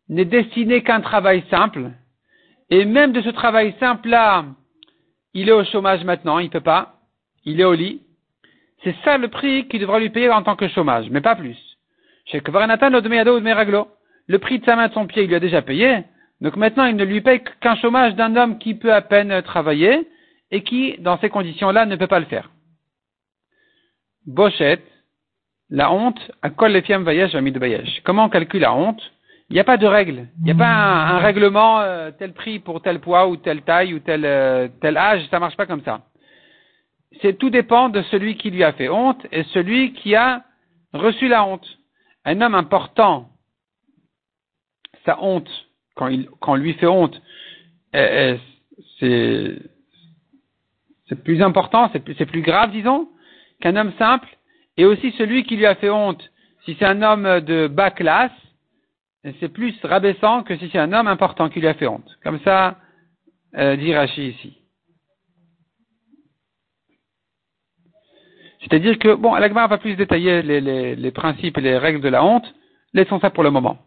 n'est 0.08 0.23
destiné 0.23 0.84
qu'un 0.84 1.02
travail 1.02 1.43
simple, 1.50 1.91
et 2.69 2.86
même 2.86 3.12
de 3.12 3.21
ce 3.21 3.30
travail 3.30 3.76
simple-là, 3.82 4.45
il 5.34 5.50
est 5.50 5.54
au 5.54 5.65
chômage 5.65 6.06
maintenant, 6.06 6.39
il 6.39 6.45
ne 6.45 6.52
peut 6.52 6.62
pas, 6.62 6.93
il 7.43 7.60
est 7.60 7.65
au 7.65 7.73
lit, 7.73 8.04
c'est 8.86 8.95
ça 9.04 9.17
le 9.17 9.28
prix 9.28 9.67
qu'il 9.67 9.82
devra 9.82 10.00
lui 10.00 10.10
payer 10.10 10.30
en 10.30 10.43
tant 10.43 10.56
que 10.56 10.69
chômage, 10.69 11.10
mais 11.10 11.19
pas 11.19 11.36
plus. 11.36 11.58
Chez 12.26 12.41
le 14.30 14.39
prix 14.39 14.60
de 14.60 14.65
sa 14.65 14.76
main 14.78 14.88
de 14.88 14.93
son 14.93 15.08
pied, 15.08 15.23
il 15.23 15.28
lui 15.28 15.36
a 15.36 15.41
déjà 15.41 15.62
payé, 15.62 16.04
donc 16.39 16.56
maintenant 16.56 16.86
il 16.86 16.95
ne 16.95 17.04
lui 17.04 17.19
paye 17.19 17.41
qu'un 17.60 17.76
chômage 17.76 18.15
d'un 18.15 18.38
homme 18.38 18.60
qui 18.60 18.76
peut 18.76 18.93
à 18.93 19.02
peine 19.02 19.41
travailler 19.41 20.08
et 20.52 20.63
qui, 20.63 20.95
dans 21.00 21.17
ces 21.19 21.30
conditions-là, 21.30 21.86
ne 21.86 21.97
peut 21.97 22.08
pas 22.08 22.21
le 22.21 22.26
faire. 22.28 22.50
Bochette, 24.27 24.85
la 25.69 25.91
honte, 25.91 26.19
à 26.41 26.49
kol 26.49 26.71
les 26.71 26.81
fiam 26.81 27.03
vayesh, 27.03 27.31
de 27.31 27.59
bayesh. 27.59 28.01
Comment 28.03 28.25
on 28.25 28.29
calcule 28.29 28.61
la 28.61 28.73
honte? 28.73 29.01
Il 29.49 29.53
n'y 29.53 29.59
a 29.61 29.63
pas 29.63 29.77
de 29.77 29.87
règle. 29.87 30.27
Il 30.39 30.43
n'y 30.43 30.51
a 30.51 30.55
pas 30.55 30.67
un, 30.67 31.19
règlement 31.19 31.79
euh, 31.79 32.11
tel 32.11 32.33
prix 32.33 32.59
pour 32.59 32.81
tel 32.81 32.99
poids 32.99 33.29
ou 33.29 33.37
telle 33.37 33.61
taille 33.61 33.93
ou 33.93 33.99
tel, 33.99 34.25
euh, 34.25 34.67
tel 34.81 34.97
âge. 34.97 35.25
Ça 35.31 35.39
marche 35.39 35.55
pas 35.55 35.65
comme 35.65 35.83
ça. 35.83 36.01
C'est 37.21 37.37
tout 37.37 37.49
dépend 37.49 37.87
de 37.87 38.01
celui 38.03 38.35
qui 38.35 38.51
lui 38.51 38.65
a 38.65 38.73
fait 38.73 38.89
honte 38.89 39.25
et 39.31 39.43
celui 39.45 39.93
qui 39.93 40.15
a 40.15 40.43
reçu 40.91 41.29
la 41.29 41.45
honte. 41.45 41.65
Un 42.25 42.41
homme 42.41 42.55
important, 42.55 43.29
sa 45.05 45.23
honte, 45.23 45.49
quand, 45.95 46.07
il, 46.07 46.27
quand 46.41 46.55
lui 46.55 46.73
fait 46.73 46.87
honte, 46.87 47.21
c'est 48.99 49.61
plus 51.23 51.41
important, 51.41 51.89
c'est 51.93 52.25
plus 52.25 52.41
grave, 52.41 52.71
disons, 52.71 53.07
qu'un 53.61 53.75
homme 53.75 53.93
simple, 53.97 54.27
et 54.77 54.85
aussi 54.85 55.11
celui 55.17 55.43
qui 55.43 55.55
lui 55.55 55.65
a 55.65 55.75
fait 55.75 55.89
honte, 55.89 56.23
si 56.65 56.75
c'est 56.77 56.85
un 56.85 57.01
homme 57.01 57.41
de 57.41 57.67
bas 57.67 57.91
classe, 57.91 58.31
c'est 59.39 59.49
plus 59.49 59.75
rabaissant 59.83 60.43
que 60.43 60.55
si 60.57 60.69
c'est 60.71 60.79
un 60.79 60.93
homme 60.93 61.07
important 61.07 61.49
qui 61.49 61.59
lui 61.59 61.67
a 61.67 61.73
fait 61.73 61.87
honte. 61.87 62.09
Comme 62.23 62.39
ça, 62.41 62.77
euh, 63.55 63.75
dit 63.75 63.93
Rachi 63.93 64.29
ici. 64.29 64.57
C'est-à-dire 68.61 68.99
que, 68.99 69.13
bon, 69.15 69.33
l'Agmar 69.35 69.67
va 69.67 69.77
plus 69.77 69.95
détailler 69.95 70.41
les, 70.41 70.59
les, 70.59 70.95
les, 70.95 71.11
principes 71.11 71.57
et 71.57 71.61
les 71.61 71.77
règles 71.77 72.01
de 72.01 72.09
la 72.09 72.23
honte. 72.23 72.45
Laissons 72.93 73.19
ça 73.19 73.29
pour 73.29 73.43
le 73.43 73.51
moment. 73.51 73.77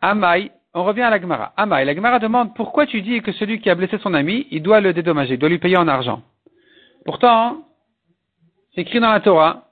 Amai, 0.00 0.50
on 0.72 0.84
revient 0.84 1.02
à 1.02 1.10
l'Agmara. 1.10 1.52
Amai, 1.56 1.84
l'Agmara 1.84 2.18
demande 2.18 2.54
pourquoi 2.54 2.86
tu 2.86 3.02
dis 3.02 3.22
que 3.22 3.32
celui 3.32 3.60
qui 3.60 3.70
a 3.70 3.74
blessé 3.74 3.98
son 3.98 4.14
ami, 4.14 4.46
il 4.50 4.62
doit 4.62 4.80
le 4.80 4.92
dédommager, 4.92 5.34
il 5.34 5.38
doit 5.38 5.48
lui 5.48 5.58
payer 5.58 5.76
en 5.76 5.86
argent? 5.86 6.22
Pourtant, 7.04 7.64
c'est 8.74 8.82
écrit 8.82 9.00
dans 9.00 9.12
la 9.12 9.20
Torah, 9.20 9.70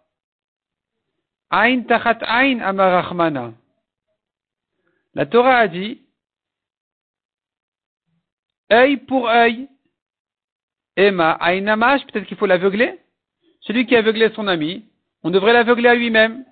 Ain 1.51 1.83
tachat 1.83 2.19
ain 2.23 2.61
amarachmana. 2.61 3.53
La 5.15 5.27
Torah 5.27 5.59
a 5.59 5.69
dit, 5.69 6.01
œil 8.73 8.97
pour 8.97 9.29
œil. 9.29 9.69
Emma, 10.97 11.39
namash, 11.61 12.07
peut-être 12.07 12.27
qu'il 12.27 12.37
faut 12.37 12.47
l'aveugler. 12.47 12.99
Celui 13.61 13.87
qui 13.87 13.95
a 13.97 13.99
aveuglé 13.99 14.31
son 14.35 14.49
ami, 14.49 14.85
on 15.23 15.31
devrait 15.31 15.53
l'aveugler 15.53 15.89
à 15.89 15.95
lui-même. 15.95 16.45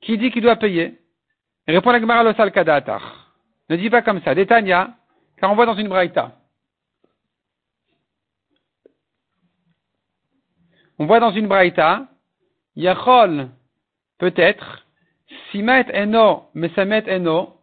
Qui 0.00 0.18
dit 0.18 0.30
qu'il 0.30 0.42
doit 0.42 0.56
payer? 0.56 0.98
Répond 1.66 1.90
la 1.90 2.00
Gemara 2.00 2.50
Kadatar. 2.50 3.34
Ne 3.68 3.76
dis 3.76 3.90
pas 3.90 4.02
comme 4.02 4.20
ça. 4.22 4.34
Détania, 4.34 4.96
car 5.38 5.50
on 5.50 5.54
voit 5.54 5.66
dans 5.66 5.76
une 5.76 5.88
braïta. 5.88 6.36
On 11.02 11.06
voit 11.06 11.18
dans 11.18 11.32
une 11.32 11.48
braïta, 11.48 12.06
Yachol, 12.76 13.48
peut-être, 14.18 14.86
Simet 15.50 15.86
Eno, 15.92 16.44
Mesamet 16.54 17.02
Eno, 17.08 17.56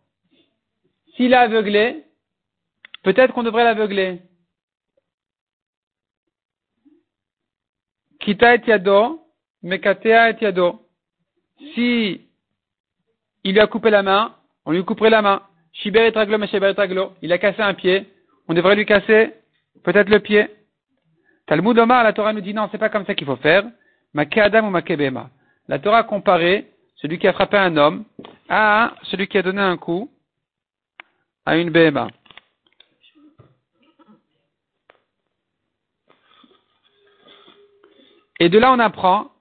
s'il 1.15 1.33
a 1.33 1.43
aveuglé, 1.43 2.03
peut-être 3.01 3.33
qu'on 3.33 3.43
devrait 3.43 3.63
l'aveugler. 3.63 4.19
Kita 8.19 8.55
et 8.55 8.61
yado, 8.67 9.21
mekatea 9.63 10.31
et 10.31 10.37
yado. 10.41 10.85
Si 11.73 12.27
il 13.45 13.53
lui 13.53 13.61
a 13.61 13.67
coupé 13.67 13.89
la 13.89 14.03
main, 14.03 14.35
on 14.65 14.73
lui 14.73 14.83
couperait 14.83 15.11
la 15.11 15.21
main. 15.21 15.43
Shiber 15.71 16.07
et 16.07 16.11
traglo. 16.11 17.13
Il 17.21 17.31
a 17.31 17.37
cassé 17.37 17.61
un 17.61 17.73
pied, 17.73 18.05
on 18.49 18.53
devrait 18.53 18.75
lui 18.75 18.85
casser 18.85 19.33
peut-être 19.85 20.09
le 20.09 20.19
pied. 20.19 20.58
Talmud 21.49 21.79
Omar, 21.79 22.03
la 22.03 22.13
Torah 22.13 22.31
nous 22.31 22.41
dit 22.41 22.53
non, 22.53 22.69
c'est 22.71 22.77
pas 22.77 22.89
comme 22.89 23.07
ça 23.07 23.15
qu'il 23.15 23.25
faut 23.25 23.35
faire. 23.37 23.63
Make 24.13 24.37
Adam 24.37 24.71
ou. 24.71 25.19
La 25.67 25.79
Torah 25.79 25.97
a 25.97 26.03
comparé 26.03 26.67
celui 26.97 27.17
qui 27.17 27.27
a 27.27 27.33
frappé 27.33 27.57
un 27.57 27.75
homme 27.75 28.05
à 28.47 28.93
celui 29.01 29.27
qui 29.27 29.39
a 29.39 29.41
donné 29.41 29.59
un 29.59 29.75
coup 29.75 30.11
à 31.47 31.57
une 31.57 31.71
Bema. 31.71 32.09
Et 38.39 38.49
de 38.49 38.59
là, 38.59 38.71
on 38.71 38.77
apprend, 38.77 39.31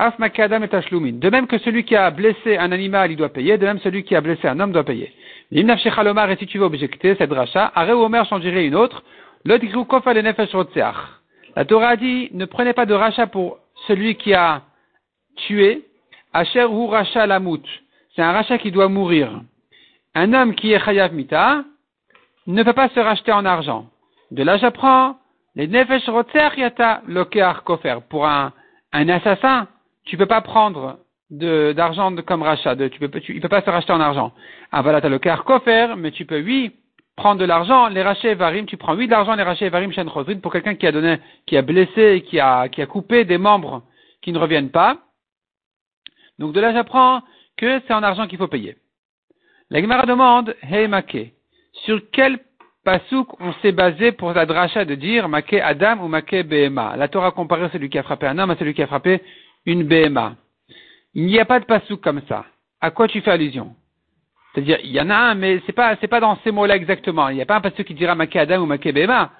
Af 0.00 0.18
De 0.18 1.30
même 1.30 1.46
que 1.46 1.58
celui 1.58 1.84
qui 1.84 1.94
a 1.94 2.10
blessé 2.10 2.56
un 2.56 2.72
animal, 2.72 3.12
il 3.12 3.16
doit 3.16 3.32
payer, 3.32 3.58
de 3.58 3.64
même 3.64 3.78
celui 3.78 4.02
qui 4.02 4.16
a 4.16 4.20
blessé 4.20 4.48
un 4.48 4.58
homme 4.58 4.72
doit 4.72 4.82
payer. 4.82 5.14
Et 5.50 5.64
si 6.38 6.46
tu 6.46 6.58
veux 6.58 6.64
objecter 6.64 7.14
cette 7.16 7.32
rachat, 7.32 7.72
Are 7.74 7.88
Omer 7.90 8.26
changerait 8.26 8.66
une 8.66 8.74
autre, 8.74 9.02
la 9.44 9.58
Torah 11.64 11.96
dit, 11.96 12.28
ne 12.32 12.44
prenez 12.44 12.72
pas 12.74 12.86
de 12.86 12.94
rachat 12.94 13.26
pour 13.26 13.58
celui 13.86 14.16
qui 14.16 14.34
a 14.34 14.62
tué, 15.36 15.84
Asher 16.32 16.64
ou 16.64 16.90
lamut. 17.26 17.62
C'est 18.14 18.22
un 18.22 18.32
rachat 18.32 18.58
qui 18.58 18.70
doit 18.70 18.88
mourir. 18.88 19.40
Un 20.14 20.34
homme 20.34 20.54
qui 20.54 20.72
est 20.72 20.84
chayav 20.84 21.14
mita 21.14 21.64
ne 22.46 22.62
peut 22.62 22.72
pas 22.72 22.88
se 22.90 23.00
racheter 23.00 23.32
en 23.32 23.46
argent. 23.46 23.86
De 24.30 24.42
là, 24.42 24.58
j'apprends 24.58 25.16
les 25.54 25.66
nefesh 25.66 26.06
yata 26.56 27.02
kofer. 27.64 28.00
Pour 28.08 28.26
un, 28.26 28.52
un 28.92 29.08
assassin, 29.08 29.68
tu 30.04 30.16
peux 30.16 30.26
pas 30.26 30.42
prendre 30.42 30.98
d'argent 31.30 32.14
comme 32.16 32.42
rachat. 32.42 32.74
De, 32.74 32.88
tu 32.88 32.98
peux, 32.98 33.20
tu, 33.20 33.34
il 33.34 33.40
peut 33.40 33.48
pas 33.48 33.62
se 33.62 33.70
racheter 33.70 33.92
en 33.92 34.00
argent. 34.00 34.32
Avalata 34.72 35.08
le 35.08 35.18
kofer, 35.18 35.96
mais 35.96 36.10
tu 36.10 36.24
peux, 36.24 36.40
oui, 36.40 36.72
prendre 37.18 37.40
de 37.40 37.44
l'argent, 37.44 37.88
les 37.88 38.02
rachets 38.02 38.34
varim, 38.34 38.64
tu 38.66 38.76
prends 38.76 38.94
oui 38.94 39.06
de 39.06 39.10
l'argent, 39.10 39.34
les 39.34 39.42
rachets 39.42 39.68
varim 39.68 39.92
shen 39.92 40.08
pour 40.40 40.52
quelqu'un 40.52 40.76
qui 40.76 40.86
a 40.86 40.92
donné, 40.92 41.18
qui 41.46 41.56
a 41.56 41.62
blessé, 41.62 42.24
qui 42.26 42.38
a, 42.38 42.68
qui 42.68 42.80
a 42.80 42.86
coupé 42.86 43.24
des 43.24 43.38
membres 43.38 43.82
qui 44.22 44.32
ne 44.32 44.38
reviennent 44.38 44.70
pas. 44.70 44.98
Donc 46.38 46.52
de 46.52 46.60
là, 46.60 46.72
j'apprends 46.72 47.22
que 47.56 47.80
c'est 47.86 47.92
en 47.92 48.04
argent 48.04 48.28
qu'il 48.28 48.38
faut 48.38 48.46
payer. 48.46 48.76
La 49.70 49.80
Gemara 49.80 50.06
demande, 50.06 50.54
hey 50.62 50.86
Make, 50.86 51.32
sur 51.84 52.00
quel 52.12 52.38
Pasouk, 52.84 53.38
on 53.40 53.52
s'est 53.54 53.72
basé 53.72 54.12
pour 54.12 54.32
la 54.32 54.46
dracha 54.46 54.84
de 54.84 54.94
dire 54.94 55.28
Maké 55.28 55.60
Adam 55.60 55.98
ou 56.00 56.08
Maké 56.08 56.42
Behema? 56.42 56.96
La 56.96 57.08
Torah 57.08 57.32
comparé 57.32 57.68
celui 57.70 57.90
qui 57.90 57.98
a 57.98 58.02
frappé 58.02 58.26
un 58.26 58.38
homme 58.38 58.50
à 58.50 58.56
celui 58.56 58.72
qui 58.72 58.82
a 58.82 58.86
frappé 58.86 59.20
une 59.66 59.82
Behema. 59.82 60.36
Il 61.14 61.26
n'y 61.26 61.38
a 61.38 61.44
pas 61.44 61.60
de 61.60 61.64
Pasouk 61.64 62.00
comme 62.00 62.22
ça. 62.28 62.44
À 62.80 62.90
quoi 62.90 63.08
tu 63.08 63.20
fais 63.20 63.30
allusion? 63.30 63.74
C'est-à-dire, 64.52 64.78
il 64.82 64.90
y 64.90 65.00
en 65.00 65.10
a 65.10 65.16
un, 65.16 65.34
mais 65.34 65.60
c'est 65.66 65.72
pas, 65.72 65.96
c'est 66.00 66.08
pas 66.08 66.20
dans 66.20 66.36
ces 66.44 66.50
mots-là 66.50 66.76
exactement. 66.76 67.28
Il 67.28 67.36
n'y 67.36 67.42
a 67.42 67.46
pas 67.46 67.56
un 67.56 67.60
Pasouk 67.60 67.86
qui 67.86 67.94
dira 67.94 68.14
Maké 68.14 68.38
Adam 68.38 68.62
ou 68.62 68.66
Maké 68.66 68.92
Behema. 68.92 69.32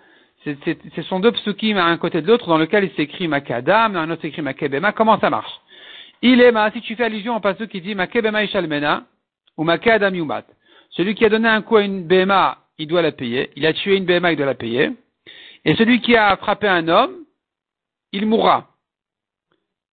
Ce 0.45 1.03
sont 1.03 1.21
deux 1.21 1.33
psukim 1.33 1.77
à 1.77 1.85
un 1.85 1.97
côté 1.97 2.23
de 2.23 2.27
l'autre 2.27 2.49
dans 2.49 2.59
lequel 2.59 2.85
il 2.85 2.91
s'écrit 2.93 3.29
Maké 3.29 3.55
Adam, 3.55 3.91
dans 3.91 4.01
un 4.01 4.11
autre 4.11 4.23
s'écrit 4.23 4.43
Maké 4.43 4.69
Behema. 4.69 4.93
Comment 4.93 5.19
ça 5.21 5.31
marche? 5.31 5.61
Il 6.23 6.41
est 6.41 6.53
si 6.73 6.81
tu 6.81 6.97
fais 6.97 7.05
allusion 7.05 7.37
au 7.37 7.41
Pasouk 7.41 7.69
qui 7.69 7.81
dit 7.81 7.95
Maké 7.95 8.23
Behema 8.23 8.45
Ishalmena 8.45 9.05
ou 9.57 9.65
Maké 9.65 9.91
Adam 9.91 10.15
Yumat. 10.15 10.45
Celui 10.91 11.15
qui 11.15 11.25
a 11.25 11.29
donné 11.29 11.49
un 11.49 11.63
coup 11.63 11.77
à 11.77 11.83
une 11.83 12.07
Behema 12.07 12.59
il 12.79 12.87
doit 12.87 13.03
la 13.03 13.13
payer. 13.13 13.51
Il 13.57 13.67
a 13.67 13.73
tué 13.73 13.97
une 13.97 14.05
BMA, 14.05 14.33
il 14.33 14.37
doit 14.37 14.47
la 14.47 14.55
payer. 14.55 14.93
Et 15.65 15.75
celui 15.75 16.01
qui 16.01 16.17
a 16.17 16.37
frappé 16.37 16.69
un 16.69 16.87
homme, 16.89 17.25
il 18.13 18.25
mourra. 18.27 18.68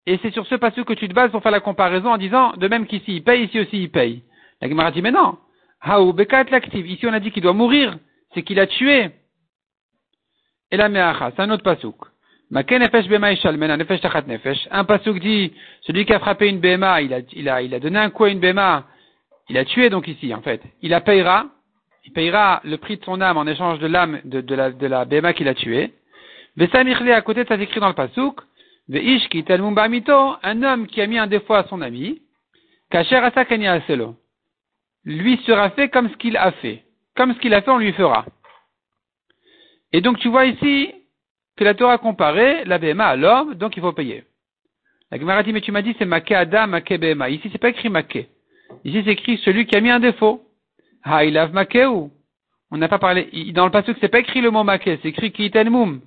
Et 0.08 0.20
c'est 0.22 0.32
sur 0.32 0.46
ce 0.46 0.56
passage 0.56 0.84
que 0.84 0.94
tu 0.94 1.08
te 1.08 1.14
bases 1.14 1.32
pour 1.32 1.42
faire 1.42 1.52
la 1.52 1.60
comparaison 1.60 2.12
en 2.12 2.18
disant, 2.18 2.54
de 2.54 2.68
même 2.68 2.86
qu'ici 2.86 3.16
il 3.16 3.24
paye, 3.24 3.46
ici 3.46 3.60
aussi 3.60 3.84
il 3.84 3.90
paye. 3.90 4.24
La 4.62 4.70
Gemara 4.70 4.92
dit, 4.92 5.02
mais 5.02 5.12
non. 5.12 5.38
l'active. 5.86 6.88
Ici 6.88 7.08
on 7.08 7.14
a 7.14 7.20
dit 7.20 7.32
qu'il 7.32 7.44
doit 7.44 7.54
mourir. 7.54 7.98
C'est 8.34 8.44
qu'il 8.44 8.60
a 8.60 8.68
tué. 8.68 9.12
Et 10.72 10.78
la 10.78 10.90
meacha, 10.90 11.32
c'est 11.36 11.42
un 11.42 11.50
autre 11.50 11.64
pasouk. 11.64 11.96
Un 12.52 12.64
pasouk 14.84 15.20
dit, 15.20 15.54
celui 15.82 16.06
qui 16.06 16.14
a 16.14 16.20
frappé 16.20 16.48
une 16.48 16.60
BMA, 16.60 17.02
il 17.02 17.14
a, 17.14 17.20
il 17.34 17.50
a, 17.50 17.62
il 17.62 17.74
a 17.74 17.80
donné 17.80 17.98
un 17.98 18.10
coup 18.10 18.26
à 18.26 18.30
une 18.30 18.40
BMA, 18.40 18.84
il 19.50 19.58
a 19.58 19.66
tué 19.66 19.90
donc 19.90 20.08
ici, 20.08 20.34
en 20.34 20.42
fait. 20.42 20.62
Il 20.82 20.92
la 20.92 21.02
payera, 21.02 21.48
il 22.04 22.12
payera 22.12 22.62
le 22.64 22.78
prix 22.78 22.98
de 22.98 23.04
son 23.04 23.20
âme 23.22 23.38
en 23.38 23.48
échange 23.48 23.80
de 23.80 23.88
l'âme 23.88 24.22
de, 24.26 24.42
de, 24.42 24.56
la, 24.56 24.72
de 24.72 24.86
la 24.88 25.06
béma 25.06 25.34
qu'il 25.34 25.48
a 25.48 25.56
tuée. 25.56 25.94
Vesamichle, 26.56 27.12
à 27.12 27.22
côté 27.22 27.46
ça 27.46 27.56
écrit 27.56 27.80
dans 27.80 27.88
le 27.88 27.96
pasouk, 27.96 28.42
un 28.90 30.64
homme 30.64 30.88
qui 30.88 31.02
a 31.02 31.08
mis 31.08 31.18
un 31.18 31.28
défaut 31.28 31.54
à 31.54 31.64
son 31.68 31.82
ami, 31.82 32.22
Kacher 32.90 33.18
asakani 33.18 33.68
aselo. 33.68 34.16
Lui 35.04 35.38
sera 35.46 35.70
fait 35.72 35.90
comme 35.90 36.10
ce 36.10 36.18
qu'il 36.18 36.38
a 36.38 36.52
fait. 36.54 36.84
Comme 37.16 37.34
ce 37.34 37.40
qu'il 37.40 37.54
a 37.54 37.62
fait, 37.62 37.72
on 37.72 37.78
lui 37.78 37.94
fera. 37.94 38.26
Et 39.94 40.02
donc 40.02 40.20
tu 40.20 40.30
vois 40.30 40.46
ici 40.46 40.94
que 41.56 41.64
la 41.64 41.74
Torah 41.74 41.94
a 41.94 41.98
comparé 41.98 42.66
la 42.66 42.78
béma 42.78 43.06
à 43.06 43.16
l'homme, 43.16 43.56
donc 43.56 43.78
il 43.78 43.82
faut 43.82 43.94
payer. 43.94 44.26
La 45.12 45.20
Gemara 45.20 45.44
dit, 45.44 45.54
mais 45.54 45.62
tu 45.62 45.72
m'as 45.72 45.82
dit 45.82 45.96
c'est 45.98 46.06
maké 46.06 46.36
adam, 46.36 46.68
maké 46.68 46.98
béma. 46.98 47.30
Ici 47.30 47.50
c'est 47.52 47.58
pas 47.58 47.70
écrit 47.70 47.90
maké. 47.90 48.28
Ici 48.84 49.02
c'est 49.06 49.12
écrit 49.12 49.38
celui 49.40 49.66
qui 49.66 49.76
a 49.76 49.82
mis 49.82 49.92
un 49.92 50.00
défaut. 50.00 50.44
Ha'ilav 51.04 51.54
makeu. 51.54 52.10
On 52.72 52.78
n'a 52.78 52.88
pas 52.88 52.98
parlé, 52.98 53.30
dans 53.54 53.66
le 53.66 53.72
passage, 53.72 53.96
c'est 54.02 54.10
pas 54.10 54.20
écrit 54.20 54.42
le 54.42 54.52
mot 54.52 54.64
maké, 54.64 55.00
c'est 55.02 55.10
écrit 55.10 55.32
kiten 55.32 55.70
mum. 55.70 56.02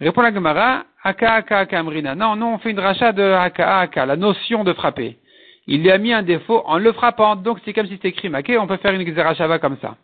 Répond 0.00 0.22
la 0.22 0.32
Gemara, 0.32 0.84
aka 1.02 1.34
aka 1.34 1.58
aka 1.58 1.78
amrina. 1.78 2.14
Non, 2.14 2.36
non, 2.36 2.54
on 2.54 2.58
fait 2.58 2.70
une 2.70 2.80
rachat 2.80 3.12
de 3.12 3.22
aka 3.22 3.80
aka, 3.80 4.06
la 4.06 4.16
notion 4.16 4.64
de 4.64 4.72
frapper. 4.72 5.18
Il 5.66 5.82
lui 5.82 5.90
a 5.90 5.98
mis 5.98 6.12
un 6.12 6.22
défaut 6.22 6.62
en 6.66 6.78
le 6.78 6.92
frappant, 6.92 7.36
donc 7.36 7.58
c'est 7.64 7.72
comme 7.72 7.86
si 7.86 7.94
c'était 7.94 8.08
écrit 8.08 8.30
on 8.58 8.66
peut 8.66 8.76
faire 8.78 8.94
une 8.94 9.04
xerashava 9.04 9.58
comme 9.58 9.76
ça. 9.78 9.96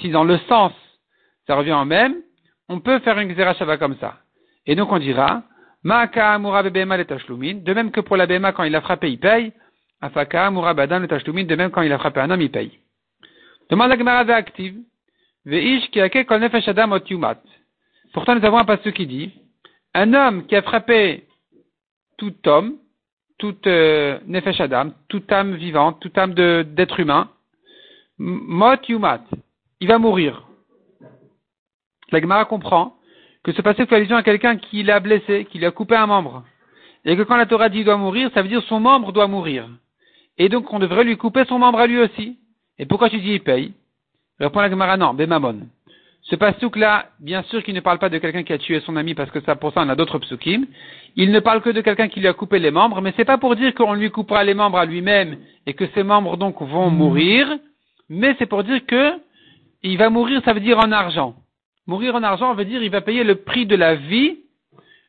Si 0.00 0.10
dans 0.10 0.24
le 0.24 0.38
sens, 0.48 0.72
ça 1.46 1.56
revient 1.56 1.72
en 1.72 1.84
même, 1.84 2.14
on 2.68 2.80
peut 2.80 3.00
faire 3.00 3.18
une 3.18 3.34
xerashava 3.34 3.78
comme 3.78 3.96
ça. 3.96 4.18
Et 4.66 4.76
donc 4.76 4.92
on 4.92 4.98
dira, 4.98 5.42
Ma'aka 5.84 6.34
amura 6.34 6.62
bebema 6.62 6.96
le 6.96 7.04
De 7.04 7.74
même 7.74 7.90
que 7.90 8.00
pour 8.00 8.16
la 8.16 8.26
bema, 8.26 8.52
quand 8.52 8.62
il 8.62 8.74
a 8.76 8.80
frappé, 8.80 9.10
il 9.10 9.18
paye. 9.18 9.52
Afaka 10.00 10.46
amura 10.46 10.74
badan 10.74 11.00
le 11.00 11.44
De 11.44 11.56
même 11.56 11.70
quand 11.70 11.82
il 11.82 11.92
a 11.92 11.98
frappé 11.98 12.20
un 12.20 12.30
homme, 12.30 12.40
il 12.40 12.50
paye. 12.50 12.78
Demande 13.70 13.90
la 13.90 13.96
Gemara 13.96 14.34
active. 14.34 14.76
Veish 15.44 15.90
ki 15.90 16.24
kol 16.24 16.40
nefesh 16.40 16.68
adam. 16.68 16.98
Pourtant, 18.12 18.34
nous 18.34 18.44
avons 18.44 18.58
un 18.58 18.64
passage 18.64 18.92
qui 18.92 19.06
dit, 19.06 19.32
un 19.94 20.12
homme 20.14 20.46
qui 20.46 20.56
a 20.56 20.62
frappé 20.62 21.26
tout 22.18 22.34
homme, 22.46 22.76
tout 23.38 23.56
euh, 23.66 24.18
nefesh 24.26 24.60
adam, 24.60 24.92
toute 25.08 25.30
âme 25.32 25.56
vivante, 25.56 25.98
toute 26.00 26.16
âme 26.16 26.34
d'être 26.34 27.00
humain, 27.00 27.30
mot 28.18 28.76
yumat, 28.88 29.24
il 29.80 29.88
va 29.88 29.98
mourir. 29.98 30.46
La 32.10 32.20
Gemara 32.20 32.44
comprend 32.44 32.96
que 33.42 33.52
ce 33.52 33.62
passage 33.62 33.88
fait 33.88 33.96
allusion 33.96 34.16
à 34.16 34.22
quelqu'un 34.22 34.56
qui 34.56 34.82
l'a 34.82 35.00
blessé, 35.00 35.46
qui 35.50 35.58
lui 35.58 35.66
a 35.66 35.70
coupé 35.70 35.96
un 35.96 36.06
membre. 36.06 36.44
Et 37.04 37.16
que 37.16 37.22
quand 37.22 37.36
la 37.36 37.46
Torah 37.46 37.68
dit 37.68 37.78
qu'il 37.78 37.86
doit 37.86 37.96
mourir, 37.96 38.30
ça 38.32 38.42
veut 38.42 38.48
dire 38.48 38.62
son 38.64 38.78
membre 38.78 39.12
doit 39.12 39.26
mourir. 39.26 39.68
Et 40.38 40.48
donc 40.48 40.72
on 40.72 40.78
devrait 40.78 41.04
lui 41.04 41.16
couper 41.16 41.44
son 41.46 41.58
membre 41.58 41.80
à 41.80 41.86
lui 41.86 41.98
aussi. 41.98 42.38
Et 42.78 42.86
pourquoi 42.86 43.10
tu 43.10 43.18
dis 43.20 43.32
il 43.32 43.42
paye? 43.42 43.72
Répond 44.38 44.60
la 44.60 44.70
Gemara, 44.70 44.96
non, 44.96 45.14
Bemamon. 45.14 45.66
Ce 46.22 46.36
pasouk 46.36 46.76
là, 46.76 47.06
bien 47.18 47.42
sûr 47.44 47.64
qu'il 47.64 47.74
ne 47.74 47.80
parle 47.80 47.98
pas 47.98 48.08
de 48.08 48.18
quelqu'un 48.18 48.44
qui 48.44 48.52
a 48.52 48.58
tué 48.58 48.80
son 48.80 48.94
ami 48.96 49.14
parce 49.14 49.30
que 49.30 49.40
ça, 49.40 49.56
pour 49.56 49.72
ça 49.72 49.82
on 49.82 49.88
a 49.88 49.96
d'autres 49.96 50.18
psukim. 50.18 50.66
Il 51.16 51.32
ne 51.32 51.40
parle 51.40 51.62
que 51.62 51.70
de 51.70 51.80
quelqu'un 51.80 52.08
qui 52.08 52.20
lui 52.20 52.28
a 52.28 52.32
coupé 52.32 52.58
les 52.60 52.70
membres, 52.70 53.00
mais 53.00 53.12
c'est 53.16 53.24
pas 53.24 53.38
pour 53.38 53.56
dire 53.56 53.74
qu'on 53.74 53.94
lui 53.94 54.10
coupera 54.10 54.44
les 54.44 54.54
membres 54.54 54.78
à 54.78 54.84
lui-même 54.84 55.38
et 55.66 55.74
que 55.74 55.86
ses 55.94 56.04
membres 56.04 56.36
donc 56.36 56.62
vont 56.62 56.90
hmm. 56.90 56.96
mourir, 56.96 57.58
mais 58.08 58.36
c'est 58.38 58.46
pour 58.46 58.62
dire 58.62 58.86
que 58.86 59.14
il 59.82 59.98
va 59.98 60.10
mourir, 60.10 60.40
ça 60.44 60.52
veut 60.52 60.60
dire 60.60 60.78
en 60.78 60.92
argent. 60.92 61.34
Mourir 61.88 62.14
en 62.14 62.22
argent 62.22 62.54
veut 62.54 62.64
dire 62.64 62.82
il 62.82 62.90
va 62.90 63.00
payer 63.00 63.24
le 63.24 63.36
prix 63.36 63.66
de 63.66 63.74
la 63.74 63.96
vie 63.96 64.38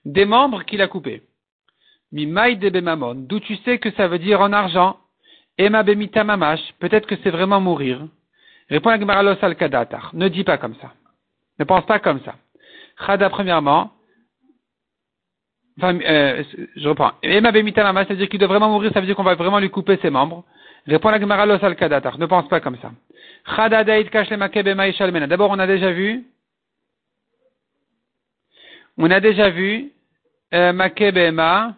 des 0.06 0.26
membres 0.26 0.64
qu'il 0.64 0.82
a 0.82 0.88
coupés. 0.88 1.22
Mimaï 2.12 2.58
de 2.58 2.70
Bemamon, 2.70 3.16
d'où 3.16 3.40
tu 3.40 3.56
sais 3.58 3.78
que 3.78 3.92
ça 3.92 4.08
veut 4.08 4.20
dire 4.20 4.42
en 4.42 4.52
argent. 4.52 4.98
Ema 5.60 5.84
Bemita 5.84 6.24
Mamash, 6.24 6.62
peut-être 6.80 7.06
que 7.06 7.16
c'est 7.24 7.30
vraiment 7.30 7.62
mourir. 7.62 8.08
Répond 8.70 8.90
la 8.90 9.00
Gemara. 9.00 9.24
Ne 10.14 10.28
dis 10.28 10.44
pas 10.44 10.58
comme 10.58 10.74
ça. 10.82 10.94
Ne 11.60 11.66
pense 11.66 11.86
pas 11.86 12.00
comme 12.00 12.22
ça. 12.24 12.36
Chada, 13.06 13.30
premièrement, 13.30 13.92
enfin, 15.78 16.00
euh, 16.00 16.44
je 16.76 16.90
reprends. 16.90 17.12
Ema 17.22 17.52
Bemita 17.52 17.84
Mamash, 17.84 18.08
ça 18.08 18.14
veut 18.14 18.20
dire 18.20 18.30
qu'il 18.30 18.40
doit 18.40 18.48
vraiment 18.48 18.70
mourir, 18.70 18.92
ça 18.94 19.00
veut 19.00 19.06
dire 19.06 19.16
qu'on 19.16 19.24
va 19.24 19.36
vraiment 19.36 19.60
lui 19.60 19.70
couper 19.70 19.98
ses 20.02 20.10
membres. 20.10 20.44
Répond 20.88 21.10
la 21.10 21.20
Gemara 21.20 21.44
al 21.44 21.76
Kadatar. 21.76 22.18
Ne 22.18 22.26
pense 22.26 22.48
pas 22.50 22.60
comme 22.60 22.78
ça. 22.78 22.92
Chada 23.56 23.84
Daïd 23.84 24.10
D'abord, 24.10 25.52
on 25.52 25.60
a 25.60 25.68
déjà 25.68 25.92
vu 25.92 26.26
on 28.98 29.10
a 29.10 29.20
déjà 29.20 29.50
vu 29.50 29.92
euh, 30.54 30.72
Makebema, 30.72 31.76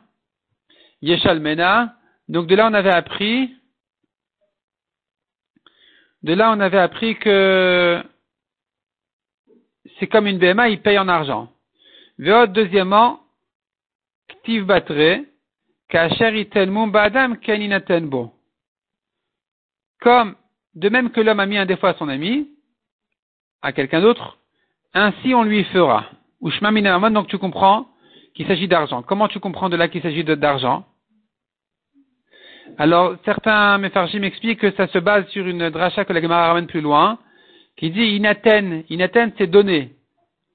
Yeshalmena. 1.02 1.96
Donc 2.28 2.48
de 2.48 2.56
là, 2.56 2.68
on 2.70 2.74
avait 2.74 2.92
appris, 2.92 3.56
de 6.24 6.34
là, 6.34 6.52
on 6.52 6.60
avait 6.60 6.80
appris 6.80 7.18
que 7.18 8.04
c'est 9.99 10.08
comme 10.08 10.27
une 10.27 10.38
BMA, 10.38 10.69
il 10.69 10.81
paye 10.81 10.97
en 10.99 11.08
argent. 11.08 11.49
Veot, 12.17 12.47
deuxièmement, 12.47 13.19
Ktiv 14.27 14.65
Badam. 14.65 15.25
Comme, 20.01 20.36
de 20.75 20.89
même 20.89 21.12
que 21.12 21.21
l'homme 21.21 21.39
a 21.39 21.45
mis 21.45 21.58
un 21.58 21.65
défaut 21.65 21.88
à 21.88 21.93
son 21.95 22.10
ami, 22.10 22.49
à 23.62 23.71
quelqu'un 23.71 24.01
d'autre, 24.01 24.38
ainsi 24.93 25.34
on 25.34 25.43
lui 25.43 25.63
fera. 25.65 26.05
Ou 26.41 26.51
donc 26.51 27.27
tu 27.27 27.38
comprends 27.38 27.88
qu'il 28.36 28.45
s'agit 28.47 28.67
d'argent. 28.67 29.01
Comment 29.01 29.27
tu 29.27 29.39
comprends 29.39 29.69
de 29.69 29.75
là 29.75 29.88
qu'il 29.88 30.01
s'agit 30.01 30.23
d'argent? 30.23 30.86
Alors, 32.77 33.15
certains 33.23 33.77
Mefarjim 33.77 34.19
m'expliquent 34.19 34.60
que 34.60 34.71
ça 34.71 34.88
se 34.88 34.97
base 34.99 35.27
sur 35.29 35.47
une 35.47 35.69
dracha 35.69 36.03
que 36.03 36.12
la 36.13 36.21
Gemara 36.21 36.47
ramène 36.47 36.67
plus 36.67 36.81
loin, 36.81 37.17
qui 37.78 37.92
dit 37.92 38.16
inaten. 38.16 38.84
Inaten, 38.90 39.32
c'est 39.38 39.48
donner. 39.48 39.92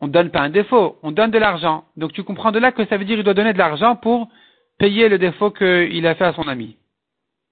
On 0.01 0.07
ne 0.07 0.13
donne 0.13 0.31
pas 0.31 0.41
un 0.41 0.51
défaut, 0.51 0.99
on 1.03 1.13
donne 1.13 1.31
de 1.31 1.39
l'argent. 1.39 1.85
Donc 1.97 2.13
tu 2.13 2.23
comprends 2.23 2.53
de 2.53 2.59
là 2.59 2.73
que 2.73 2.87
ça 2.87 2.97
veut 2.97 3.05
dire 3.05 3.17
qu'il 3.17 3.25
doit 3.25 3.35
donner 3.35 3.53
de 3.53 3.59
l'argent 3.59 3.97
pour 3.97 4.29
payer 4.79 5.09
le 5.09 5.19
défaut 5.19 5.51
qu'il 5.51 6.07
a 6.07 6.15
fait 6.15 6.25
à 6.25 6.33
son 6.33 6.49
ami. 6.49 6.77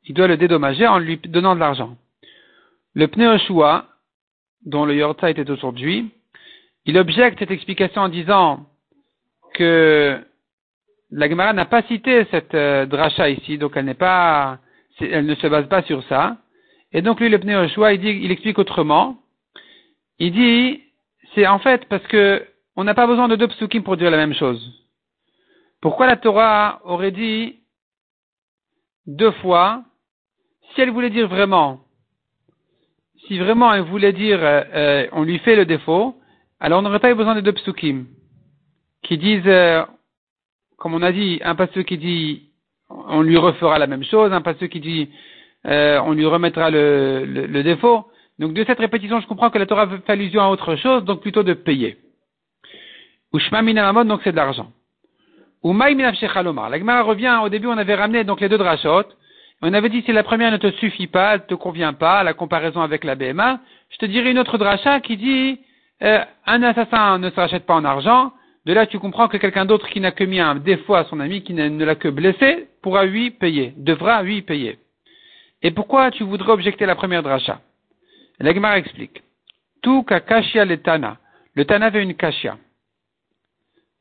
Il 0.04 0.14
doit 0.14 0.28
le 0.28 0.38
dédommager 0.38 0.86
en 0.86 0.98
lui 0.98 1.18
donnant 1.18 1.54
de 1.54 1.60
l'argent. 1.60 1.96
Le 2.94 3.06
pneushua, 3.06 3.86
dont 4.64 4.86
le 4.86 4.94
yorta 4.94 5.28
était 5.28 5.50
aujourd'hui, 5.50 6.10
il 6.86 6.96
objecte 6.96 7.38
cette 7.38 7.50
explication 7.50 8.02
en 8.02 8.08
disant 8.08 8.66
que 9.54 10.18
la 11.10 11.28
Gemara 11.28 11.52
n'a 11.52 11.66
pas 11.66 11.82
cité 11.82 12.26
cette 12.30 12.54
euh, 12.54 12.86
dracha 12.86 13.28
ici, 13.28 13.58
donc 13.58 13.72
elle 13.76 13.84
n'est 13.84 13.94
pas, 13.94 14.58
elle 15.00 15.26
ne 15.26 15.34
se 15.34 15.46
base 15.46 15.68
pas 15.68 15.82
sur 15.82 16.02
ça. 16.04 16.38
Et 16.92 17.02
donc 17.02 17.20
lui, 17.20 17.28
le 17.28 17.38
Pneu 17.38 17.66
il 17.92 18.00
dit, 18.00 18.20
il 18.22 18.30
explique 18.30 18.58
autrement. 18.58 19.18
Il 20.18 20.32
dit, 20.32 20.82
c'est 21.34 21.46
en 21.46 21.58
fait 21.58 21.86
parce 21.86 22.06
que 22.06 22.46
on 22.76 22.84
n'a 22.84 22.94
pas 22.94 23.06
besoin 23.06 23.28
de 23.28 23.36
deux 23.36 23.48
psukim 23.48 23.82
pour 23.82 23.96
dire 23.96 24.10
la 24.10 24.16
même 24.16 24.34
chose. 24.34 24.60
Pourquoi 25.80 26.06
la 26.06 26.16
Torah 26.16 26.80
aurait 26.84 27.12
dit 27.12 27.56
deux 29.06 29.30
fois, 29.32 29.84
si 30.74 30.80
elle 30.80 30.90
voulait 30.90 31.10
dire 31.10 31.28
vraiment, 31.28 31.80
si 33.26 33.38
vraiment 33.38 33.72
elle 33.72 33.82
voulait 33.82 34.12
dire, 34.12 34.38
euh, 34.42 34.62
euh, 34.74 35.08
on 35.12 35.22
lui 35.22 35.38
fait 35.38 35.56
le 35.56 35.64
défaut, 35.64 36.16
alors 36.60 36.80
on 36.80 36.82
n'aurait 36.82 36.98
pas 36.98 37.10
eu 37.10 37.14
besoin 37.14 37.34
de 37.34 37.40
deux 37.40 37.52
psukim 37.52 38.06
qui 39.02 39.18
disent, 39.18 39.42
euh, 39.46 39.84
comme 40.76 40.94
on 40.94 41.02
a 41.02 41.12
dit, 41.12 41.40
un 41.42 41.54
passage 41.54 41.84
qui 41.84 41.98
dit 41.98 42.48
on 42.90 43.22
lui 43.22 43.36
refera 43.36 43.78
la 43.78 43.86
même 43.86 44.04
chose, 44.04 44.32
un 44.32 44.40
passage 44.40 44.68
qui 44.68 44.80
dit 44.80 45.10
euh, 45.66 46.00
on 46.04 46.12
lui 46.12 46.26
remettra 46.26 46.70
le, 46.70 47.24
le, 47.24 47.62
défaut. 47.62 48.06
Donc 48.38 48.52
de 48.52 48.64
cette 48.64 48.78
répétition, 48.78 49.20
je 49.20 49.26
comprends 49.26 49.50
que 49.50 49.58
la 49.58 49.66
Torah 49.66 49.88
fait 49.88 50.12
allusion 50.12 50.42
à 50.42 50.48
autre 50.48 50.76
chose, 50.76 51.04
donc 51.04 51.20
plutôt 51.20 51.42
de 51.42 51.54
payer. 51.54 51.96
Ushma 53.34 53.62
minamamon, 53.62 54.04
donc 54.04 54.20
c'est 54.24 54.32
de 54.32 54.36
l'argent. 54.36 54.70
Umaï 55.64 55.94
minafshechalomar. 55.94 56.70
La 56.70 56.78
Gemara 56.78 57.02
revient, 57.02 57.40
au 57.42 57.48
début 57.48 57.66
on 57.66 57.76
avait 57.76 57.94
ramené 57.94 58.24
donc 58.24 58.40
les 58.40 58.48
deux 58.48 58.58
drachot. 58.58 59.04
On 59.60 59.72
avait 59.72 59.88
dit 59.88 60.02
si 60.02 60.12
la 60.12 60.22
première 60.22 60.52
ne 60.52 60.56
te 60.56 60.70
suffit 60.72 61.08
pas, 61.08 61.36
ne 61.38 61.42
te 61.42 61.54
convient 61.54 61.92
pas, 61.92 62.22
la 62.22 62.32
comparaison 62.32 62.80
avec 62.80 63.02
la 63.02 63.16
BMA, 63.16 63.58
je 63.90 63.98
te 63.98 64.06
dirai 64.06 64.30
une 64.30 64.38
autre 64.38 64.56
dracha 64.56 65.00
qui 65.00 65.16
dit 65.16 65.60
euh, 66.02 66.20
un 66.46 66.62
assassin 66.62 67.18
ne 67.18 67.28
se 67.30 67.36
rachète 67.36 67.66
pas 67.66 67.74
en 67.74 67.84
argent. 67.84 68.32
De 68.66 68.72
là, 68.72 68.86
tu 68.86 68.98
comprends 68.98 69.28
que 69.28 69.36
quelqu'un 69.36 69.64
d'autre 69.64 69.88
qui 69.88 69.98
n'a 69.98 70.12
que 70.12 70.24
mis 70.24 70.38
un 70.38 70.54
défaut 70.54 70.94
à 70.94 71.04
son 71.04 71.18
ami, 71.20 71.42
qui 71.42 71.54
ne 71.54 71.84
l'a 71.84 71.94
que 71.96 72.08
blessé, 72.08 72.68
pourra 72.82 73.04
lui 73.04 73.30
payer, 73.30 73.72
devra 73.76 74.22
lui 74.22 74.42
payer. 74.42 74.78
Et 75.62 75.70
pourquoi 75.70 76.10
tu 76.10 76.22
voudrais 76.22 76.52
objecter 76.52 76.86
la 76.86 76.94
première 76.94 77.22
dracha? 77.22 77.60
L'Agmar 78.40 78.74
explique. 78.74 79.22
Tout 79.82 80.02
kakashia 80.02 80.64
le 80.64 80.78
tana. 80.78 81.18
Le 81.54 81.64
tana 81.64 81.86
avait 81.86 82.02
une 82.02 82.14
kashia. 82.14 82.58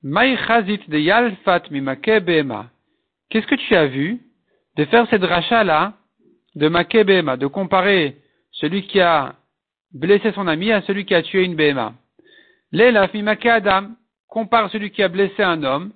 Maï 0.04 0.38
chazit 0.48 0.82
de 0.88 0.98
yalfat 0.98 1.64
mimake 1.72 2.20
bema. 2.20 2.70
Qu'est-ce 3.30 3.48
que 3.48 3.56
tu 3.56 3.76
as 3.76 3.88
vu 3.88 4.22
de 4.78 4.86
faire 4.86 5.08
cette 5.10 5.22
dracha 5.22 5.64
là, 5.64 5.94
de 6.56 6.70
make 6.70 6.96
de 6.96 7.48
comparer 7.48 8.18
celui 8.52 8.84
qui 8.88 9.02
a 9.02 9.36
blesser 9.92 10.32
son 10.34 10.48
ami 10.48 10.72
à 10.72 10.82
celui 10.84 11.06
qui 11.06 11.16
a 11.16 11.22
tué 11.22 11.44
une 11.44 11.56
BMA. 11.56 11.94
L'élaf 12.72 13.12
Adam 13.46 13.92
compare 14.28 14.70
celui 14.72 14.92
qui 14.92 15.02
a 15.04 15.08
blessé 15.08 15.42
un 15.44 15.64
homme 15.64 15.92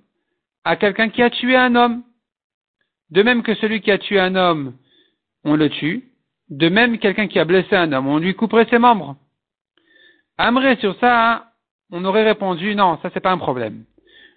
à 0.63 0.75
quelqu'un 0.75 1.09
qui 1.09 1.21
a 1.21 1.29
tué 1.29 1.55
un 1.55 1.75
homme. 1.75 2.03
De 3.09 3.23
même 3.23 3.43
que 3.43 3.55
celui 3.55 3.81
qui 3.81 3.91
a 3.91 3.97
tué 3.97 4.19
un 4.19 4.35
homme, 4.35 4.77
on 5.43 5.55
le 5.55 5.69
tue. 5.69 6.10
De 6.51 6.67
même, 6.67 6.99
quelqu'un 6.99 7.27
qui 7.27 7.39
a 7.39 7.45
blessé 7.45 7.75
un 7.77 7.91
homme, 7.93 8.07
on 8.07 8.17
lui 8.17 8.35
couperait 8.35 8.67
ses 8.69 8.77
membres. 8.77 9.15
Amré 10.37 10.75
sur 10.75 10.99
ça, 10.99 11.45
on 11.91 12.03
aurait 12.03 12.25
répondu 12.25 12.75
non, 12.75 12.99
ça 13.01 13.09
c'est 13.13 13.21
pas 13.21 13.31
un 13.31 13.37
problème. 13.37 13.85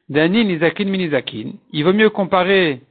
Danin 0.08 0.44
nizakin 0.44 0.84
minizakin. 0.84 1.52
Il 1.72 1.82
vaut 1.82 1.92
mieux 1.92 2.10
comparer 2.10 2.82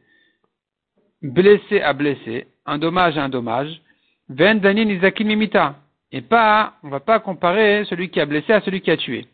blessé 1.21 1.79
à 1.79 1.93
blessé, 1.93 2.47
un 2.65 2.77
dommage 2.77 3.17
à 3.17 3.23
un 3.23 3.29
dommage. 3.29 3.81
Ven 4.27 4.59
danin 4.59 4.85
nizakin 4.85 5.23
mimita 5.23 5.75
et 6.11 6.21
pas, 6.21 6.73
on 6.83 6.89
va 6.89 6.99
pas 6.99 7.19
comparer 7.19 7.85
celui 7.85 8.09
qui 8.09 8.19
a 8.19 8.25
blessé 8.25 8.51
à 8.51 8.61
celui 8.61 8.81
qui 8.81 8.91
a 8.91 8.97
tué. 8.97 9.25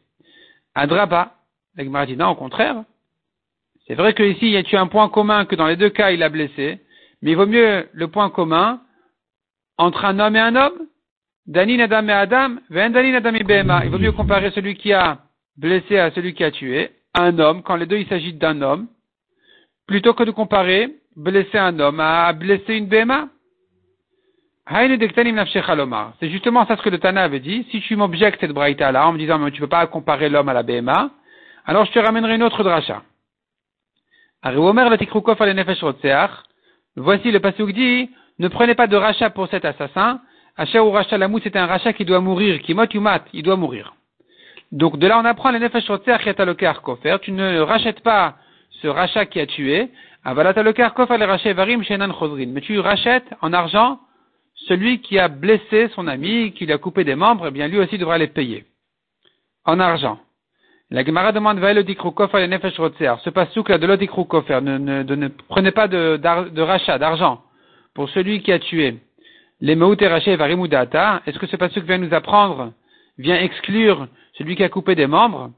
Adraba, 0.76 1.34
l'Agmara 1.76 2.06
dit 2.06 2.18
au 2.22 2.36
contraire. 2.36 2.84
C'est 3.88 3.96
vrai 3.96 4.14
que 4.14 4.22
ici, 4.22 4.46
il 4.46 4.52
y 4.52 4.58
a 4.58 4.64
tué 4.64 4.78
un 4.78 4.88
point 4.88 5.10
commun 5.10 5.46
que 5.46 5.56
dans 5.56 5.66
les 5.66 5.78
deux 5.78 5.90
cas, 5.90 6.12
il 6.12 6.22
a 6.22 6.30
blessé, 6.30 6.80
mais 7.22 7.32
il 7.32 7.38
vaut 7.38 7.48
mieux 7.48 7.90
le 7.92 8.08
point 8.08 8.30
commun 8.30 8.82
entre 9.80 10.06
un 10.06 10.20
homme 10.20 10.36
et 10.36 10.40
un 10.40 10.56
homme 10.56 10.88
Danin 11.48 11.80
Adam 11.80 12.08
et 12.08 12.12
Adam, 12.12 12.56
Danin 12.70 13.16
Adam 13.16 13.34
et 13.34 13.44
Behema. 13.44 13.86
Il 13.86 13.90
vaut 13.90 13.98
mieux 13.98 14.12
comparer 14.12 14.52
celui 14.52 14.76
qui 14.76 14.94
a 14.94 15.20
blessé 15.58 15.98
à 15.98 16.12
celui 16.12 16.36
qui 16.36 16.44
a 16.44 16.52
tué, 16.52 16.92
un 17.16 17.40
homme, 17.40 17.64
quand 17.64 17.76
les 17.76 17.88
deux 17.88 17.98
il 17.98 18.08
s'agit 18.08 18.34
d'un 18.34 18.62
homme, 18.62 18.88
plutôt 19.88 20.14
que 20.14 20.24
de 20.24 20.32
comparer 20.32 20.96
blesser 21.16 21.58
un 21.58 21.80
homme 21.80 22.00
à 22.00 22.32
blesser 22.34 22.76
une 22.76 22.86
Behema. 22.88 23.30
C'est 26.20 26.30
justement 26.30 26.68
ça 26.68 26.78
ce 26.78 26.84
que 26.84 26.90
le 26.90 27.00
Tana 27.00 27.24
avait 27.24 27.40
dit. 27.40 27.66
Si 27.72 27.82
tu 27.82 27.96
m'objectes 27.96 28.40
cette 28.40 28.52
braïta 28.52 28.92
là 28.92 29.08
en 29.08 29.14
me 29.14 29.18
disant 29.18 29.40
mais 29.40 29.50
tu 29.50 29.62
peux 29.62 29.68
pas 29.68 29.88
comparer 29.88 30.30
l'homme 30.30 30.50
à 30.50 30.54
la 30.54 30.62
BMA, 30.62 31.10
alors 31.66 31.86
je 31.86 31.92
te 31.92 31.98
ramènerai 31.98 32.36
une 32.36 32.44
autre 32.44 32.64
dracha. 32.64 33.02
Voici 36.96 37.32
le 37.32 37.40
pasuk 37.40 37.74
dit, 37.74 38.12
ne 38.40 38.48
prenez 38.48 38.74
pas 38.74 38.88
de 38.88 38.96
rachat 38.96 39.30
pour 39.30 39.48
cet 39.50 39.66
assassin. 39.66 40.22
Asher 40.58 40.80
ou 40.80 40.92
rachat 40.92 41.18
lamou, 41.18 41.40
c'est 41.44 41.56
un 41.56 41.66
rachat 41.66 41.94
qui 41.94 42.06
doit 42.06 42.20
mourir, 42.20 42.62
qui 42.62 42.74
mot 42.74 42.86
mat, 42.96 43.24
il 43.34 43.44
doit 43.44 43.56
mourir. 43.56 43.94
Donc 44.72 44.98
de 44.98 45.08
là 45.08 45.20
on 45.20 45.26
apprend 45.26 45.52
les 45.52 45.60
nefesh 45.60 45.88
kofer, 45.88 47.20
tu 47.22 47.32
ne 47.32 47.60
rachètes 47.60 48.02
pas 48.02 48.36
ce 48.82 48.88
rachat 48.88 49.26
qui 49.26 49.40
a 49.40 49.46
tué, 49.46 49.90
kofer 50.96 51.18
les 51.18 51.54
varim 51.54 51.84
shenan 51.84 52.14
mais 52.48 52.62
tu 52.62 52.80
rachètes 52.80 53.28
en 53.42 53.54
argent 53.54 54.00
celui 54.68 55.00
qui 55.00 55.18
a 55.18 55.30
blessé 55.30 55.90
son 55.96 56.08
ami, 56.08 56.52
qui 56.52 56.66
lui 56.66 56.74
a 56.74 56.78
coupé 56.78 57.04
des 57.04 57.16
membres, 57.16 57.48
eh 57.48 57.52
bien 57.52 57.68
lui 57.68 57.80
aussi 57.80 57.98
devra 57.98 58.18
les 58.18 58.28
payer. 58.28 58.66
En 59.66 59.80
argent. 59.80 60.20
La 60.92 61.06
Gemara 61.06 61.32
demande 61.32 61.60
va 61.60 61.74
kofer 61.74 62.48
nefesh 62.48 62.76
Ce 62.76 63.30
pasouk 63.30 63.70
là 63.70 63.78
de 63.78 63.88
l'odikrou 63.88 64.26
kofer, 64.26 64.62
ne, 64.62 64.78
ne, 64.78 65.04
ne, 65.04 65.28
prenez 65.30 65.72
pas 65.72 65.88
de 65.88 66.62
rachat, 66.62 67.00
d'argent, 67.00 67.42
pour 68.00 68.10
celui 68.12 68.42
qui 68.42 68.54
a 68.54 68.60
tué. 68.60 68.98
Les 69.60 69.76
meut 69.76 70.02
et 70.02 70.36
varimudata, 70.38 71.22
est-ce 71.26 71.38
que 71.38 71.48
ce 71.48 71.58
pasouk 71.58 71.84
vient 71.84 71.98
nous 71.98 72.14
apprendre, 72.14 72.72
vient 73.18 73.38
exclure 73.38 74.08
celui 74.38 74.56
qui 74.56 74.64
a 74.64 74.70
coupé 74.70 74.96
des 74.96 75.06
membres? 75.06 75.52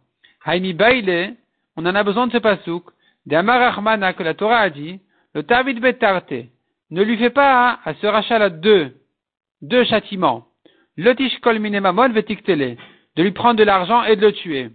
Haïmi 0.43 0.73
baile, 0.73 1.35
on 1.77 1.85
en 1.85 1.93
a 1.93 2.03
besoin 2.03 2.25
de 2.25 2.31
ce 2.31 2.39
pasouk. 2.39 2.85
De 3.27 3.35
Amar 3.35 4.15
que 4.15 4.23
la 4.23 4.33
Torah 4.33 4.57
a 4.57 4.71
dit, 4.71 4.99
le 5.35 5.43
Tavid 5.43 5.79
betarte, 5.79 6.33
ne 6.89 7.03
lui 7.03 7.15
fais 7.15 7.29
pas 7.29 7.79
à 7.85 7.93
ce 7.93 8.07
rachat-là 8.07 8.49
deux, 8.49 8.91
deux 9.61 9.83
châtiments. 9.83 10.47
Le 10.97 11.13
tishkol 11.13 11.59
minemamon 11.59 12.09
vetiktele, 12.09 12.75
de 13.17 13.21
lui 13.21 13.33
prendre 13.33 13.59
de 13.59 13.63
l'argent 13.63 14.03
et 14.05 14.15
de 14.15 14.21
le 14.25 14.33
tuer. 14.33 14.71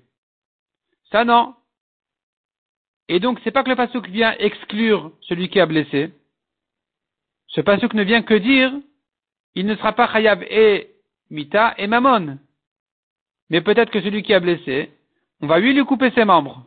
Ça 1.10 1.24
non. 1.24 1.52
Et 3.08 3.18
donc, 3.18 3.40
c'est 3.42 3.50
pas 3.50 3.64
que 3.64 3.70
le 3.70 3.74
pasouk 3.74 4.08
vient 4.08 4.36
exclure 4.38 5.10
celui 5.22 5.48
qui 5.48 5.58
a 5.58 5.66
blessé. 5.66 6.12
Ce 7.48 7.60
pasouk 7.60 7.94
ne 7.94 8.02
vient 8.02 8.22
que 8.22 8.34
dire, 8.34 8.72
il 9.54 9.66
ne 9.66 9.74
sera 9.76 9.92
pas 9.92 10.08
chayab 10.12 10.42
et 10.42 10.90
mita 11.30 11.74
et 11.78 11.86
mamon. 11.86 12.38
Mais 13.50 13.60
peut-être 13.60 13.90
que 13.90 14.00
celui 14.00 14.22
qui 14.22 14.34
a 14.34 14.40
blessé, 14.40 14.90
on 15.40 15.46
va 15.46 15.58
lui 15.58 15.72
lui 15.72 15.84
couper 15.84 16.10
ses 16.10 16.24
membres. 16.24 16.66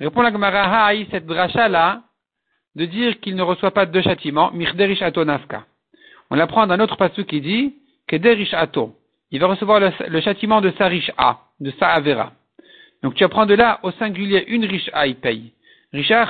Répond 0.00 0.22
la 0.22 0.32
Gemara 0.32 0.92
cette 1.10 1.26
dracha-là, 1.26 2.02
de 2.74 2.84
dire 2.84 3.18
qu'il 3.20 3.34
ne 3.34 3.42
reçoit 3.42 3.72
pas 3.72 3.86
de 3.86 4.00
châtiment, 4.00 4.52
mirderish 4.52 5.02
ato 5.02 5.24
nafka. 5.24 5.64
On 6.30 6.36
l'apprend 6.36 6.66
d'un 6.66 6.78
autre 6.80 6.96
passage 6.96 7.24
qui 7.24 7.40
dit, 7.40 7.74
kederish 8.06 8.54
ato. 8.54 8.94
Il 9.30 9.40
va 9.40 9.48
recevoir 9.48 9.80
le, 9.80 10.20
châtiment 10.20 10.60
de 10.60 10.72
sa 10.78 10.86
riche 10.86 11.10
A, 11.18 11.40
de 11.60 11.70
sa 11.78 11.88
avera. 11.88 12.32
Donc 13.02 13.14
tu 13.14 13.24
apprends 13.24 13.46
de 13.46 13.54
là, 13.54 13.80
au 13.82 13.90
singulier, 13.92 14.44
une 14.48 14.64
riche 14.64 14.90
A, 14.92 15.06
il 15.06 15.16
paye. 15.16 15.52
Risha 15.92 16.24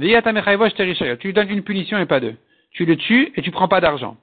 tu 0.00 1.26
lui 1.26 1.32
donnes 1.32 1.50
une 1.50 1.62
punition 1.62 1.98
et 1.98 2.06
pas 2.06 2.20
deux. 2.20 2.36
Tu 2.72 2.84
le 2.84 2.96
tues 2.96 3.32
et 3.36 3.42
tu 3.42 3.50
prends 3.50 3.68
pas 3.68 3.80
d'argent. 3.80 4.16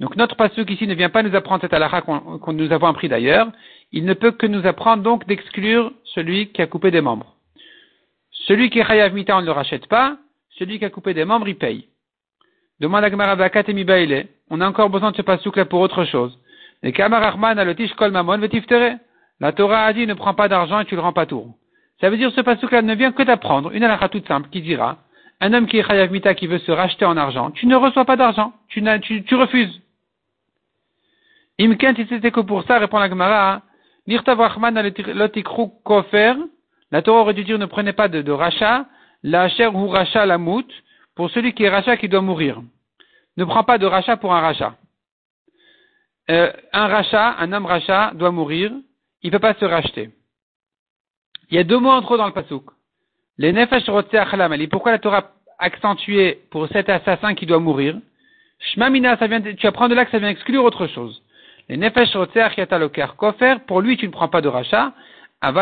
Donc 0.00 0.16
notre 0.16 0.36
passage 0.36 0.64
ici 0.68 0.86
ne 0.86 0.94
vient 0.94 1.10
pas 1.10 1.22
nous 1.22 1.34
apprendre 1.34 1.60
cette 1.60 1.74
halakha 1.74 2.00
qu'on 2.00 2.52
nous 2.52 2.72
avons 2.72 2.86
appris 2.86 3.08
d'ailleurs. 3.08 3.50
Il 3.92 4.04
ne 4.04 4.14
peut 4.14 4.32
que 4.32 4.46
nous 4.46 4.66
apprendre 4.66 5.02
donc 5.02 5.26
d'exclure 5.26 5.92
celui 6.04 6.48
qui 6.48 6.62
a 6.62 6.66
coupé 6.66 6.90
des 6.90 7.00
membres. 7.00 7.36
Celui 8.46 8.70
qui 8.70 8.80
est 8.80 8.84
chayav 8.84 9.12
mita, 9.12 9.36
on 9.36 9.42
ne 9.42 9.46
le 9.46 9.52
rachète 9.52 9.86
pas. 9.86 10.16
Celui 10.58 10.78
qui 10.78 10.84
a 10.84 10.90
coupé 10.90 11.14
des 11.14 11.24
membres, 11.24 11.48
il 11.48 11.56
paye. 11.56 11.88
Demande 12.80 13.04
à 13.04 13.10
Gemara 13.10 13.36
Baile. 13.36 14.26
On 14.50 14.60
a 14.60 14.68
encore 14.68 14.90
besoin 14.90 15.12
de 15.12 15.16
ce 15.16 15.22
pasouk 15.22 15.56
là 15.56 15.64
pour 15.64 15.80
autre 15.80 16.04
chose. 16.04 16.38
Les 16.82 16.92
Kamar 16.92 17.22
a 17.22 17.64
le 17.64 17.94
kol 17.94 18.10
mamon 18.10 18.40
La 19.40 19.52
Torah 19.52 19.84
a 19.84 19.92
dit 19.92 20.06
ne 20.06 20.14
prends 20.14 20.34
pas 20.34 20.48
d'argent 20.48 20.80
et 20.80 20.84
tu 20.84 20.96
le 20.96 21.00
rends 21.00 21.12
pas 21.12 21.26
tour. 21.26 21.54
Ça 22.02 22.10
veut 22.10 22.16
dire 22.16 22.32
ce 22.32 22.40
pasouk 22.40 22.72
là 22.72 22.82
ne 22.82 22.94
vient 22.96 23.12
que 23.12 23.22
d'apprendre 23.22 23.70
une 23.70 23.84
halakha 23.84 24.08
toute 24.08 24.26
simple 24.26 24.50
qui 24.50 24.60
dira 24.60 24.98
un 25.40 25.52
homme 25.54 25.68
qui 25.68 25.78
est 25.78 25.86
chayav 25.86 26.10
mita 26.10 26.34
qui 26.34 26.48
veut 26.48 26.58
se 26.58 26.72
racheter 26.72 27.04
en 27.04 27.16
argent, 27.16 27.52
tu 27.52 27.66
ne 27.66 27.76
reçois 27.76 28.04
pas 28.04 28.16
d'argent, 28.16 28.52
tu, 28.68 28.80
refuses. 29.34 29.80
Imken, 31.60 31.94
si 31.96 32.06
c'était 32.08 32.30
que 32.32 32.40
pour 32.40 32.64
ça, 32.64 32.78
répond 32.78 32.98
la 32.98 33.08
Gemara, 33.08 33.62
Rahman 34.08 34.92
lotikru 35.14 35.68
kofer, 35.84 36.34
la 36.90 37.02
Torah 37.02 37.20
aurait 37.20 37.34
dû 37.34 37.44
dire 37.44 37.58
ne 37.58 37.66
prenez 37.66 37.92
pas 37.92 38.08
de, 38.08 38.30
rachat, 38.30 38.86
la 39.22 39.48
chair 39.48 39.74
ou 39.74 39.88
rachat 39.88 40.26
la 40.26 40.38
mout, 40.38 40.66
pour 41.16 41.30
celui 41.30 41.52
qui 41.54 41.64
est 41.64 41.70
rachat 41.70 41.96
qui 41.96 42.08
doit 42.08 42.20
mourir. 42.20 42.62
Ne 43.36 43.44
prends 43.44 43.64
pas 43.64 43.78
de 43.78 43.86
rachat 43.86 44.16
pour 44.16 44.32
un 44.32 44.40
rachat. 44.40 44.74
Euh, 46.30 46.52
un 46.72 46.86
rachat, 46.86 47.36
un 47.38 47.52
homme 47.52 47.66
rachat 47.66 48.12
doit 48.14 48.30
mourir, 48.30 48.72
il 49.22 49.28
ne 49.28 49.32
peut 49.32 49.40
pas 49.40 49.54
se 49.54 49.64
racheter. 49.64 50.10
Il 51.52 51.56
y 51.56 51.58
a 51.58 51.64
deux 51.64 51.78
mots 51.78 51.90
en 51.90 52.00
trop 52.00 52.16
dans 52.16 52.26
le 52.26 52.32
pasouk. 52.32 52.64
Les 53.36 53.52
nefesh 53.52 53.86
Et 53.86 54.66
Pourquoi 54.68 54.90
la 54.90 54.98
Torah 54.98 55.32
accentué 55.58 56.40
pour 56.50 56.66
cet 56.68 56.88
assassin 56.88 57.34
qui 57.34 57.44
doit 57.44 57.58
mourir? 57.58 57.98
Shmamina, 58.58 59.18
ça 59.18 59.26
vient, 59.26 59.42
tu 59.42 59.66
apprends 59.66 59.90
de 59.90 59.94
là 59.94 60.06
que 60.06 60.10
ça 60.12 60.18
vient 60.18 60.30
exclure 60.30 60.64
autre 60.64 60.86
chose. 60.86 61.22
Les 61.68 61.76
nefesh 61.76 62.16
kofer, 63.18 63.56
pour 63.66 63.82
lui 63.82 63.98
tu 63.98 64.06
ne 64.06 64.12
prends 64.12 64.28
pas 64.28 64.40
de 64.40 64.48
rachat, 64.48 64.94
mais 65.42 65.52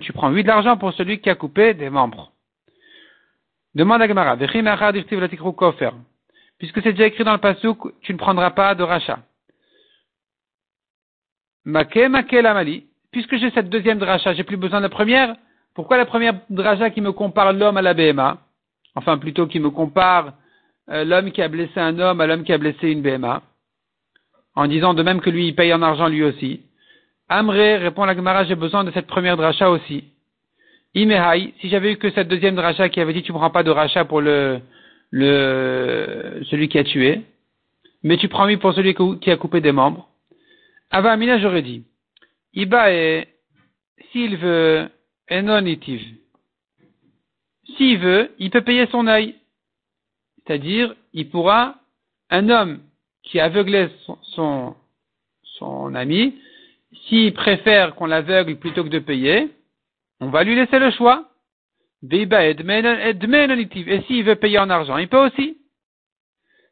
tu 0.00 0.12
prends 0.14 0.30
huit 0.30 0.44
d'argent 0.44 0.78
pour 0.78 0.94
celui 0.94 1.20
qui 1.20 1.28
a 1.28 1.34
coupé 1.34 1.74
des 1.74 1.90
membres. 1.90 2.32
Demande 3.74 4.00
à 4.00 4.08
Gemara, 4.08 4.38
puisque 6.58 6.82
c'est 6.82 6.92
déjà 6.92 7.06
écrit 7.06 7.24
dans 7.24 7.34
le 7.34 7.38
pasouk, 7.38 7.92
tu 8.00 8.14
ne 8.14 8.18
prendras 8.18 8.52
pas 8.52 8.74
de 8.74 8.82
rachat. 8.82 9.18
Make, 11.66 11.96
make 11.96 12.32
lamali, 12.32 12.86
puisque 13.14 13.36
j'ai 13.36 13.50
cette 13.52 13.70
deuxième 13.70 14.00
dracha, 14.00 14.34
j'ai 14.34 14.42
plus 14.42 14.56
besoin 14.56 14.80
de 14.80 14.86
la 14.86 14.88
première, 14.88 15.36
pourquoi 15.72 15.96
la 15.96 16.04
première 16.04 16.34
dracha 16.50 16.90
qui 16.90 17.00
me 17.00 17.12
compare 17.12 17.52
l'homme 17.52 17.76
à 17.76 17.82
la 17.82 17.94
BMA, 17.94 18.38
enfin 18.96 19.18
plutôt 19.18 19.46
qui 19.46 19.60
me 19.60 19.70
compare 19.70 20.32
euh, 20.90 21.04
l'homme 21.04 21.30
qui 21.30 21.40
a 21.40 21.46
blessé 21.46 21.78
un 21.78 21.96
homme 22.00 22.20
à 22.20 22.26
l'homme 22.26 22.42
qui 22.42 22.52
a 22.52 22.58
blessé 22.58 22.90
une 22.90 23.02
BMA, 23.02 23.40
en 24.56 24.66
disant 24.66 24.94
de 24.94 25.02
même 25.04 25.20
que 25.20 25.30
lui 25.30 25.46
il 25.46 25.54
paye 25.54 25.72
en 25.72 25.80
argent 25.80 26.08
lui 26.08 26.24
aussi. 26.24 26.62
Amré 27.28 27.76
répond 27.76 28.04
la 28.04 28.16
Gemara, 28.16 28.42
j'ai 28.46 28.56
besoin 28.56 28.82
de 28.82 28.90
cette 28.90 29.06
première 29.06 29.36
dracha 29.36 29.70
aussi. 29.70 30.06
Imehai, 30.96 31.54
si 31.60 31.68
j'avais 31.68 31.92
eu 31.92 31.96
que 31.98 32.10
cette 32.10 32.26
deuxième 32.26 32.56
dracha 32.56 32.88
qui 32.88 33.00
avait 33.00 33.12
dit 33.12 33.22
tu 33.22 33.30
ne 33.30 33.38
prends 33.38 33.50
pas 33.50 33.62
de 33.62 33.70
rachat 33.70 34.04
pour 34.04 34.22
celui 34.22 34.60
qui 36.68 36.78
a 36.78 36.84
tué, 36.84 37.20
mais 38.02 38.16
tu 38.16 38.26
prends 38.26 38.46
oui 38.46 38.56
pour 38.56 38.74
celui 38.74 38.96
qui 39.20 39.30
a 39.30 39.36
coupé 39.36 39.60
des 39.60 39.70
membres. 39.70 40.08
Ava 40.90 41.12
Amina, 41.12 41.38
j'aurais 41.38 41.62
dit, 41.62 41.84
Iba 42.54 42.92
est, 42.92 43.28
s'il 44.12 44.36
veut, 44.36 44.88
enonitiv. 45.30 46.00
S'il 47.76 47.98
veut, 47.98 48.30
il 48.38 48.50
peut 48.50 48.62
payer 48.62 48.86
son 48.86 49.06
œil. 49.06 49.34
C'est-à-dire, 50.46 50.94
il 51.12 51.28
pourra, 51.30 51.76
un 52.30 52.48
homme 52.48 52.80
qui 53.22 53.40
aveuglait 53.40 53.90
son, 54.34 54.76
son, 55.58 55.94
ami, 55.94 56.34
s'il 57.06 57.32
préfère 57.32 57.94
qu'on 57.94 58.06
l'aveugle 58.06 58.56
plutôt 58.56 58.84
que 58.84 58.88
de 58.88 58.98
payer, 58.98 59.50
on 60.20 60.28
va 60.28 60.44
lui 60.44 60.54
laisser 60.54 60.78
le 60.78 60.90
choix. 60.90 61.30
Et 62.10 62.26
s'il 64.06 64.24
veut 64.24 64.34
payer 64.36 64.58
en 64.58 64.70
argent, 64.70 64.98
il 64.98 65.08
peut 65.08 65.26
aussi. 65.26 65.58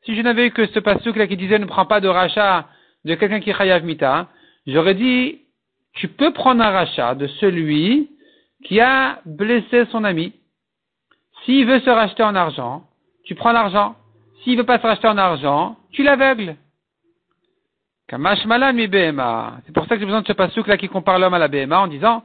Si 0.05 0.14
je 0.14 0.20
n'avais 0.20 0.49
eu 0.49 0.51
que 0.51 0.66
ce 0.66 0.78
passage 0.78 1.16
là 1.16 1.26
qui 1.26 1.37
disait 1.37 1.59
ne 1.59 1.64
prends 1.64 1.87
pas 1.87 2.01
de 2.01 2.09
rachat 2.09 2.68
de 3.05 3.14
quelqu'un 3.14 3.41
qui 3.41 3.53
chayav 3.53 3.85
mita, 3.85 4.28
j'aurais 4.66 4.95
dit 4.95 5.41
tu 5.95 6.09
peux 6.09 6.32
prendre 6.32 6.62
un 6.62 6.70
rachat 6.70 7.14
de 7.14 7.26
celui 7.26 8.11
qui 8.64 8.80
a 8.80 9.20
blessé 9.24 9.84
son 9.90 10.05
ami. 10.05 10.32
S'il 11.45 11.66
veut 11.66 11.80
se 11.80 11.90
racheter 11.90 12.22
en 12.22 12.34
argent, 12.34 12.84
tu 13.24 13.34
prends 13.34 13.53
l'argent. 13.53 13.97
S'il 14.43 14.57
veut 14.57 14.64
pas 14.64 14.78
se 14.78 14.86
racheter 14.86 15.09
en 15.09 15.18
argent, 15.18 15.76
tu 15.93 16.03
l'aveugles. 16.03 16.57
C'est 18.09 18.18
pour 19.72 19.86
ça 19.86 19.95
que 19.95 20.01
j'ai 20.01 20.07
besoin 20.07 20.20
de 20.20 20.26
ce 20.26 20.32
pasouk 20.32 20.66
là 20.66 20.76
qui 20.76 20.88
compare 20.88 21.18
l'homme 21.18 21.32
à 21.34 21.38
la 21.38 21.49
BMA 21.49 21.80
en 21.80 21.86
disant 21.86 22.24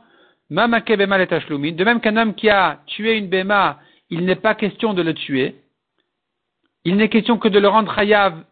De 0.50 1.84
même 1.84 2.02
qu'un 2.02 2.18
homme 2.18 2.36
qui 2.36 2.50
a 2.50 2.80
tué 2.88 3.18
une 3.18 3.30
BMA, 3.30 3.80
il 4.10 4.26
n'est 4.26 4.36
pas 4.36 4.56
question 4.56 4.94
de 4.94 5.02
le 5.02 5.14
tuer. 5.14 5.56
Il 6.84 6.98
n'est 6.98 7.10
question 7.10 7.38
que 7.38 7.48
de 7.48 7.60
le 7.60 7.70
rendre 7.70 7.98
hayav 7.98 8.44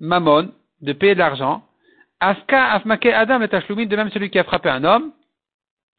mamon, 0.00 0.52
de 0.80 0.92
payer 0.92 1.14
de 1.14 1.18
l'argent. 1.18 1.62
Aska 2.20 2.72
afmake 2.72 3.06
adam 3.06 3.40
de 3.40 3.96
même 3.96 4.10
celui 4.10 4.30
qui 4.30 4.38
a 4.38 4.44
frappé 4.44 4.68
un 4.68 4.84
homme 4.84 5.12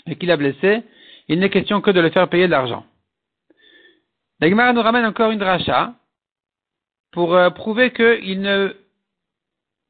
et 0.08 0.16
qui 0.16 0.26
l'a 0.26 0.38
blessé, 0.38 0.84
il 1.28 1.40
n'est 1.40 1.50
question 1.50 1.82
que 1.82 1.92
de 1.92 2.00
le 2.00 2.10
faire 2.10 2.30
payer 2.30 2.46
de 2.46 2.52
l'argent. 2.52 2.86
La 4.40 4.74
nous 4.74 4.82
ramène 4.82 5.06
encore 5.06 5.32
une 5.32 5.40
dracha 5.40 5.94
pour 7.12 7.36
euh, 7.36 7.50
prouver 7.50 7.92
qu'il 7.92 8.42
ne 8.42 8.76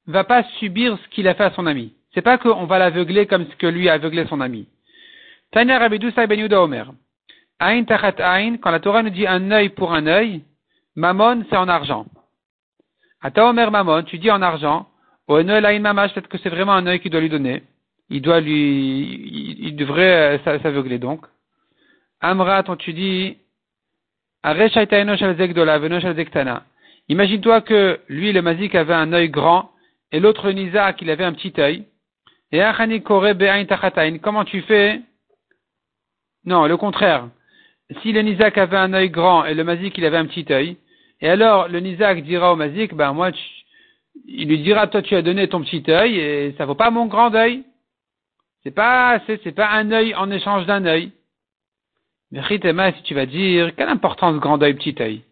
va 0.08 0.24
pas 0.24 0.44
subir 0.60 0.98
ce 1.04 1.08
qu'il 1.10 1.28
a 1.28 1.36
fait 1.36 1.46
à 1.46 1.52
son 1.52 1.66
ami. 1.66 1.94
C'est 2.14 2.22
pas 2.22 2.38
qu'on 2.38 2.66
va 2.66 2.80
l'aveugler 2.80 3.26
comme 3.26 3.50
ce 3.50 3.56
que 3.56 3.68
lui 3.68 3.90
a 3.90 3.94
aveuglé 3.94 4.26
son 4.28 4.40
ami. 4.42 4.68
Tanya 5.52 5.80
Rabidou 5.80 6.12
Ben 6.12 6.54
Omer. 6.54 6.92
Ain 7.60 7.84
tachat 7.86 8.16
ain, 8.20 8.58
quand 8.58 8.72
la 8.72 8.80
Torah 8.80 9.02
nous 9.02 9.10
dit 9.10 9.26
un 9.26 9.52
œil 9.52 9.70
pour 9.70 9.94
un 9.94 10.06
œil, 10.08 10.44
mamon 10.96 11.46
c'est 11.50 11.58
en 11.58 11.68
argent. 11.68 12.06
Ata 13.22 13.48
Omer 13.48 13.72
mamon, 13.72 14.04
tu 14.04 14.20
dis 14.20 14.30
en 14.30 14.42
argent, 14.42 14.88
peut-être 15.28 16.28
que 16.28 16.38
c'est 16.38 16.50
vraiment 16.50 16.74
un 16.74 16.86
œil 16.88 17.00
qu'il 17.00 17.12
doit 17.12 17.22
lui 17.22 17.30
donner. 17.30 17.64
Il 18.10 18.22
doit 18.22 18.40
lui, 18.40 19.58
il, 19.60 19.76
devrait 19.76 20.38
euh, 20.38 20.60
s'aveugler 20.62 21.00
donc. 21.00 21.26
Amrat, 22.22 22.64
tu 22.78 22.94
dis, 22.94 23.38
Imagine-toi 27.10 27.62
que 27.62 28.00
lui, 28.08 28.32
le 28.32 28.42
mazik, 28.42 28.76
avait 28.76 28.94
un 28.94 29.12
œil 29.14 29.30
grand, 29.30 29.72
et 30.12 30.20
l'autre, 30.20 30.52
Nizak, 30.52 31.02
il 31.02 31.10
avait 31.10 31.24
un 31.24 31.34
petit 31.34 31.54
œil. 31.58 31.86
Et 32.52 32.62
comment 34.22 34.46
tu 34.46 34.62
fais? 34.62 35.02
Non, 36.46 36.68
le 36.68 36.78
contraire. 36.78 37.30
Si 38.02 38.12
le 38.12 38.22
Nizak 38.22 38.58
avait 38.60 38.78
un 38.78 38.94
œil 38.94 39.10
grand 39.10 39.46
et 39.46 39.56
le 39.56 39.64
mazik, 39.64 39.98
il 39.98 40.06
avait 40.06 40.18
un 40.18 40.28
petit 40.28 40.46
œil, 40.52 40.78
et 41.22 41.30
alors 41.30 41.68
le 41.68 41.80
Nizak 41.80 42.22
dira 42.24 42.54
au 42.54 42.56
mazik, 42.56 42.94
ben 42.94 43.14
moi, 43.14 43.32
il 44.26 44.48
lui 44.48 44.60
dira, 44.60 44.88
toi 44.88 45.02
tu 45.02 45.16
as 45.16 45.22
donné 45.22 45.48
ton 45.48 45.62
petit 45.62 45.84
œil 45.90 46.20
et 46.20 46.56
ça 46.58 46.66
vaut 46.66 46.76
pas 46.76 46.92
mon 46.92 47.06
grand 47.08 47.34
œil. 47.36 47.64
C'est 48.64 48.72
pas, 48.72 49.20
c'est, 49.28 49.52
pas 49.52 49.70
un 49.72 49.92
œil 49.92 50.16
en 50.16 50.32
échange 50.32 50.66
d'un 50.66 50.86
œil. 50.86 51.12
Mais 52.32 52.42
si 52.48 53.04
tu 53.04 53.14
vas 53.14 53.26
dire, 53.28 53.76
quelle 53.76 53.90
importance 53.90 54.40
grand 54.40 54.62
œil, 54.62 54.74
petit 54.74 54.96
œil? 55.00 55.24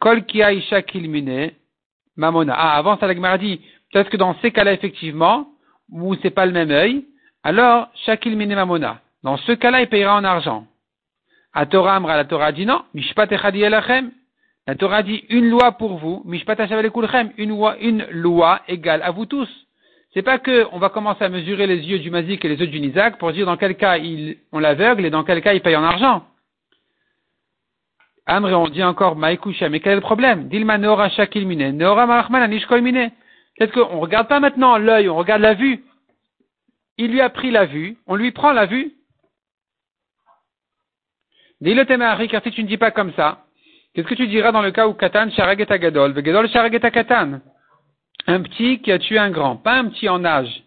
Kol 0.00 0.24
ki 0.24 0.42
aisha 0.42 0.82
kilmine, 0.82 1.52
mamona. 2.16 2.54
Ah, 2.56 2.76
avant 2.76 2.98
ça, 2.98 3.06
la 3.06 3.38
dit, 3.38 3.60
peut-être 3.92 4.10
que 4.10 4.16
dans 4.16 4.34
ces 4.42 4.50
cas-là, 4.50 4.72
effectivement, 4.72 5.46
où 5.90 6.16
c'est 6.16 6.30
pas 6.30 6.44
le 6.44 6.52
même 6.52 6.72
œil, 6.72 7.04
alors, 7.42 7.88
shakil 8.06 8.36
mine 8.36 8.54
mamona. 8.54 9.00
Dans 9.22 9.36
ce 9.36 9.52
cas-là, 9.52 9.82
il 9.82 9.88
payera 9.88 10.16
en 10.16 10.24
argent. 10.24 10.66
À 11.52 11.66
Torah 11.66 11.98
la 12.00 12.24
Torah 12.24 12.52
dit 12.52 12.66
non, 12.66 12.82
mishpat 12.94 13.30
echadi 13.32 13.62
elachem. 13.62 14.10
La 14.66 14.76
Torah 14.76 15.02
dit 15.02 15.24
une 15.28 15.48
loi 15.48 15.72
pour 15.72 15.98
vous, 15.98 16.24
une 16.24 17.48
loi, 17.48 17.76
une 17.80 18.06
loi 18.10 18.60
égale 18.68 19.02
à 19.02 19.10
vous 19.10 19.26
tous. 19.26 19.48
C'est 20.14 20.22
pas 20.22 20.38
que 20.38 20.66
on 20.72 20.78
va 20.78 20.88
commencer 20.88 21.24
à 21.24 21.28
mesurer 21.28 21.66
les 21.66 21.78
yeux 21.78 21.98
du 21.98 22.10
mazik 22.10 22.44
et 22.44 22.48
les 22.48 22.56
yeux 22.56 22.68
du 22.68 22.80
nizak 22.80 23.18
pour 23.18 23.32
dire 23.32 23.46
dans 23.46 23.56
quel 23.56 23.76
cas 23.76 23.96
il, 23.96 24.36
on 24.52 24.58
l'aveugle 24.58 25.06
et 25.06 25.10
dans 25.10 25.24
quel 25.24 25.42
cas 25.42 25.54
il 25.54 25.62
paye 25.62 25.74
en 25.74 25.82
argent. 25.82 26.26
Amre, 28.26 28.52
on 28.52 28.68
dit 28.68 28.84
encore 28.84 29.16
maïkoucha, 29.16 29.68
mais 29.68 29.80
quel 29.80 29.92
est 29.92 29.96
le 29.96 30.00
problème? 30.00 30.48
Dilma 30.48 30.78
neora 30.78 31.08
shakil 31.08 31.46
mine, 31.46 31.72
neora 31.72 32.06
marachman 32.06 32.42
anishkol 32.42 32.82
mine. 32.82 33.10
Peut-être 33.56 33.72
qu'on 33.72 33.96
ne 33.96 34.00
regarde 34.00 34.28
pas 34.28 34.38
maintenant 34.38 34.78
l'œil, 34.78 35.08
on 35.08 35.16
regarde 35.16 35.42
la 35.42 35.54
vue. 35.54 35.82
Il 36.98 37.10
lui 37.10 37.20
a 37.20 37.30
pris 37.30 37.50
la 37.50 37.64
vue, 37.64 37.96
on 38.06 38.14
lui 38.14 38.30
prend 38.30 38.52
la 38.52 38.66
vue. 38.66 38.92
Dis-le 41.60 41.84
car 42.26 42.42
si 42.42 42.50
tu 42.50 42.62
ne 42.62 42.68
dis 42.68 42.76
pas 42.76 42.90
comme 42.90 43.12
ça, 43.14 43.44
qu'est-ce 43.94 44.06
que 44.06 44.14
tu 44.14 44.26
diras 44.28 44.52
dans 44.52 44.62
le 44.62 44.70
cas 44.70 44.86
où 44.88 44.94
Katan 44.94 45.30
Sharaget 45.30 45.66
Gadol, 45.66 46.14
Gadol 46.14 46.48
Sharaget 46.48 46.80
Katan 46.80 47.40
Un 48.26 48.42
petit 48.42 48.80
qui 48.80 48.92
a 48.92 48.98
tué 48.98 49.18
un 49.18 49.30
grand, 49.30 49.56
pas 49.56 49.78
un 49.78 49.88
petit 49.88 50.08
en 50.08 50.24
âge. 50.24 50.62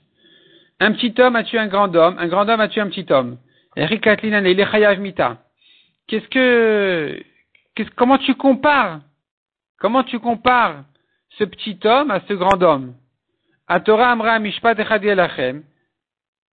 Un 0.79 0.91
petit 0.91 1.13
homme 1.19 1.35
a 1.35 1.43
tué 1.43 1.57
un 1.57 1.67
grand 1.67 1.95
homme, 1.95 2.17
un 2.19 2.27
grand 2.27 2.47
homme 2.49 2.59
a 2.59 2.67
tué 2.67 2.81
un 2.81 2.89
petit 2.89 3.05
homme. 3.11 3.37
Qu'est-ce 6.07 6.27
que, 6.29 7.23
comment 7.95 8.17
tu 8.17 8.35
compares? 8.35 9.01
Comment 9.79 10.03
tu 10.03 10.19
compares 10.19 10.83
ce 11.37 11.43
petit 11.43 11.77
homme 11.83 12.11
à 12.11 12.21
ce 12.27 12.33
grand 12.33 12.61
homme? 12.61 12.93
Torah 13.83 14.11
amra 14.11 14.39
mishpat 14.39 14.75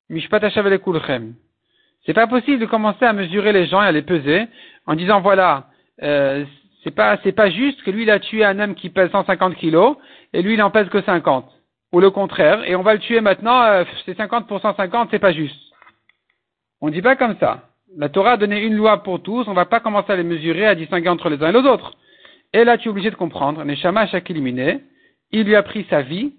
mishpat 0.09 0.41
C'est 2.05 2.13
pas 2.13 2.27
possible 2.27 2.59
de 2.59 2.65
commencer 2.65 3.05
à 3.05 3.13
mesurer 3.13 3.53
les 3.53 3.67
gens 3.67 3.83
et 3.83 3.87
à 3.87 3.91
les 3.91 4.01
peser 4.01 4.47
en 4.87 4.95
disant 4.95 5.21
voilà, 5.21 5.67
euh, 6.01 6.45
c'est 6.83 6.95
pas 6.95 7.17
c'est 7.23 7.31
pas 7.31 7.49
juste 7.49 7.81
que 7.83 7.91
lui 7.91 8.03
il 8.03 8.11
a 8.11 8.19
tué 8.19 8.43
un 8.43 8.59
homme 8.59 8.75
qui 8.75 8.89
pèse 8.89 9.11
150 9.11 9.55
kilos 9.55 9.97
et 10.33 10.41
lui 10.41 10.53
il 10.55 10.61
en 10.61 10.71
pèse 10.71 10.89
que 10.89 11.01
50 11.01 11.45
ou 11.91 11.99
le 11.99 12.09
contraire 12.09 12.63
et 12.67 12.75
on 12.75 12.81
va 12.81 12.93
le 12.93 12.99
tuer 12.99 13.21
maintenant 13.21 13.61
euh, 13.63 13.83
c'est 14.05 14.17
50 14.17 14.47
pour 14.47 14.61
150 14.61 15.09
c'est 15.11 15.19
pas 15.19 15.33
juste. 15.33 15.59
On 16.81 16.89
dit 16.89 17.01
pas 17.01 17.15
comme 17.15 17.37
ça. 17.39 17.69
La 17.95 18.09
Torah 18.09 18.31
a 18.31 18.37
donné 18.37 18.63
une 18.63 18.75
loi 18.75 19.03
pour 19.03 19.21
tous, 19.21 19.47
on 19.47 19.53
va 19.53 19.65
pas 19.65 19.79
commencer 19.79 20.11
à 20.11 20.15
les 20.15 20.23
mesurer, 20.23 20.65
à 20.65 20.75
distinguer 20.75 21.09
entre 21.09 21.29
les 21.29 21.43
uns 21.43 21.49
et 21.49 21.61
les 21.61 21.67
autres. 21.67 21.93
Et 22.53 22.63
là, 22.63 22.77
tu 22.77 22.87
es 22.87 22.91
obligé 22.91 23.11
de 23.11 23.15
comprendre, 23.15 23.63
Neshama 23.63 24.07
chaque 24.07 24.29
éliminé, 24.29 24.79
il 25.31 25.43
lui 25.43 25.55
a 25.55 25.63
pris 25.63 25.85
sa 25.89 26.01
vie, 26.01 26.33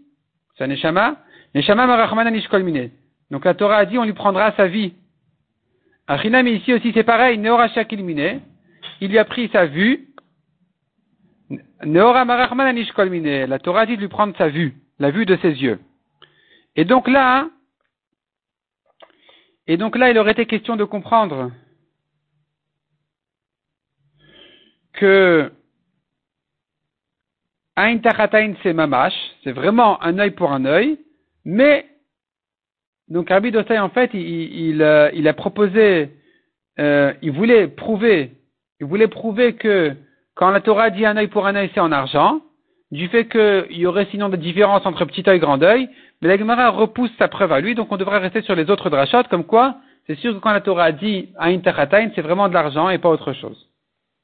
sa 0.58 0.66
Neshama, 0.66 1.16
Neshama 1.54 1.86
marachman 1.86 2.26
anishkolmine. 2.26 2.90
Donc 3.30 3.44
la 3.44 3.54
Torah 3.54 3.78
a 3.78 3.84
dit, 3.84 3.98
on 3.98 4.04
lui 4.04 4.14
prendra 4.14 4.52
sa 4.52 4.66
vie. 4.66 4.94
Achinam 6.08 6.46
ici 6.46 6.72
aussi 6.72 6.92
c'est 6.92 7.04
pareil, 7.04 7.38
Neora 7.38 7.68
chaque 7.68 7.92
éliminé, 7.92 8.40
il 9.00 9.10
lui 9.10 9.18
a 9.18 9.24
pris 9.24 9.48
sa 9.52 9.66
vue. 9.66 10.08
La 11.82 13.58
Torah 13.58 13.86
dit 13.86 13.96
de 13.96 14.00
lui 14.00 14.08
prendre 14.08 14.36
sa 14.36 14.48
vue, 14.48 14.74
la 14.98 15.10
vue 15.10 15.26
de 15.26 15.36
ses 15.36 15.62
yeux. 15.62 15.78
Et 16.76 16.84
donc 16.84 17.08
là, 17.08 17.48
et 19.66 19.76
donc 19.76 19.96
là, 19.96 20.10
il 20.10 20.18
aurait 20.18 20.32
été 20.32 20.46
question 20.46 20.76
de 20.76 20.84
comprendre 20.84 21.52
que 24.92 25.52
Ain 27.76 27.98
tachatain 27.98 28.54
c'est 28.62 28.74
mamash, 28.74 29.14
c'est 29.42 29.52
vraiment 29.52 30.02
un 30.02 30.18
œil 30.18 30.32
pour 30.32 30.52
un 30.52 30.66
œil, 30.66 30.98
mais 31.44 31.86
donc 33.08 33.30
Rabbi 33.30 33.50
Dosai 33.50 33.78
en 33.78 33.88
fait 33.88 34.10
il, 34.12 34.20
il, 34.20 34.82
euh, 34.82 35.10
a 35.24 35.32
proposé, 35.32 36.10
euh, 36.78 37.14
il 37.22 37.32
voulait 37.32 37.68
prouver, 37.68 38.32
il 38.78 38.86
voulait 38.86 39.08
prouver 39.08 39.54
que 39.54 39.96
quand 40.34 40.50
la 40.50 40.60
Torah 40.60 40.90
dit 40.90 41.04
un 41.04 41.16
œil 41.16 41.28
pour 41.28 41.46
un 41.46 41.54
œil 41.54 41.70
c'est 41.74 41.80
en 41.80 41.92
argent, 41.92 42.40
du 42.90 43.08
fait 43.08 43.26
qu'il 43.26 43.78
y 43.78 43.86
aurait 43.86 44.08
sinon 44.10 44.28
des 44.28 44.36
différences 44.36 44.84
entre 44.86 45.04
petit 45.04 45.24
œil 45.26 45.36
et 45.36 45.40
grand 45.40 45.62
œil, 45.62 45.88
mais 46.20 46.28
la 46.28 46.36
Gemara 46.36 46.70
repousse 46.70 47.10
sa 47.18 47.28
preuve 47.28 47.52
à 47.52 47.60
lui, 47.60 47.74
donc 47.74 47.90
on 47.90 47.96
devrait 47.96 48.18
rester 48.18 48.42
sur 48.42 48.54
les 48.54 48.70
autres 48.70 48.90
drachot, 48.90 49.24
comme 49.30 49.44
quoi 49.44 49.76
c'est 50.06 50.16
sûr 50.16 50.34
que 50.34 50.38
quand 50.38 50.52
la 50.52 50.60
Torah 50.60 50.92
dit 50.92 51.28
Ain 51.38 51.58
tachatain 51.58 52.10
c'est 52.14 52.22
vraiment 52.22 52.48
de 52.48 52.54
l'argent 52.54 52.90
et 52.90 52.98
pas 52.98 53.08
autre 53.08 53.32
chose. 53.32 53.68